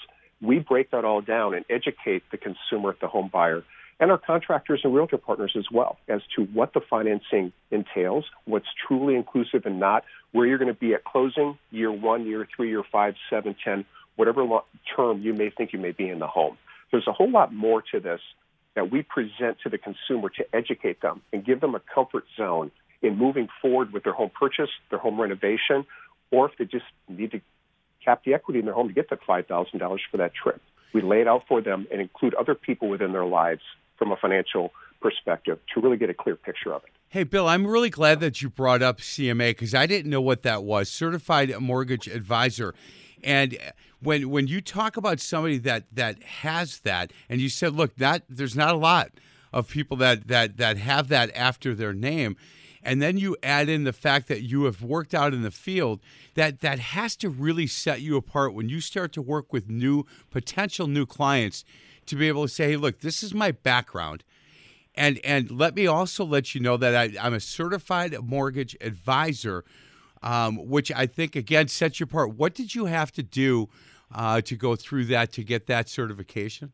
We 0.41 0.59
break 0.59 0.91
that 0.91 1.05
all 1.05 1.21
down 1.21 1.55
and 1.55 1.65
educate 1.69 2.23
the 2.31 2.39
consumer, 2.39 2.97
the 3.01 3.09
home 3.09 3.29
buyer, 3.33 3.63
and 4.01 4.11
our 4.11 4.19
contractors 4.19 4.81
and 4.83 4.95
realtor 4.95 5.19
partners 5.19 5.53
as 5.57 5.67
well 5.71 5.99
as 6.09 6.23
to 6.35 6.45
what 6.47 6.73
the 6.73 6.81
financing 6.81 7.53
entails, 7.71 8.25
what's 8.47 8.67
truly 8.87 9.15
inclusive 9.15 9.67
and 9.67 9.79
not, 9.79 10.05
where 10.33 10.47
you're 10.47 10.59
going 10.59 10.73
to 10.73 10.81
be 10.81 10.95
at 10.95 11.05
closing, 11.05 11.59
year 11.71 11.93
one, 11.93 12.27
year 12.27 12.49
three, 12.57 12.71
year 12.71 12.83
five, 12.91 13.15
seven, 13.29 13.55
ten, 13.63 13.85
whatever 14.17 14.45
term 14.97 15.21
you 15.21 15.35
may 15.35 15.51
think 15.51 15.73
you 15.73 15.79
may 15.79 15.93
be 15.93 16.09
in 16.09 16.19
the 16.19 16.27
home. 16.27 16.57
There's 16.91 17.07
a 17.07 17.13
whole 17.13 17.31
lot 17.31 17.53
more 17.53 17.83
to 17.93 18.01
this 18.01 18.21
that 18.75 18.91
we 18.91 19.03
present 19.03 19.59
to 19.63 19.69
the 19.69 19.79
consumer 19.79 20.31
to 20.31 20.45
educate 20.55 21.03
them 21.03 21.21
and 21.33 21.45
give 21.45 21.61
them 21.61 21.75
a 21.75 21.81
comfort 21.95 22.25
zone 22.37 22.71
in 23.03 23.17
moving 23.17 23.49
forward 23.61 23.93
with 23.93 24.05
their 24.05 24.13
home 24.13 24.31
purchase, 24.39 24.71
their 24.91 24.99
home 24.99 25.21
renovation, 25.21 25.85
or 26.31 26.49
if 26.49 26.57
they 26.59 26.65
just 26.65 26.85
need 27.09 27.33
to 27.33 27.41
cap 28.05 28.23
the 28.25 28.33
equity 28.33 28.61
in 28.61 28.65
their 28.65 28.75
home 28.75 28.89
to 28.89 28.95
get 28.95 29.11
that 29.11 29.21
$5,000 29.29 29.99
for 30.11 30.17
that 30.17 30.33
trip. 30.35 30.61
We 30.95 31.03
lay 31.03 31.21
it 31.21 31.29
out 31.29 31.45
for 31.49 31.61
them 31.61 31.87
and 31.93 32.01
include 32.01 32.35
other 32.35 32.55
people 32.55 32.89
within 32.89 33.13
their 33.13 33.27
lives 33.27 33.63
from 34.01 34.11
a 34.13 34.17
financial 34.17 34.73
perspective 35.01 35.59
to 35.75 35.81
really 35.81 35.99
get 35.99 36.09
a 36.09 36.15
clear 36.15 36.35
picture 36.35 36.73
of 36.73 36.83
it. 36.85 36.91
Hey, 37.09 37.23
Bill, 37.23 37.47
I'm 37.47 37.67
really 37.67 37.91
glad 37.91 38.21
that 38.21 38.41
you 38.41 38.49
brought 38.49 38.83
up 38.83 38.99
CMA 38.99 39.51
because 39.51 39.75
I 39.75 39.87
didn't 39.87 40.11
know 40.11 40.23
what 40.23 40.43
that 40.43 40.65
was 40.65 40.89
Certified 40.89 41.55
Mortgage 41.61 42.09
Advisor. 42.09 42.75
And 43.23 43.55
uh, 43.55 43.73
when 44.03 44.31
when 44.31 44.47
you 44.47 44.63
talk 44.63 44.97
about 44.97 45.21
somebody 45.21 45.59
that 45.59 45.85
that 45.93 46.23
has 46.23 46.81
that, 46.81 47.13
and 47.29 47.41
you 47.41 47.51
said, 47.51 47.75
look, 47.75 47.97
that 47.97 48.23
there's 48.29 48.57
not 48.57 48.75
a 48.75 48.79
lot 48.79 49.11
of 49.53 49.69
people 49.69 49.99
that 49.99 50.29
that 50.29 50.57
that 50.57 50.79
have 50.79 51.09
that 51.09 51.31
after 51.37 51.75
their 51.75 51.93
name, 51.93 52.37
and 52.83 53.03
then 53.03 53.19
you 53.19 53.37
add 53.43 53.69
in 53.69 53.85
the 53.85 53.93
fact 53.93 54.29
that 54.29 54.43
you 54.43 54.65
have 54.65 54.81
worked 54.81 55.13
out 55.13 55.35
in 55.35 55.43
the 55.43 55.51
field, 55.51 56.01
that 56.37 56.61
that 56.61 56.79
has 56.79 57.17
to 57.17 57.29
really 57.29 57.67
set 57.67 58.01
you 58.01 58.17
apart 58.17 58.55
when 58.55 58.71
you 58.71 58.81
start 58.81 59.13
to 59.13 59.21
work 59.21 59.53
with 59.53 59.69
new 59.69 60.07
potential 60.31 60.87
new 60.87 61.05
clients 61.05 61.65
to 62.11 62.17
be 62.17 62.29
able 62.29 62.43
to 62.43 62.49
say, 62.49 62.71
hey, 62.71 62.77
look, 62.77 63.01
this 63.01 63.23
is 63.23 63.33
my 63.33 63.53
background. 63.53 64.25
And, 64.95 65.19
and 65.25 65.51
let 65.51 65.75
me 65.75 65.87
also 65.87 66.25
let 66.25 66.55
you 66.55 66.61
know 66.61 66.77
that 66.77 66.95
I, 66.95 67.25
I'm 67.25 67.35
a 67.35 67.41
certified 67.41 68.17
mortgage 68.23 68.77
advisor, 68.81 69.65
um, 70.23 70.69
which 70.69 70.93
I 70.93 71.07
think, 71.07 71.37
again, 71.37 71.69
sets 71.69 72.01
you 72.01 72.05
apart. 72.05 72.35
What 72.35 72.55
did 72.55 72.75
you 72.75 72.87
have 72.87 73.13
to 73.13 73.23
do 73.23 73.69
uh, 74.13 74.41
to 74.43 74.57
go 74.57 74.77
through 74.77 75.07
that 75.07 75.33
to 75.33 75.45
get 75.45 75.69
that 75.69 75.89
certification? 75.89 76.73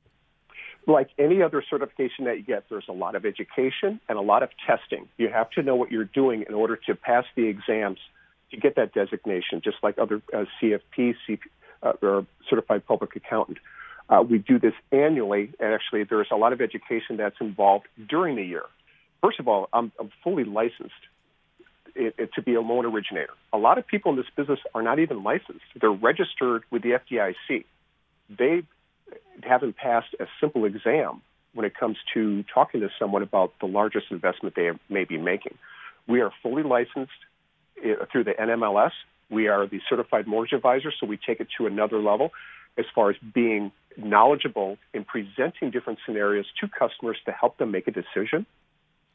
Like 0.86 1.10
any 1.18 1.42
other 1.42 1.62
certification 1.68 2.24
that 2.24 2.38
you 2.38 2.44
get, 2.44 2.64
there's 2.70 2.88
a 2.88 2.92
lot 2.92 3.14
of 3.14 3.26
education 3.26 4.00
and 4.08 4.18
a 4.18 4.22
lot 4.22 4.42
of 4.42 4.50
testing. 4.66 5.08
You 5.18 5.28
have 5.28 5.50
to 5.50 5.62
know 5.62 5.76
what 5.76 5.92
you're 5.92 6.04
doing 6.04 6.44
in 6.48 6.54
order 6.54 6.76
to 6.86 6.94
pass 6.94 7.24
the 7.34 7.44
exams 7.46 7.98
to 8.52 8.56
get 8.56 8.76
that 8.76 8.94
designation, 8.94 9.60
just 9.62 9.76
like 9.82 9.98
other 9.98 10.22
uh, 10.32 10.44
CFP, 10.60 11.16
CP, 11.28 11.40
uh, 11.82 11.92
or 12.00 12.26
certified 12.48 12.86
public 12.86 13.14
accountant. 13.16 13.58
Uh, 14.08 14.22
we 14.22 14.38
do 14.38 14.58
this 14.58 14.74
annually, 14.92 15.50
and 15.58 15.74
actually, 15.74 16.04
there's 16.04 16.28
a 16.30 16.36
lot 16.36 16.52
of 16.52 16.60
education 16.60 17.16
that's 17.16 17.36
involved 17.40 17.86
during 18.08 18.36
the 18.36 18.42
year. 18.42 18.62
First 19.22 19.40
of 19.40 19.48
all, 19.48 19.68
I'm, 19.72 19.90
I'm 19.98 20.10
fully 20.22 20.44
licensed 20.44 20.92
it, 21.96 22.14
it, 22.18 22.30
to 22.34 22.42
be 22.42 22.54
a 22.54 22.60
loan 22.60 22.84
originator. 22.84 23.32
A 23.52 23.58
lot 23.58 23.78
of 23.78 23.86
people 23.86 24.12
in 24.12 24.16
this 24.16 24.26
business 24.36 24.60
are 24.74 24.82
not 24.82 24.98
even 24.98 25.24
licensed. 25.24 25.64
They're 25.80 25.90
registered 25.90 26.62
with 26.70 26.82
the 26.82 26.90
FDIC. 26.90 27.64
They 28.30 28.62
haven't 29.42 29.76
passed 29.76 30.14
a 30.20 30.26
simple 30.40 30.64
exam 30.64 31.22
when 31.54 31.64
it 31.64 31.74
comes 31.74 31.96
to 32.14 32.44
talking 32.52 32.80
to 32.82 32.90
someone 32.98 33.22
about 33.22 33.54
the 33.60 33.66
largest 33.66 34.06
investment 34.10 34.54
they 34.54 34.70
may 34.88 35.04
be 35.04 35.16
making. 35.16 35.56
We 36.06 36.20
are 36.20 36.30
fully 36.42 36.62
licensed 36.62 37.12
uh, 37.82 38.04
through 38.12 38.24
the 38.24 38.32
NMLS. 38.32 38.92
We 39.30 39.48
are 39.48 39.66
the 39.66 39.80
certified 39.88 40.26
mortgage 40.26 40.52
advisor, 40.52 40.92
so 41.00 41.06
we 41.06 41.16
take 41.16 41.40
it 41.40 41.48
to 41.58 41.66
another 41.66 41.98
level 41.98 42.30
as 42.78 42.84
far 42.94 43.10
as 43.10 43.16
being 43.34 43.72
knowledgeable 43.96 44.78
in 44.92 45.04
presenting 45.04 45.70
different 45.70 45.98
scenarios 46.04 46.46
to 46.60 46.68
customers 46.68 47.18
to 47.24 47.32
help 47.32 47.58
them 47.58 47.70
make 47.70 47.88
a 47.88 47.90
decision. 47.90 48.46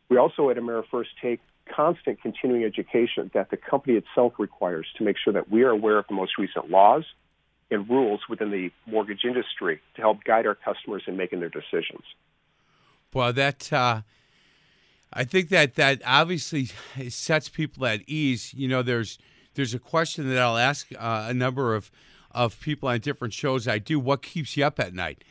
We 0.10 0.18
also 0.18 0.50
at 0.50 0.58
AmeriFirst 0.58 1.08
take 1.22 1.40
constant 1.74 2.22
continuing 2.22 2.64
education 2.64 3.32
that 3.34 3.50
the 3.50 3.58
company 3.58 3.96
itself 3.96 4.34
requires 4.38 4.88
to 4.98 5.04
make 5.04 5.18
sure 5.18 5.34
that 5.34 5.50
we 5.50 5.64
are 5.64 5.70
aware 5.70 5.98
of 5.98 6.06
the 6.08 6.16
most 6.16 6.38
recent 6.38 6.70
laws 6.70 7.06
and 7.70 7.90
rules 7.90 8.22
within 8.30 8.52
the 8.52 8.72
mortgage 8.86 9.24
industry 9.24 9.80
to 9.96 10.02
help 10.02 10.24
guide 10.24 10.46
our 10.46 10.56
customers 10.56 11.04
in 11.08 11.16
making 11.16 11.40
their 11.40 11.50
decisions. 11.50 12.04
Well, 13.14 13.32
that 13.34 13.72
uh, 13.72 14.02
I 15.14 15.24
think 15.24 15.50
that 15.50 15.76
that 15.76 16.02
obviously 16.06 16.70
sets 17.10 17.50
people 17.50 17.86
at 17.86 18.02
ease. 18.08 18.54
You 18.54 18.68
know, 18.68 18.82
there's 18.82 19.18
there's 19.56 19.74
a 19.74 19.80
question 19.80 20.30
that 20.30 20.38
I'll 20.38 20.58
ask 20.58 20.88
uh, 20.98 21.28
a 21.30 21.34
number 21.34 21.76
of 21.76 21.92
of 22.34 22.60
people 22.60 22.90
on 22.90 23.00
different 23.00 23.34
shows 23.34 23.68
I 23.68 23.80
do. 23.80 24.00
What 24.00 24.22
keeps 24.22 24.58
you 24.58 24.66
up 24.66 24.80
at 24.80 24.94
night? 24.94 25.24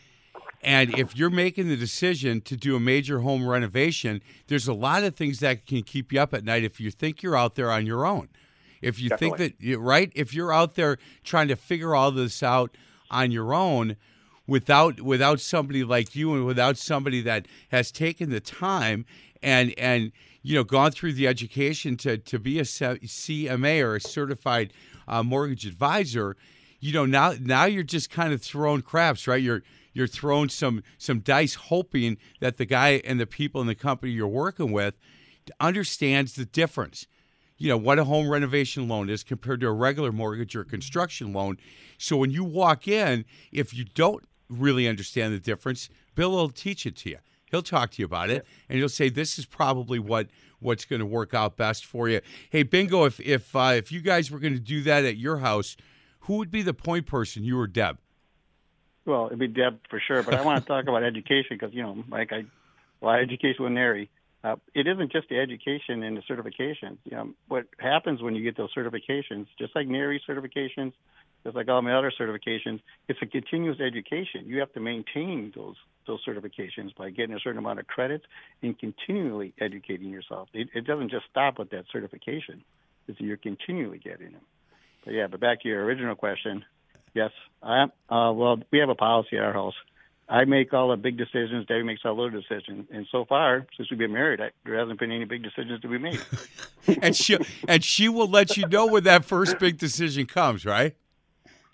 And 0.62 0.96
if 0.98 1.16
you're 1.16 1.30
making 1.30 1.68
the 1.68 1.76
decision 1.76 2.42
to 2.42 2.56
do 2.56 2.76
a 2.76 2.80
major 2.80 3.20
home 3.20 3.48
renovation, 3.48 4.22
there's 4.48 4.68
a 4.68 4.74
lot 4.74 5.04
of 5.04 5.16
things 5.16 5.40
that 5.40 5.66
can 5.66 5.82
keep 5.82 6.12
you 6.12 6.20
up 6.20 6.34
at 6.34 6.44
night 6.44 6.64
if 6.64 6.80
you 6.80 6.90
think 6.90 7.22
you're 7.22 7.36
out 7.36 7.54
there 7.54 7.70
on 7.70 7.86
your 7.86 8.04
own. 8.04 8.28
If 8.82 9.00
you 9.00 9.08
Definitely. 9.08 9.48
think 9.48 9.60
that, 9.60 9.78
right? 9.78 10.12
If 10.14 10.34
you're 10.34 10.52
out 10.52 10.74
there 10.74 10.98
trying 11.24 11.48
to 11.48 11.56
figure 11.56 11.94
all 11.94 12.10
this 12.10 12.42
out 12.42 12.76
on 13.10 13.30
your 13.30 13.54
own 13.54 13.96
without 14.46 15.00
without 15.00 15.40
somebody 15.40 15.84
like 15.84 16.14
you 16.14 16.34
and 16.34 16.44
without 16.44 16.76
somebody 16.76 17.20
that 17.22 17.46
has 17.70 17.92
taken 17.92 18.30
the 18.30 18.40
time 18.40 19.04
and 19.42 19.74
and 19.78 20.12
you 20.42 20.54
know 20.54 20.64
gone 20.64 20.90
through 20.90 21.12
the 21.12 21.26
education 21.26 21.96
to 21.96 22.18
to 22.18 22.38
be 22.38 22.58
a 22.58 22.62
CMA 22.62 23.82
or 23.82 23.96
a 23.96 24.00
certified 24.00 24.72
uh, 25.08 25.22
mortgage 25.22 25.66
advisor, 25.66 26.36
you 26.80 26.92
know 26.92 27.06
now 27.06 27.34
now 27.40 27.64
you're 27.66 27.82
just 27.82 28.10
kind 28.10 28.32
of 28.32 28.42
throwing 28.42 28.82
craps, 28.82 29.28
right? 29.28 29.42
You're 29.42 29.62
you're 29.92 30.06
throwing 30.06 30.48
some 30.48 30.82
some 30.98 31.20
dice, 31.20 31.54
hoping 31.54 32.16
that 32.40 32.56
the 32.56 32.64
guy 32.64 33.02
and 33.04 33.20
the 33.20 33.26
people 33.26 33.60
in 33.60 33.66
the 33.66 33.74
company 33.74 34.12
you're 34.12 34.28
working 34.28 34.72
with 34.72 34.94
understands 35.60 36.34
the 36.34 36.44
difference. 36.44 37.06
You 37.58 37.68
know 37.68 37.76
what 37.76 37.98
a 37.98 38.04
home 38.04 38.30
renovation 38.30 38.88
loan 38.88 39.10
is 39.10 39.22
compared 39.22 39.60
to 39.60 39.68
a 39.68 39.72
regular 39.72 40.12
mortgage 40.12 40.56
or 40.56 40.64
construction 40.64 41.32
loan. 41.32 41.58
So 41.98 42.16
when 42.16 42.30
you 42.30 42.42
walk 42.42 42.88
in, 42.88 43.26
if 43.52 43.74
you 43.74 43.84
don't 43.84 44.24
really 44.48 44.88
understand 44.88 45.34
the 45.34 45.38
difference, 45.38 45.90
Bill 46.14 46.30
will 46.32 46.48
teach 46.48 46.86
it 46.86 46.96
to 46.96 47.10
you. 47.10 47.18
He'll 47.50 47.62
talk 47.62 47.90
to 47.92 48.02
you 48.02 48.06
about 48.06 48.30
it, 48.30 48.46
and 48.68 48.78
he'll 48.78 48.88
say 48.88 49.08
this 49.08 49.38
is 49.38 49.44
probably 49.44 49.98
what 49.98 50.28
what's 50.60 50.84
going 50.84 51.00
to 51.00 51.06
work 51.06 51.34
out 51.34 51.56
best 51.56 51.84
for 51.84 52.08
you. 52.08 52.20
Hey, 52.50 52.62
Bingo, 52.62 53.04
if 53.04 53.20
if 53.20 53.54
uh, 53.54 53.72
if 53.76 53.90
you 53.90 54.00
guys 54.00 54.30
were 54.30 54.38
going 54.38 54.54
to 54.54 54.60
do 54.60 54.82
that 54.82 55.04
at 55.04 55.16
your 55.16 55.38
house, 55.38 55.76
who 56.30 56.36
would 56.36 56.52
be 56.52 56.62
the 56.62 56.72
point 56.72 57.06
person? 57.06 57.42
You 57.42 57.58
or 57.58 57.66
Deb? 57.66 57.98
Well, 59.04 59.26
it'd 59.26 59.40
be 59.40 59.48
Deb 59.48 59.80
for 59.90 60.00
sure, 60.06 60.22
but 60.22 60.34
I 60.34 60.42
want 60.42 60.64
to 60.64 60.68
talk 60.68 60.84
about 60.84 61.02
education 61.02 61.56
because 61.58 61.74
you 61.74 61.82
know, 61.82 62.04
like 62.08 62.32
I, 62.32 62.44
well, 63.00 63.16
education 63.16 63.64
with 63.64 63.72
NARI. 63.72 64.08
Uh, 64.44 64.54
it 64.72 64.86
isn't 64.86 65.10
just 65.10 65.28
the 65.28 65.40
education 65.40 66.04
and 66.04 66.16
the 66.16 66.22
certifications. 66.30 66.98
You 67.02 67.16
know, 67.16 67.30
what 67.48 67.66
happens 67.80 68.22
when 68.22 68.36
you 68.36 68.44
get 68.44 68.56
those 68.56 68.72
certifications, 68.72 69.48
just 69.58 69.74
like 69.74 69.88
NARI 69.88 70.22
certifications, 70.26 70.92
just 71.42 71.56
like 71.56 71.68
all 71.68 71.82
my 71.82 71.94
other 71.94 72.12
certifications, 72.16 72.78
it's 73.08 73.18
a 73.20 73.26
continuous 73.26 73.80
education. 73.80 74.44
You 74.46 74.60
have 74.60 74.72
to 74.74 74.80
maintain 74.80 75.52
those 75.56 75.74
those 76.06 76.20
certifications 76.24 76.94
by 76.96 77.10
getting 77.10 77.34
a 77.34 77.40
certain 77.40 77.58
amount 77.58 77.80
of 77.80 77.88
credits 77.88 78.24
and 78.62 78.78
continually 78.78 79.52
educating 79.60 80.10
yourself. 80.10 80.48
It, 80.54 80.68
it 80.76 80.86
doesn't 80.86 81.10
just 81.10 81.24
stop 81.28 81.58
with 81.58 81.70
that 81.70 81.86
certification; 81.90 82.62
it's 83.08 83.18
you're 83.18 83.36
continually 83.36 83.98
getting 83.98 84.30
them. 84.30 84.42
But 85.04 85.14
yeah, 85.14 85.26
but 85.26 85.40
back 85.40 85.62
to 85.62 85.68
your 85.68 85.84
original 85.84 86.14
question, 86.14 86.64
yes, 87.14 87.30
I. 87.62 87.84
Uh, 88.08 88.32
well, 88.32 88.58
we 88.70 88.78
have 88.78 88.88
a 88.88 88.94
policy 88.94 89.36
at 89.36 89.44
our 89.44 89.52
house. 89.52 89.74
I 90.30 90.44
make 90.44 90.72
all 90.72 90.90
the 90.90 90.96
big 90.96 91.18
decisions. 91.18 91.66
Debbie 91.66 91.82
makes 91.82 92.02
all 92.04 92.14
the 92.14 92.22
little 92.22 92.40
decisions. 92.40 92.86
And 92.92 93.04
so 93.10 93.24
far, 93.24 93.66
since 93.76 93.90
we've 93.90 93.98
been 93.98 94.12
married, 94.12 94.40
I, 94.40 94.50
there 94.64 94.78
hasn't 94.78 95.00
been 95.00 95.10
any 95.10 95.24
big 95.24 95.42
decisions 95.42 95.80
to 95.80 95.88
be 95.88 95.98
made. 95.98 96.20
and 97.02 97.16
she 97.16 97.36
and 97.66 97.82
she 97.82 98.08
will 98.08 98.28
let 98.28 98.56
you 98.56 98.66
know 98.68 98.86
when 98.86 99.02
that 99.04 99.24
first 99.24 99.58
big 99.58 99.76
decision 99.76 100.26
comes, 100.26 100.64
right? 100.64 100.94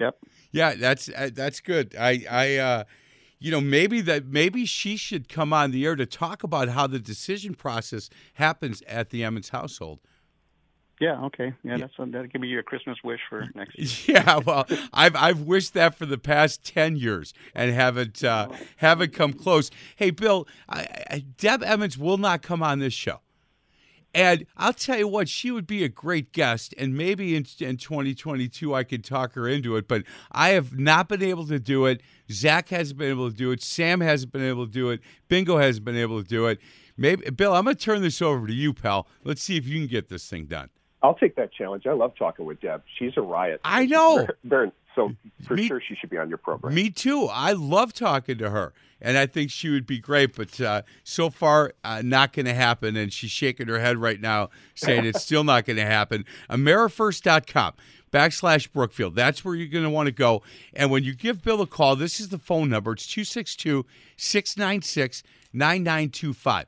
Yep. 0.00 0.16
Yeah, 0.52 0.74
that's 0.74 1.10
uh, 1.10 1.30
that's 1.34 1.60
good. 1.60 1.94
I 1.98 2.24
I 2.30 2.56
uh, 2.56 2.84
you 3.38 3.50
know 3.50 3.60
maybe 3.60 4.00
that 4.00 4.24
maybe 4.24 4.64
she 4.64 4.96
should 4.96 5.28
come 5.28 5.52
on 5.52 5.70
the 5.70 5.84
air 5.84 5.94
to 5.94 6.06
talk 6.06 6.42
about 6.42 6.70
how 6.70 6.86
the 6.86 6.98
decision 6.98 7.54
process 7.54 8.08
happens 8.34 8.82
at 8.88 9.10
the 9.10 9.22
Emmons 9.22 9.50
household. 9.50 10.00
Yeah. 11.00 11.24
Okay. 11.24 11.52
Yeah, 11.62 11.76
that's 11.76 11.92
that 11.98 12.32
could 12.32 12.40
be 12.40 12.48
your 12.48 12.62
Christmas 12.62 12.96
wish 13.04 13.20
for 13.28 13.46
next 13.54 14.08
year. 14.08 14.18
Yeah. 14.18 14.38
Well, 14.38 14.66
I've 14.92 15.14
I've 15.14 15.40
wished 15.42 15.74
that 15.74 15.94
for 15.94 16.06
the 16.06 16.18
past 16.18 16.64
ten 16.64 16.96
years 16.96 17.34
and 17.54 17.70
haven't 17.72 18.24
uh, 18.24 18.48
haven't 18.76 19.12
come 19.12 19.32
close. 19.32 19.70
Hey, 19.96 20.10
Bill, 20.10 20.48
I, 20.68 20.88
I, 21.10 21.24
Deb 21.36 21.62
Emmons 21.62 21.98
will 21.98 22.18
not 22.18 22.42
come 22.42 22.62
on 22.62 22.78
this 22.78 22.94
show. 22.94 23.20
And 24.14 24.46
I'll 24.56 24.72
tell 24.72 24.96
you 24.96 25.06
what, 25.06 25.28
she 25.28 25.50
would 25.50 25.66
be 25.66 25.84
a 25.84 25.90
great 25.90 26.32
guest. 26.32 26.74
And 26.78 26.96
maybe 26.96 27.36
in, 27.36 27.44
in 27.60 27.76
2022, 27.76 28.74
I 28.74 28.82
could 28.82 29.04
talk 29.04 29.34
her 29.34 29.46
into 29.46 29.76
it. 29.76 29.86
But 29.86 30.04
I 30.32 30.50
have 30.50 30.78
not 30.78 31.10
been 31.10 31.22
able 31.22 31.46
to 31.48 31.58
do 31.58 31.84
it. 31.84 32.00
Zach 32.32 32.70
hasn't 32.70 32.98
been 32.98 33.10
able 33.10 33.30
to 33.30 33.36
do 33.36 33.50
it. 33.50 33.62
Sam 33.62 34.00
hasn't 34.00 34.32
been 34.32 34.42
able 34.42 34.64
to 34.64 34.72
do 34.72 34.88
it. 34.88 35.00
Bingo 35.28 35.58
hasn't 35.58 35.84
been 35.84 35.98
able 35.98 36.22
to 36.22 36.26
do 36.26 36.46
it. 36.46 36.60
Maybe, 36.96 37.28
Bill, 37.28 37.52
I'm 37.52 37.64
going 37.64 37.76
to 37.76 37.82
turn 37.82 38.00
this 38.00 38.22
over 38.22 38.46
to 38.46 38.54
you, 38.54 38.72
pal. 38.72 39.06
Let's 39.22 39.42
see 39.42 39.58
if 39.58 39.66
you 39.66 39.78
can 39.78 39.86
get 39.86 40.08
this 40.08 40.26
thing 40.26 40.46
done. 40.46 40.70
I'll 41.06 41.14
take 41.14 41.36
that 41.36 41.52
challenge. 41.52 41.86
I 41.86 41.92
love 41.92 42.14
talking 42.18 42.44
with 42.46 42.60
Deb. 42.60 42.82
She's 42.98 43.12
a 43.16 43.22
riot. 43.22 43.60
I 43.64 43.86
know. 43.86 44.26
Very, 44.44 44.72
so 44.96 45.12
for 45.46 45.54
Me- 45.54 45.68
sure, 45.68 45.80
she 45.80 45.94
should 45.94 46.10
be 46.10 46.18
on 46.18 46.28
your 46.28 46.38
program. 46.38 46.74
Me 46.74 46.90
too. 46.90 47.28
I 47.30 47.52
love 47.52 47.92
talking 47.92 48.38
to 48.38 48.50
her, 48.50 48.72
and 49.00 49.16
I 49.16 49.26
think 49.26 49.52
she 49.52 49.68
would 49.68 49.86
be 49.86 50.00
great. 50.00 50.34
But 50.34 50.60
uh, 50.60 50.82
so 51.04 51.30
far, 51.30 51.74
uh, 51.84 52.02
not 52.04 52.32
going 52.32 52.46
to 52.46 52.54
happen. 52.54 52.96
And 52.96 53.12
she's 53.12 53.30
shaking 53.30 53.68
her 53.68 53.78
head 53.78 53.98
right 53.98 54.20
now, 54.20 54.50
saying 54.74 55.04
it's 55.04 55.22
still 55.22 55.44
not 55.44 55.64
going 55.64 55.76
to 55.76 55.86
happen. 55.86 56.24
AmeriFirst.com 56.50 57.74
backslash 58.12 58.72
Brookfield. 58.72 59.14
That's 59.14 59.44
where 59.44 59.54
you're 59.54 59.68
going 59.68 59.84
to 59.84 59.90
want 59.90 60.06
to 60.06 60.12
go. 60.12 60.42
And 60.74 60.90
when 60.90 61.04
you 61.04 61.14
give 61.14 61.40
Bill 61.40 61.60
a 61.60 61.68
call, 61.68 61.94
this 61.94 62.18
is 62.18 62.30
the 62.30 62.38
phone 62.38 62.68
number. 62.68 62.94
It's 62.94 63.06
262 63.06 63.86
696 64.16 65.22
9925. 65.52 66.66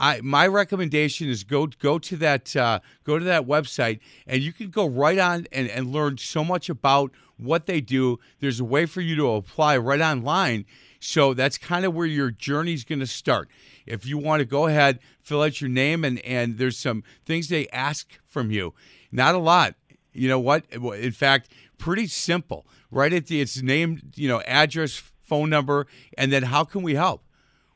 I, 0.00 0.22
my 0.22 0.46
recommendation 0.46 1.28
is 1.28 1.44
go 1.44 1.66
go 1.66 1.98
to 1.98 2.16
that 2.16 2.56
uh, 2.56 2.80
go 3.04 3.18
to 3.18 3.24
that 3.26 3.46
website 3.46 4.00
and 4.26 4.42
you 4.42 4.50
can 4.50 4.70
go 4.70 4.86
right 4.86 5.18
on 5.18 5.46
and, 5.52 5.68
and 5.68 5.92
learn 5.92 6.16
so 6.16 6.42
much 6.42 6.70
about 6.70 7.12
what 7.36 7.66
they 7.66 7.82
do. 7.82 8.18
There's 8.40 8.60
a 8.60 8.64
way 8.64 8.86
for 8.86 9.02
you 9.02 9.14
to 9.16 9.32
apply 9.32 9.76
right 9.76 10.00
online. 10.00 10.64
So 11.00 11.34
that's 11.34 11.58
kind 11.58 11.84
of 11.84 11.94
where 11.94 12.06
your 12.06 12.30
journey 12.30 12.72
is 12.72 12.84
going 12.84 13.00
to 13.00 13.06
start. 13.06 13.50
If 13.86 14.06
you 14.06 14.16
want 14.16 14.40
to 14.40 14.46
go 14.46 14.66
ahead, 14.66 15.00
fill 15.20 15.42
out 15.42 15.60
your 15.60 15.70
name 15.70 16.02
and 16.04 16.18
and 16.20 16.56
there's 16.56 16.78
some 16.78 17.04
things 17.26 17.48
they 17.48 17.68
ask 17.68 18.18
from 18.26 18.50
you. 18.50 18.72
Not 19.12 19.34
a 19.34 19.38
lot. 19.38 19.74
You 20.14 20.28
know 20.28 20.40
what? 20.40 20.64
In 20.72 21.12
fact, 21.12 21.52
pretty 21.76 22.06
simple. 22.06 22.66
Right 22.90 23.12
at 23.12 23.26
the 23.26 23.42
it's 23.42 23.60
name, 23.60 24.00
you 24.16 24.28
know, 24.28 24.40
address, 24.40 25.02
phone 25.20 25.50
number, 25.50 25.86
and 26.16 26.32
then 26.32 26.44
how 26.44 26.64
can 26.64 26.82
we 26.82 26.94
help? 26.94 27.22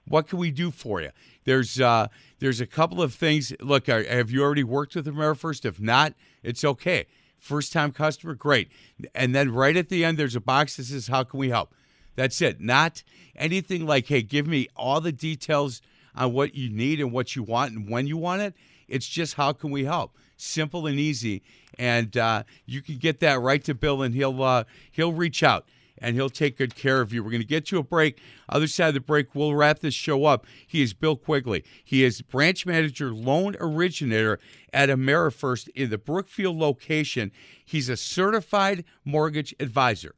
What 0.07 0.29
can 0.29 0.39
we 0.39 0.51
do 0.51 0.71
for 0.71 1.01
you? 1.01 1.11
There's 1.45 1.81
uh, 1.81 2.09
there's 2.39 2.61
a 2.61 2.67
couple 2.67 3.03
of 3.03 3.15
things. 3.15 3.53
Look, 3.61 3.89
are, 3.89 4.03
have 4.05 4.31
you 4.31 4.43
already 4.43 4.65
worked 4.65 4.95
with 4.95 5.07
AmeriFirst? 5.07 5.65
If 5.65 5.81
not, 5.81 6.15
it's 6.43 6.65
okay. 6.65 7.07
First 7.39 7.73
time 7.73 7.93
customer, 7.93 8.35
great. 8.35 8.71
And 9.15 9.35
then 9.35 9.53
right 9.53 9.77
at 9.77 9.89
the 9.91 10.05
end, 10.05 10.19
there's 10.19 10.37
a 10.37 10.41
box 10.41 10.77
that 10.77 10.85
says, 10.85 11.09
"How 11.09 11.25
can 11.25 11.39
we 11.39 11.51
help?" 11.51 11.75
That's 12.17 12.41
it. 12.41 12.61
Not 12.61 13.03
anything 13.37 13.87
like, 13.87 14.07
"Hey, 14.07 14.23
give 14.23 14.47
me 14.47 14.69
all 14.77 15.01
the 15.01 15.13
details 15.13 15.83
on 16.17 16.33
what 16.33 16.55
you 16.55 16.71
need 16.71 17.01
and 17.01 17.13
what 17.13 17.37
you 17.37 17.43
want 17.43 17.73
and 17.73 17.89
when 17.91 18.07
you 18.07 18.17
want 18.17 18.43
it." 18.43 18.55
It's 18.89 19.09
just, 19.09 19.35
"How 19.35 19.53
can 19.53 19.71
we 19.71 19.85
help?" 19.85 20.17
Simple 20.37 20.87
and 20.87 20.99
easy, 20.99 21.43
and 21.79 22.17
uh, 22.17 22.43
you 22.67 22.83
can 22.83 22.97
get 22.97 23.21
that 23.21 23.41
right 23.41 23.63
to 23.65 23.75
Bill, 23.75 24.03
and 24.03 24.15
he'll 24.15 24.43
uh, 24.43 24.65
he'll 24.91 25.13
reach 25.13 25.43
out 25.43 25.67
and 26.05 26.15
he'll 26.17 26.29
take 26.29 26.59
good 26.59 26.75
care 26.75 27.01
of 27.01 27.15
you. 27.15 27.25
We're 27.25 27.31
going 27.31 27.41
to 27.41 27.49
get 27.49 27.65
to 27.67 27.79
a 27.79 27.83
break. 27.83 28.21
Other 28.51 28.67
side 28.67 28.89
of 28.89 28.95
the 28.95 29.01
break, 29.01 29.35
we'll 29.35 29.55
wrap 29.55 29.79
this 29.79 29.95
show 29.95 30.27
up. 30.27 30.47
He 30.67 30.83
is 30.83 30.93
Bill 30.93 31.17
Quigley. 31.17 31.65
He 31.83 32.05
is 32.05 32.21
branch 32.21 32.67
manager, 32.67 33.15
loan 33.15 33.57
originator 33.59 34.39
at 34.73 34.91
AmeriFirst 34.91 35.71
in 35.71 35.89
the 35.89 35.97
Brookfield 35.97 36.57
location. 36.57 37.33
He's 37.65 37.89
a 37.89 37.97
certified 37.97 38.85
mortgage 39.05 39.55
advisor. 39.59 40.15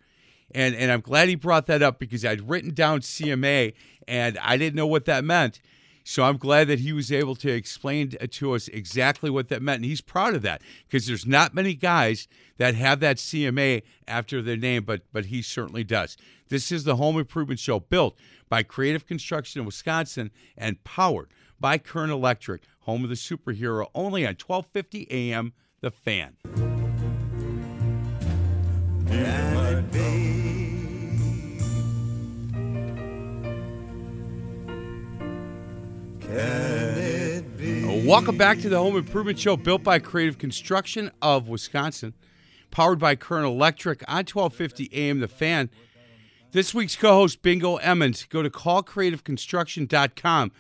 And 0.55 0.75
and 0.75 0.91
I'm 0.91 1.01
glad 1.01 1.29
he 1.29 1.35
brought 1.35 1.67
that 1.67 1.83
up 1.83 1.99
because 1.99 2.25
I'd 2.25 2.49
written 2.49 2.75
down 2.75 3.01
CMA 3.01 3.75
and 4.09 4.39
I 4.39 4.57
didn't 4.57 4.77
know 4.77 4.87
what 4.87 5.05
that 5.05 5.25
meant. 5.25 5.61
So 6.09 6.23
I'm 6.23 6.37
glad 6.37 6.69
that 6.69 6.79
he 6.79 6.93
was 6.93 7.11
able 7.11 7.35
to 7.35 7.51
explain 7.51 8.13
uh, 8.21 8.29
to 8.31 8.55
us 8.55 8.69
exactly 8.69 9.29
what 9.29 9.49
that 9.49 9.61
meant. 9.61 9.79
And 9.79 9.87
he's 9.87 10.01
proud 10.01 10.37
of 10.37 10.43
that 10.43 10.63
because 10.87 11.09
there's 11.09 11.27
not 11.27 11.53
many 11.53 11.75
guys 11.75 12.29
that 12.59 12.77
have 12.77 13.01
that 13.01 13.17
CMA 13.17 13.83
after 14.07 14.41
their 14.41 14.57
name, 14.57 14.85
but 14.85 15.03
but 15.13 15.27
he 15.27 15.43
certainly 15.43 15.83
does. 15.83 16.17
This 16.49 16.71
is 16.71 16.85
the 16.85 16.95
Home 16.95 17.19
Improvement 17.19 17.59
Show 17.59 17.81
built 17.81 18.17
by 18.49 18.63
Creative 18.63 19.05
Construction 19.05 19.61
in 19.61 19.67
Wisconsin 19.67 20.31
and 20.57 20.83
powered 20.85 21.27
by 21.59 21.77
Current 21.77 22.13
Electric, 22.13 22.63
home 22.83 23.03
of 23.03 23.11
the 23.11 23.17
superhero, 23.17 23.89
only 23.93 24.25
on 24.25 24.37
1250 24.37 25.09
AM 25.11 25.55
The 25.81 25.91
Fan. 25.91 26.37
Welcome 38.07 38.37
back 38.37 38.61
to 38.61 38.69
the 38.69 38.79
Home 38.79 38.97
Improvement 38.97 39.39
Show, 39.39 39.57
built 39.57 39.83
by 39.83 39.99
Creative 39.99 40.39
Construction 40.39 41.11
of 41.21 41.49
Wisconsin, 41.49 42.15
powered 42.71 42.99
by 42.99 43.17
Current 43.17 43.47
Electric 43.47 44.03
on 44.07 44.25
1250 44.25 44.91
AM 44.93 45.21
The 45.21 45.29
Fan. 45.29 45.71
This 46.53 46.73
week's 46.73 46.95
co-host 46.95 47.43
Bingo 47.43 47.77
Emmons. 47.77 48.25
Go 48.25 48.43
to 48.43 48.51
callcreativeconstruction.com 48.51 50.53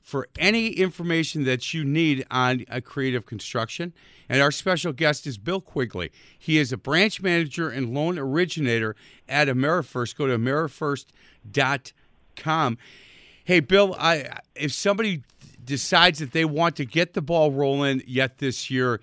for 0.00 0.28
any 0.38 0.68
information 0.68 1.44
that 1.44 1.74
you 1.74 1.84
need 1.84 2.24
on 2.30 2.64
a 2.68 2.80
creative 2.80 3.26
construction. 3.26 3.92
And 4.28 4.40
our 4.40 4.50
special 4.50 4.92
guest 4.92 5.26
is 5.26 5.38
Bill 5.38 5.60
Quigley. 5.60 6.10
He 6.38 6.58
is 6.58 6.72
a 6.72 6.76
branch 6.76 7.20
manager 7.20 7.68
and 7.68 7.94
loan 7.94 8.18
originator 8.18 8.96
at 9.28 9.48
AmeriFirst. 9.48 10.16
Go 10.16 10.26
to 10.26 10.38
amerifirst.com. 10.38 12.78
Hey, 13.44 13.60
Bill, 13.60 13.94
I 13.98 14.38
if 14.54 14.72
somebody 14.72 15.22
decides 15.64 16.18
that 16.18 16.32
they 16.32 16.44
want 16.44 16.76
to 16.76 16.84
get 16.84 17.14
the 17.14 17.22
ball 17.22 17.52
rolling 17.52 18.02
yet 18.06 18.38
this 18.38 18.70
year, 18.70 19.00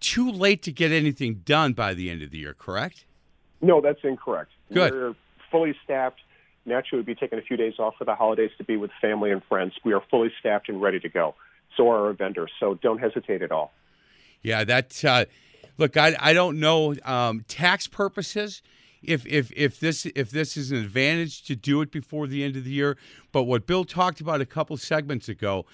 too 0.00 0.30
late 0.30 0.62
to 0.62 0.72
get 0.72 0.92
anything 0.92 1.42
done 1.44 1.72
by 1.72 1.94
the 1.94 2.10
end 2.10 2.22
of 2.22 2.30
the 2.30 2.38
year, 2.38 2.54
correct? 2.54 3.04
No, 3.60 3.80
that's 3.80 4.00
incorrect. 4.02 4.50
Good. 4.72 4.92
We're 4.92 5.14
fully 5.50 5.74
staffed. 5.84 6.20
Naturally, 6.64 7.00
we'd 7.00 7.06
be 7.06 7.14
taking 7.14 7.38
a 7.38 7.42
few 7.42 7.56
days 7.56 7.74
off 7.78 7.94
for 7.96 8.04
the 8.04 8.14
holidays 8.14 8.50
to 8.58 8.64
be 8.64 8.76
with 8.76 8.90
family 9.00 9.30
and 9.30 9.42
friends. 9.44 9.72
We 9.84 9.92
are 9.92 10.02
fully 10.10 10.32
staffed 10.40 10.68
and 10.68 10.82
ready 10.82 10.98
to 11.00 11.08
go. 11.08 11.34
So 11.76 11.88
are 11.90 12.06
our 12.06 12.12
vendors. 12.12 12.50
So 12.58 12.74
don't 12.74 12.98
hesitate 12.98 13.42
at 13.42 13.52
all. 13.52 13.72
Yeah, 14.42 14.64
that. 14.64 15.04
Uh, 15.04 15.26
look, 15.78 15.96
I 15.96 16.16
I 16.18 16.32
don't 16.32 16.58
know 16.58 16.94
um, 17.04 17.44
tax 17.48 17.86
purposes. 17.86 18.62
If, 19.06 19.24
if 19.26 19.52
if 19.56 19.78
this 19.80 20.06
if 20.14 20.30
this 20.30 20.56
is 20.56 20.70
an 20.70 20.78
advantage 20.78 21.42
to 21.44 21.56
do 21.56 21.80
it 21.80 21.90
before 21.90 22.26
the 22.26 22.42
end 22.44 22.56
of 22.56 22.64
the 22.64 22.70
year, 22.70 22.96
but 23.32 23.44
what 23.44 23.66
Bill 23.66 23.84
talked 23.84 24.20
about 24.20 24.40
a 24.40 24.46
couple 24.46 24.76
segments 24.76 25.28
ago, 25.28 25.64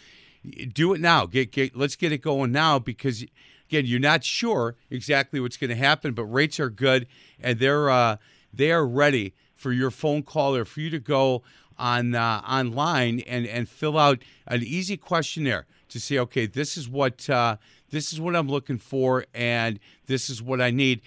do 0.73 0.93
it 0.93 1.01
now. 1.01 1.27
Get 1.27 1.51
get 1.53 1.77
let's 1.77 1.97
get 1.97 2.13
it 2.13 2.19
going 2.19 2.53
now 2.53 2.79
because 2.79 3.25
again, 3.69 3.87
you're 3.87 4.01
not 4.01 4.23
sure 4.23 4.77
exactly 4.91 5.41
what's 5.41 5.57
going 5.57 5.71
to 5.71 5.77
happen, 5.77 6.13
but 6.13 6.25
rates 6.25 6.61
are 6.61 6.71
good 6.71 7.07
and 7.41 7.59
they're 7.59 7.89
uh, 7.89 8.17
they 8.53 8.71
are 8.71 8.87
ready 8.87 9.35
for 9.55 9.73
your 9.73 9.91
phone 9.91 10.23
call 10.23 10.55
or 10.55 10.65
for 10.65 10.81
you 10.81 10.91
to 10.91 10.99
go 10.99 11.43
on 11.79 12.15
uh, 12.15 12.43
online 12.47 13.21
and 13.21 13.47
and 13.47 13.69
fill 13.69 13.99
out 13.99 14.23
an 14.47 14.63
easy 14.63 14.97
questionnaire 14.97 15.67
to 15.89 16.01
say, 16.01 16.19
okay, 16.19 16.47
this 16.47 16.77
is 16.77 16.89
what 16.89 17.29
uh, 17.31 17.57
this 17.91 18.13
is 18.13 18.21
what 18.21 18.35
I'm 18.35 18.49
looking 18.49 18.79
for, 18.79 19.25
and 19.35 19.79
this 20.07 20.29
is 20.29 20.43
what 20.43 20.61
I 20.61 20.71
need. 20.71 21.01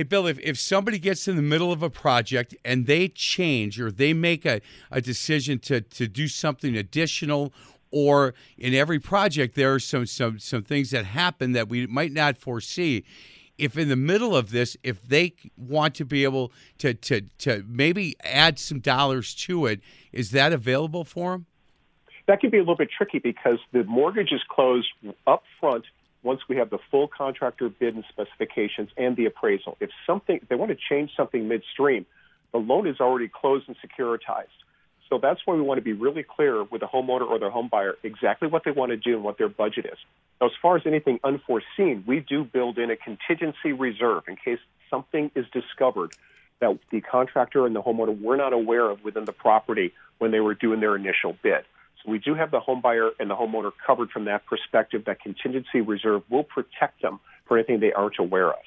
Hey, 0.00 0.04
Bill, 0.04 0.26
if, 0.26 0.38
if 0.38 0.58
somebody 0.58 0.98
gets 0.98 1.28
in 1.28 1.36
the 1.36 1.42
middle 1.42 1.70
of 1.72 1.82
a 1.82 1.90
project 1.90 2.56
and 2.64 2.86
they 2.86 3.08
change 3.08 3.78
or 3.78 3.92
they 3.92 4.14
make 4.14 4.46
a, 4.46 4.62
a 4.90 5.02
decision 5.02 5.58
to, 5.58 5.82
to 5.82 6.08
do 6.08 6.26
something 6.26 6.74
additional, 6.74 7.52
or 7.90 8.32
in 8.56 8.72
every 8.72 8.98
project, 8.98 9.56
there 9.56 9.74
are 9.74 9.78
some, 9.78 10.06
some, 10.06 10.38
some 10.38 10.62
things 10.62 10.90
that 10.92 11.04
happen 11.04 11.52
that 11.52 11.68
we 11.68 11.86
might 11.86 12.12
not 12.12 12.38
foresee 12.38 13.04
if 13.58 13.76
in 13.76 13.90
the 13.90 13.96
middle 13.96 14.34
of 14.34 14.52
this, 14.52 14.74
if 14.82 15.02
they 15.06 15.34
want 15.58 15.94
to 15.96 16.06
be 16.06 16.24
able 16.24 16.50
to 16.78 16.94
to 16.94 17.20
to 17.36 17.62
maybe 17.68 18.16
add 18.24 18.58
some 18.58 18.80
dollars 18.80 19.34
to 19.34 19.66
it, 19.66 19.82
is 20.12 20.30
that 20.30 20.54
available 20.54 21.04
for 21.04 21.32
them? 21.32 21.46
That 22.26 22.40
can 22.40 22.48
be 22.48 22.56
a 22.56 22.60
little 22.60 22.74
bit 22.74 22.88
tricky 22.90 23.18
because 23.18 23.58
the 23.72 23.84
mortgage 23.84 24.32
is 24.32 24.40
closed 24.48 24.88
up 25.26 25.42
front 25.60 25.84
once 26.22 26.40
we 26.48 26.56
have 26.56 26.70
the 26.70 26.78
full 26.90 27.08
contractor 27.08 27.68
bid 27.68 27.94
and 27.94 28.04
specifications 28.08 28.90
and 28.96 29.16
the 29.16 29.26
appraisal. 29.26 29.76
If 29.80 29.90
something 30.06 30.40
if 30.42 30.48
they 30.48 30.56
want 30.56 30.70
to 30.70 30.78
change 30.88 31.10
something 31.16 31.48
midstream, 31.48 32.06
the 32.52 32.58
loan 32.58 32.86
is 32.86 33.00
already 33.00 33.28
closed 33.28 33.68
and 33.68 33.76
securitized. 33.78 34.48
So 35.08 35.18
that's 35.20 35.40
why 35.44 35.54
we 35.54 35.62
want 35.62 35.78
to 35.78 35.82
be 35.82 35.92
really 35.92 36.22
clear 36.22 36.62
with 36.62 36.80
the 36.80 36.86
homeowner 36.86 37.28
or 37.28 37.38
their 37.38 37.50
home 37.50 37.68
buyer 37.70 37.96
exactly 38.04 38.48
what 38.48 38.62
they 38.64 38.70
want 38.70 38.90
to 38.90 38.96
do 38.96 39.14
and 39.14 39.24
what 39.24 39.38
their 39.38 39.48
budget 39.48 39.86
is. 39.86 39.98
Now, 40.40 40.46
as 40.46 40.52
far 40.62 40.76
as 40.76 40.82
anything 40.86 41.18
unforeseen, 41.24 42.04
we 42.06 42.20
do 42.20 42.44
build 42.44 42.78
in 42.78 42.90
a 42.90 42.96
contingency 42.96 43.72
reserve 43.72 44.24
in 44.28 44.36
case 44.36 44.60
something 44.88 45.30
is 45.34 45.46
discovered 45.52 46.12
that 46.60 46.78
the 46.90 47.00
contractor 47.00 47.66
and 47.66 47.74
the 47.74 47.82
homeowner 47.82 48.20
were 48.20 48.36
not 48.36 48.52
aware 48.52 48.88
of 48.88 49.02
within 49.02 49.24
the 49.24 49.32
property 49.32 49.92
when 50.18 50.30
they 50.30 50.40
were 50.40 50.54
doing 50.54 50.78
their 50.80 50.94
initial 50.94 51.36
bid. 51.42 51.64
So 52.02 52.10
we 52.10 52.18
do 52.18 52.34
have 52.34 52.50
the 52.50 52.60
home 52.60 52.80
buyer 52.80 53.10
and 53.18 53.30
the 53.30 53.36
homeowner 53.36 53.72
covered 53.86 54.10
from 54.10 54.24
that 54.24 54.46
perspective. 54.46 55.04
That 55.06 55.20
contingency 55.20 55.80
reserve 55.80 56.22
will 56.30 56.44
protect 56.44 57.02
them 57.02 57.20
for 57.46 57.58
anything 57.58 57.80
they 57.80 57.92
aren't 57.92 58.18
aware 58.18 58.50
of. 58.50 58.62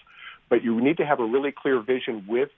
But 0.49 0.63
you 0.63 0.79
need 0.81 0.97
to 0.97 1.05
have 1.05 1.19
a 1.19 1.25
really 1.25 1.51
clear 1.51 1.79
vision 1.81 2.25
with 2.27 2.49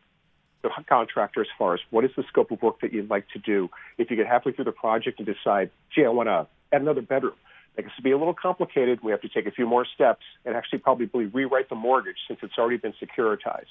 the 0.64 0.70
contractor 0.90 1.42
as 1.42 1.48
far 1.58 1.76
as 1.76 1.80
what 1.92 2.04
is 2.04 2.12
the 2.18 2.24
scope 2.28 2.52
of 2.52 2.62
work 2.62 2.82
that 2.82 2.92
you'd 2.92 3.10
like 3.10 3.28
to 3.30 3.40
do. 3.40 3.70
If 3.98 4.10
you 4.10 4.18
get 4.18 4.28
halfway 4.28 4.52
through 4.52 4.66
the 4.66 4.72
project 4.72 5.20
and 5.20 5.28
decide, 5.28 5.70
gee, 5.94 6.04
I 6.04 6.10
want 6.10 6.28
to 6.28 6.48
add 6.74 6.82
another 6.82 7.02
bedroom, 7.02 7.36
that 7.76 7.84
gets 7.84 7.96
to 7.96 8.02
be 8.02 8.12
a 8.12 8.18
little 8.18 8.34
complicated. 8.34 9.02
We 9.04 9.12
have 9.12 9.22
to 9.22 9.30
take 9.30 9.46
a 9.46 9.52
few 9.52 9.68
more 9.68 9.86
steps 9.86 10.24
and 10.46 10.56
actually 10.56 10.80
probably 10.80 11.26
rewrite 11.26 11.70
the 11.70 11.76
mortgage 11.76 12.18
since 12.28 12.40
it's 12.42 12.58
already 12.58 12.78
been 12.78 12.94
securitized. 12.94 13.66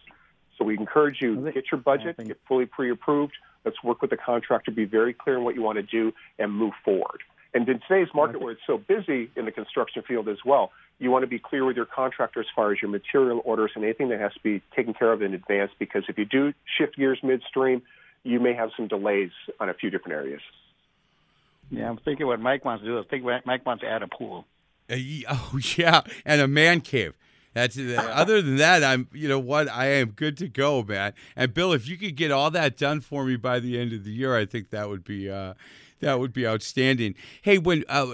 So 0.59 0.65
we 0.65 0.77
encourage 0.79 1.21
you 1.21 1.51
get 1.53 1.65
your 1.71 1.81
budget, 1.81 2.17
get 2.17 2.39
fully 2.47 2.67
pre-approved. 2.67 3.35
Let's 3.65 3.83
work 3.83 4.03
with 4.03 4.11
the 4.11 4.17
contractor, 4.17 4.71
be 4.71 4.85
very 4.85 5.15
clear 5.15 5.39
on 5.39 5.45
what 5.45 5.55
you 5.55 5.63
want 5.63 5.77
to 5.77 5.83
do, 5.83 6.13
and 6.39 6.53
move 6.53 6.75
forward. 6.85 7.23
And 7.55 7.69
in 7.69 7.81
today's 7.89 8.09
market, 8.15 8.41
where 8.41 8.53
it's 8.53 8.61
so 8.67 8.79
busy 8.79 9.31
in 9.37 9.45
the 9.45 9.53
construction 9.53 10.03
field 10.07 10.29
as 10.29 10.39
well, 10.45 10.73
you 10.99 11.11
want 11.11 11.23
to 11.23 11.29
be 11.29 11.39
clear 11.39 11.65
with 11.65 11.77
your 11.77 11.87
contractor 11.87 12.41
as 12.41 12.47
far 12.55 12.73
as 12.73 12.83
your 12.83 12.91
material 12.91 13.41
orders 13.45 13.73
and 13.75 13.85
anything 13.85 14.09
that 14.09 14.21
has 14.21 14.33
to 14.35 14.41
be 14.43 14.61
taken 14.75 14.93
care 14.93 15.13
of 15.13 15.23
in 15.23 15.35
advance. 15.35 15.71
Because 15.79 16.03
if 16.09 16.19
you 16.19 16.25
do 16.25 16.53
shift 16.79 16.97
gears 16.97 17.21
midstream, 17.23 17.83
you 18.25 18.41
may 18.41 18.55
have 18.55 18.71
some 18.77 18.89
delays 18.89 19.31
on 19.61 19.69
a 19.69 19.75
few 19.75 19.91
different 19.91 20.15
areas. 20.15 20.41
Yeah, 21.71 21.89
I'm 21.89 21.97
thinking 21.99 22.27
what 22.27 22.41
Mike 22.41 22.65
wants 22.65 22.83
to 22.85 22.89
do. 22.89 22.99
I 22.99 23.03
think 23.05 23.25
Mike 23.25 23.65
wants 23.65 23.83
to 23.83 23.89
add 23.89 24.03
a 24.03 24.09
pool. 24.09 24.47
Uh, 24.91 24.97
oh 25.31 25.59
yeah, 25.77 26.03
and 26.25 26.41
a 26.41 26.49
man 26.49 26.81
cave. 26.81 27.15
That's 27.55 27.79
other 27.79 28.43
than 28.43 28.57
that, 28.57 28.83
I'm 28.83 29.09
you 29.13 29.29
know 29.29 29.39
what 29.39 29.69
I 29.69 29.87
am 29.87 30.11
good 30.11 30.37
to 30.39 30.49
go, 30.49 30.83
man. 30.83 31.15
And 31.37 31.55
Bill, 31.55 31.73
if 31.73 31.89
you 31.89 31.97
could 31.97 32.17
get 32.17 32.33
all 32.33 32.51
that 32.51 32.77
done 32.77 33.01
for 33.01 33.25
me 33.25 33.37
by 33.37 33.61
the 33.61 33.79
end 33.79 33.93
of 33.93 34.05
the 34.05 34.11
year, 34.11 34.37
I 34.37 34.45
think 34.45 34.71
that 34.71 34.89
would 34.89 35.05
be 35.05 35.31
uh, 35.31 35.55
that 36.01 36.19
would 36.19 36.33
be 36.33 36.47
outstanding. 36.47 37.15
Hey, 37.43 37.59
when 37.59 37.85
uh, 37.89 38.07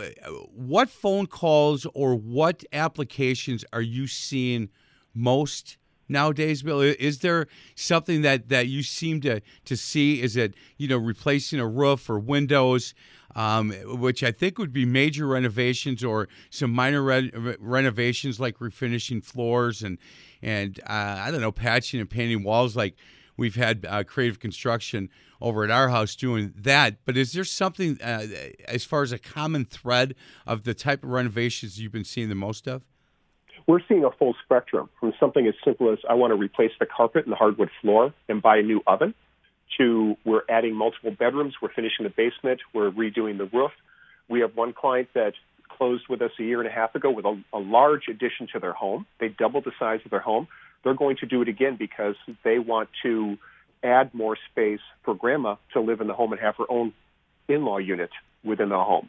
what 0.55 0.91
phone 0.91 1.27
calls 1.27 1.87
or 1.95 2.15
what 2.15 2.65
applications 2.73 3.65
are 3.73 3.81
you 3.81 4.07
seeing 4.07 4.69
most 5.15 5.79
nowadays, 6.07 6.63
Bill? 6.63 6.81
Is 6.83 7.21
there 7.21 7.47
something 7.75 8.23
that, 8.23 8.49
that 8.51 8.67
you 8.67 8.83
seem 8.83 9.21
to, 9.23 9.41
to 9.65 9.77
see? 9.77 10.21
Is 10.21 10.37
it 10.37 10.55
you 10.77 10.87
know 10.87 10.99
replacing 10.99 11.61
a 11.61 11.67
roof 11.67 12.11
or 12.11 12.19
windows, 12.19 12.95
um, 13.35 13.71
which 13.85 14.23
I 14.23 14.33
think 14.33 14.59
would 14.59 14.73
be 14.73 14.85
major 14.85 15.27
renovations 15.27 16.03
or 16.03 16.29
some 16.51 16.73
minor 16.73 17.03
re- 17.03 17.31
renovations 17.59 18.41
like 18.41 18.59
refinishing 18.59 19.25
floors 19.25 19.83
and 19.83 19.99
and 20.43 20.81
uh, 20.87 21.19
I 21.21 21.31
don't 21.31 21.41
know 21.41 21.53
patching 21.53 22.01
and 22.01 22.09
painting 22.09 22.43
walls 22.43 22.77
like 22.77 22.97
we've 23.37 23.57
had 23.57 23.87
uh, 23.89 24.05
creative 24.05 24.39
construction 24.39 25.09
over 25.41 25.65
at 25.65 25.71
our 25.71 25.89
house 25.89 26.15
doing 26.15 26.53
that. 26.57 26.99
But 27.05 27.17
is 27.17 27.33
there 27.33 27.45
something 27.45 27.99
uh, 28.03 28.27
as 28.67 28.85
far 28.85 29.03
as 29.03 29.13
a 29.13 29.19
common 29.19 29.65
thread 29.65 30.15
of 30.47 30.65
the 30.65 30.75
type 30.75 31.03
of 31.03 31.11
renovations 31.11 31.81
you've 31.81 31.93
been 31.93 32.05
seeing 32.05 32.29
the 32.29 32.35
most 32.35 32.69
of? 32.69 32.83
We're 33.67 33.81
seeing 33.89 34.05
a 34.05 34.11
full 34.11 34.35
spectrum 34.45 34.89
from 34.99 35.13
something 35.21 35.47
as 35.47 35.55
simple 35.65 35.93
as 35.93 35.99
I 36.09 36.15
want 36.15 36.33
to 36.33 36.35
replace 36.35 36.73
the 36.81 36.87
carpet 36.87 37.25
and 37.25 37.33
the 37.33 37.37
hardwood 37.37 37.71
floor 37.81 38.13
and 38.29 38.43
buy 38.43 38.59
a 38.59 38.63
new 38.63 38.83
oven 38.87 39.15
to 39.79 40.17
we're 40.25 40.43
adding 40.49 40.75
multiple 40.75 41.11
bedrooms, 41.11 41.55
we're 41.61 41.73
finishing 41.73 42.05
the 42.05 42.11
basement, 42.11 42.61
we're 42.73 42.91
redoing 42.91 43.39
the 43.39 43.47
roof. 43.47 43.73
We 44.29 44.41
have 44.41 44.57
one 44.57 44.73
client 44.73 45.09
that 45.15 45.35
closed 45.69 46.05
with 46.09 46.23
us 46.23 46.31
a 46.39 46.43
year 46.43 46.61
and 46.61 46.69
a 46.69 46.73
half 46.73 46.95
ago 46.95 47.11
with 47.11 47.25
a, 47.25 47.43
a 47.53 47.59
large 47.59 48.09
addition 48.09 48.49
to 48.53 48.59
their 48.59 48.73
home. 48.73 49.07
They 49.19 49.29
doubled 49.29 49.65
the 49.65 49.73
size 49.79 50.01
of 50.05 50.11
their 50.11 50.21
home 50.21 50.49
they're 50.83 50.95
going 50.95 51.17
to 51.17 51.27
do 51.27 51.43
it 51.43 51.49
again 51.49 51.77
because 51.77 52.17
they 52.43 52.59
want 52.59 52.89
to 53.03 53.39
add 53.83 54.15
more 54.15 54.37
space 54.51 54.81
for 55.05 55.15
grandma 55.15 55.57
to 55.73 55.81
live 55.81 56.01
in 56.01 56.07
the 56.07 56.15
home 56.15 56.33
and 56.33 56.41
have 56.41 56.57
her 56.57 56.65
own 56.69 56.93
in-law 57.49 57.79
unit 57.79 58.11
within 58.45 58.69
the 58.69 58.77
home. 58.77 59.09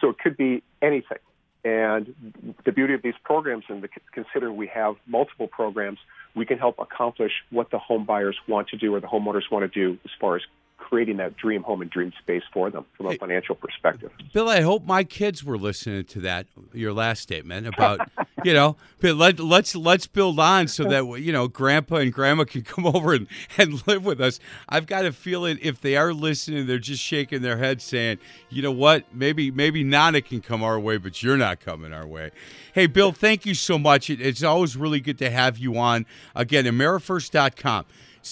So 0.00 0.10
it 0.10 0.18
could 0.18 0.36
be 0.36 0.62
anything. 0.80 1.18
And 1.64 2.54
the 2.64 2.72
beauty 2.72 2.94
of 2.94 3.02
these 3.02 3.14
programs, 3.22 3.64
and 3.68 3.82
the, 3.82 3.88
consider 4.12 4.52
we 4.52 4.66
have 4.68 4.96
multiple 5.06 5.46
programs, 5.46 5.98
we 6.34 6.46
can 6.46 6.58
help 6.58 6.78
accomplish 6.78 7.32
what 7.50 7.70
the 7.70 7.78
home 7.78 8.04
buyers 8.04 8.36
want 8.48 8.68
to 8.68 8.76
do 8.76 8.94
or 8.94 9.00
the 9.00 9.06
homeowners 9.06 9.50
want 9.50 9.70
to 9.70 9.80
do 9.80 9.98
as 10.04 10.10
far 10.20 10.36
as 10.36 10.42
creating 10.78 11.18
that 11.18 11.36
dream 11.36 11.62
home 11.62 11.80
and 11.80 11.90
dream 11.90 12.12
space 12.20 12.42
for 12.52 12.70
them 12.70 12.84
from 12.96 13.06
a 13.06 13.14
financial 13.14 13.54
perspective. 13.54 14.10
Bill, 14.32 14.48
I 14.48 14.62
hope 14.62 14.84
my 14.84 15.04
kids 15.04 15.44
were 15.44 15.56
listening 15.56 16.04
to 16.04 16.20
that 16.20 16.46
your 16.72 16.92
last 16.92 17.22
statement 17.22 17.66
about 17.66 18.00
you 18.44 18.52
know 18.52 18.76
let 19.10 19.40
let's 19.40 19.74
let's 19.74 20.06
build 20.06 20.38
on 20.38 20.68
so 20.68 20.84
that 20.84 21.04
you 21.20 21.32
know 21.32 21.48
Grandpa 21.48 21.96
and 21.96 22.12
Grandma 22.12 22.44
can 22.44 22.62
come 22.62 22.86
over 22.86 23.12
and, 23.12 23.26
and 23.58 23.86
live 23.86 24.04
with 24.04 24.20
us. 24.20 24.38
I've 24.68 24.86
got 24.86 25.04
a 25.04 25.12
feeling 25.12 25.58
if 25.60 25.80
they 25.80 25.96
are 25.96 26.12
listening, 26.12 26.66
they're 26.66 26.78
just 26.78 27.02
shaking 27.02 27.42
their 27.42 27.58
head, 27.58 27.82
saying, 27.82 28.18
you 28.48 28.62
know 28.62 28.70
what, 28.70 29.12
maybe 29.14 29.50
maybe 29.50 29.82
Nana 29.82 30.20
can 30.20 30.40
come 30.40 30.62
our 30.62 30.78
way, 30.78 30.98
but 30.98 31.22
you're 31.22 31.36
not 31.36 31.60
coming 31.60 31.92
our 31.92 32.06
way. 32.06 32.30
Hey, 32.72 32.86
Bill, 32.86 33.12
thank 33.12 33.44
you 33.44 33.54
so 33.54 33.78
much. 33.78 34.08
It, 34.08 34.20
it's 34.20 34.42
always 34.42 34.76
really 34.76 35.00
good 35.00 35.18
to 35.18 35.30
have 35.30 35.58
you 35.58 35.76
on. 35.76 36.06
Again, 36.36 36.64
AmeriFirst.com 36.64 37.86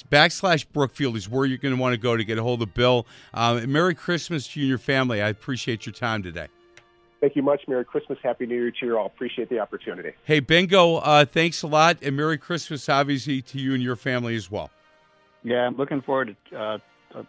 backslash 0.09 0.67
Brookfield 0.73 1.17
is 1.17 1.29
where 1.29 1.45
you're 1.45 1.59
going 1.59 1.75
to 1.75 1.81
want 1.81 1.95
to 1.95 2.01
go 2.01 2.17
to 2.17 2.23
get 2.23 2.39
a 2.39 2.43
hold 2.45 2.63
of 2.63 2.73
Bill. 2.75 3.09
Um, 3.35 3.73
Merry 3.73 3.97
Christmas 3.97 4.47
to 4.49 4.61
you 4.61 4.65
and 4.65 4.69
your 4.69 4.79
family. 4.79 5.21
I 5.21 5.29
appreciate 5.29 5.85
your 5.85 5.93
time 5.93 6.23
today. 6.23 6.47
Thank 7.21 7.37
you 7.37 7.43
much. 7.43 7.63
Merry 7.69 7.85
Christmas. 7.85 8.19
Happy 8.23 8.47
New 8.47 8.55
Year 8.55 8.71
to 8.71 8.87
you 8.87 8.99
all. 8.99 9.07
Appreciate 9.07 9.51
the 9.51 9.59
opportunity. 9.59 10.13
Hey, 10.25 10.41
Bingo, 10.41 10.97
uh, 10.97 11.27
thanks 11.27 11.63
a 11.63 11.67
lot. 11.67 11.99
And 12.03 12.17
Merry 12.17 12.39
Christmas, 12.39 12.89
obviously, 12.89 13.43
to 13.43 13.59
you 13.59 13.75
and 13.75 13.83
your 13.83 13.97
family 13.97 14.37
as 14.37 14.51
well. 14.51 14.71
Yeah, 15.43 15.67
I'm 15.67 15.77
looking 15.77 16.01
forward 16.01 16.35
to 16.51 16.59
uh, 16.59 16.79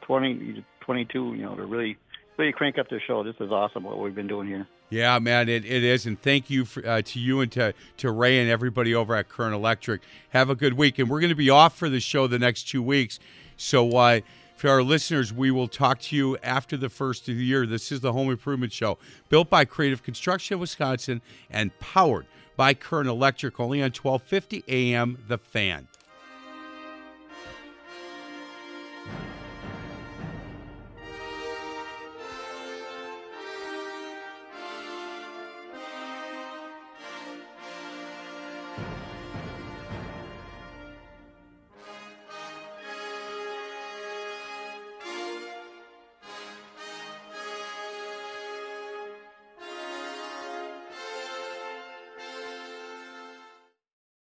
20, 0.02 0.64
22, 0.82 1.34
you 1.36 1.44
know, 1.44 1.56
to 1.56 1.66
really, 1.66 1.98
really 2.38 2.54
crank 2.54 2.78
up 2.78 2.90
the 2.90 3.00
show. 3.06 3.24
This 3.24 3.36
is 3.40 3.52
awesome 3.52 3.84
what 3.84 4.00
we've 4.00 4.16
been 4.16 4.28
doing 4.28 4.48
here. 4.48 4.68
Yeah, 4.90 5.20
man, 5.20 5.48
it, 5.48 5.64
it 5.64 5.86
is, 5.86 6.06
and 6.06 6.22
thank 6.22 6.50
you 6.50 6.66
for, 6.66 6.86
uh, 6.86 7.02
to 7.02 7.20
you 7.20 7.40
and 7.40 7.50
to 7.54 7.74
to 7.98 8.12
Ray 8.12 8.40
and 8.40 8.50
everybody 8.50 8.94
over 8.94 9.16
at 9.16 9.30
Current 9.30 9.56
Electric. 9.56 10.02
Have 10.32 10.50
a 10.50 10.56
good 10.56 10.74
week, 10.74 11.00
and 11.00 11.10
we're 11.10 11.22
going 11.22 11.30
to 11.30 11.36
be 11.36 11.50
off 11.50 11.78
for 11.78 11.88
the 11.88 12.02
show 12.02 12.28
the 12.28 12.38
next 12.38 12.64
two 12.64 12.84
weeks. 12.84 13.18
So, 13.56 13.90
uh, 13.96 14.20
for 14.62 14.70
our 14.70 14.84
listeners, 14.84 15.34
we 15.34 15.50
will 15.50 15.68
talk 15.68 16.00
to 16.00 16.16
you 16.16 16.38
after 16.44 16.78
the 16.78 16.88
first 16.88 17.28
of 17.28 17.36
the 17.36 17.44
year. 17.44 17.66
This 17.66 17.92
is 17.92 18.02
the 18.02 18.14
Home 18.14 18.30
Improvement 18.30 18.72
Show, 18.72 19.00
built 19.28 19.50
by 19.50 19.66
Creative 19.66 20.04
Construction 20.04 20.60
Wisconsin 20.60 21.24
and 21.50 21.78
powered 21.80 22.28
by 22.56 22.76
Current 22.76 23.10
Electric, 23.10 23.60
only 23.60 23.82
on 23.82 23.90
1250 23.90 24.64
AM 24.68 25.18
The 25.28 25.40
Fan. 25.40 25.88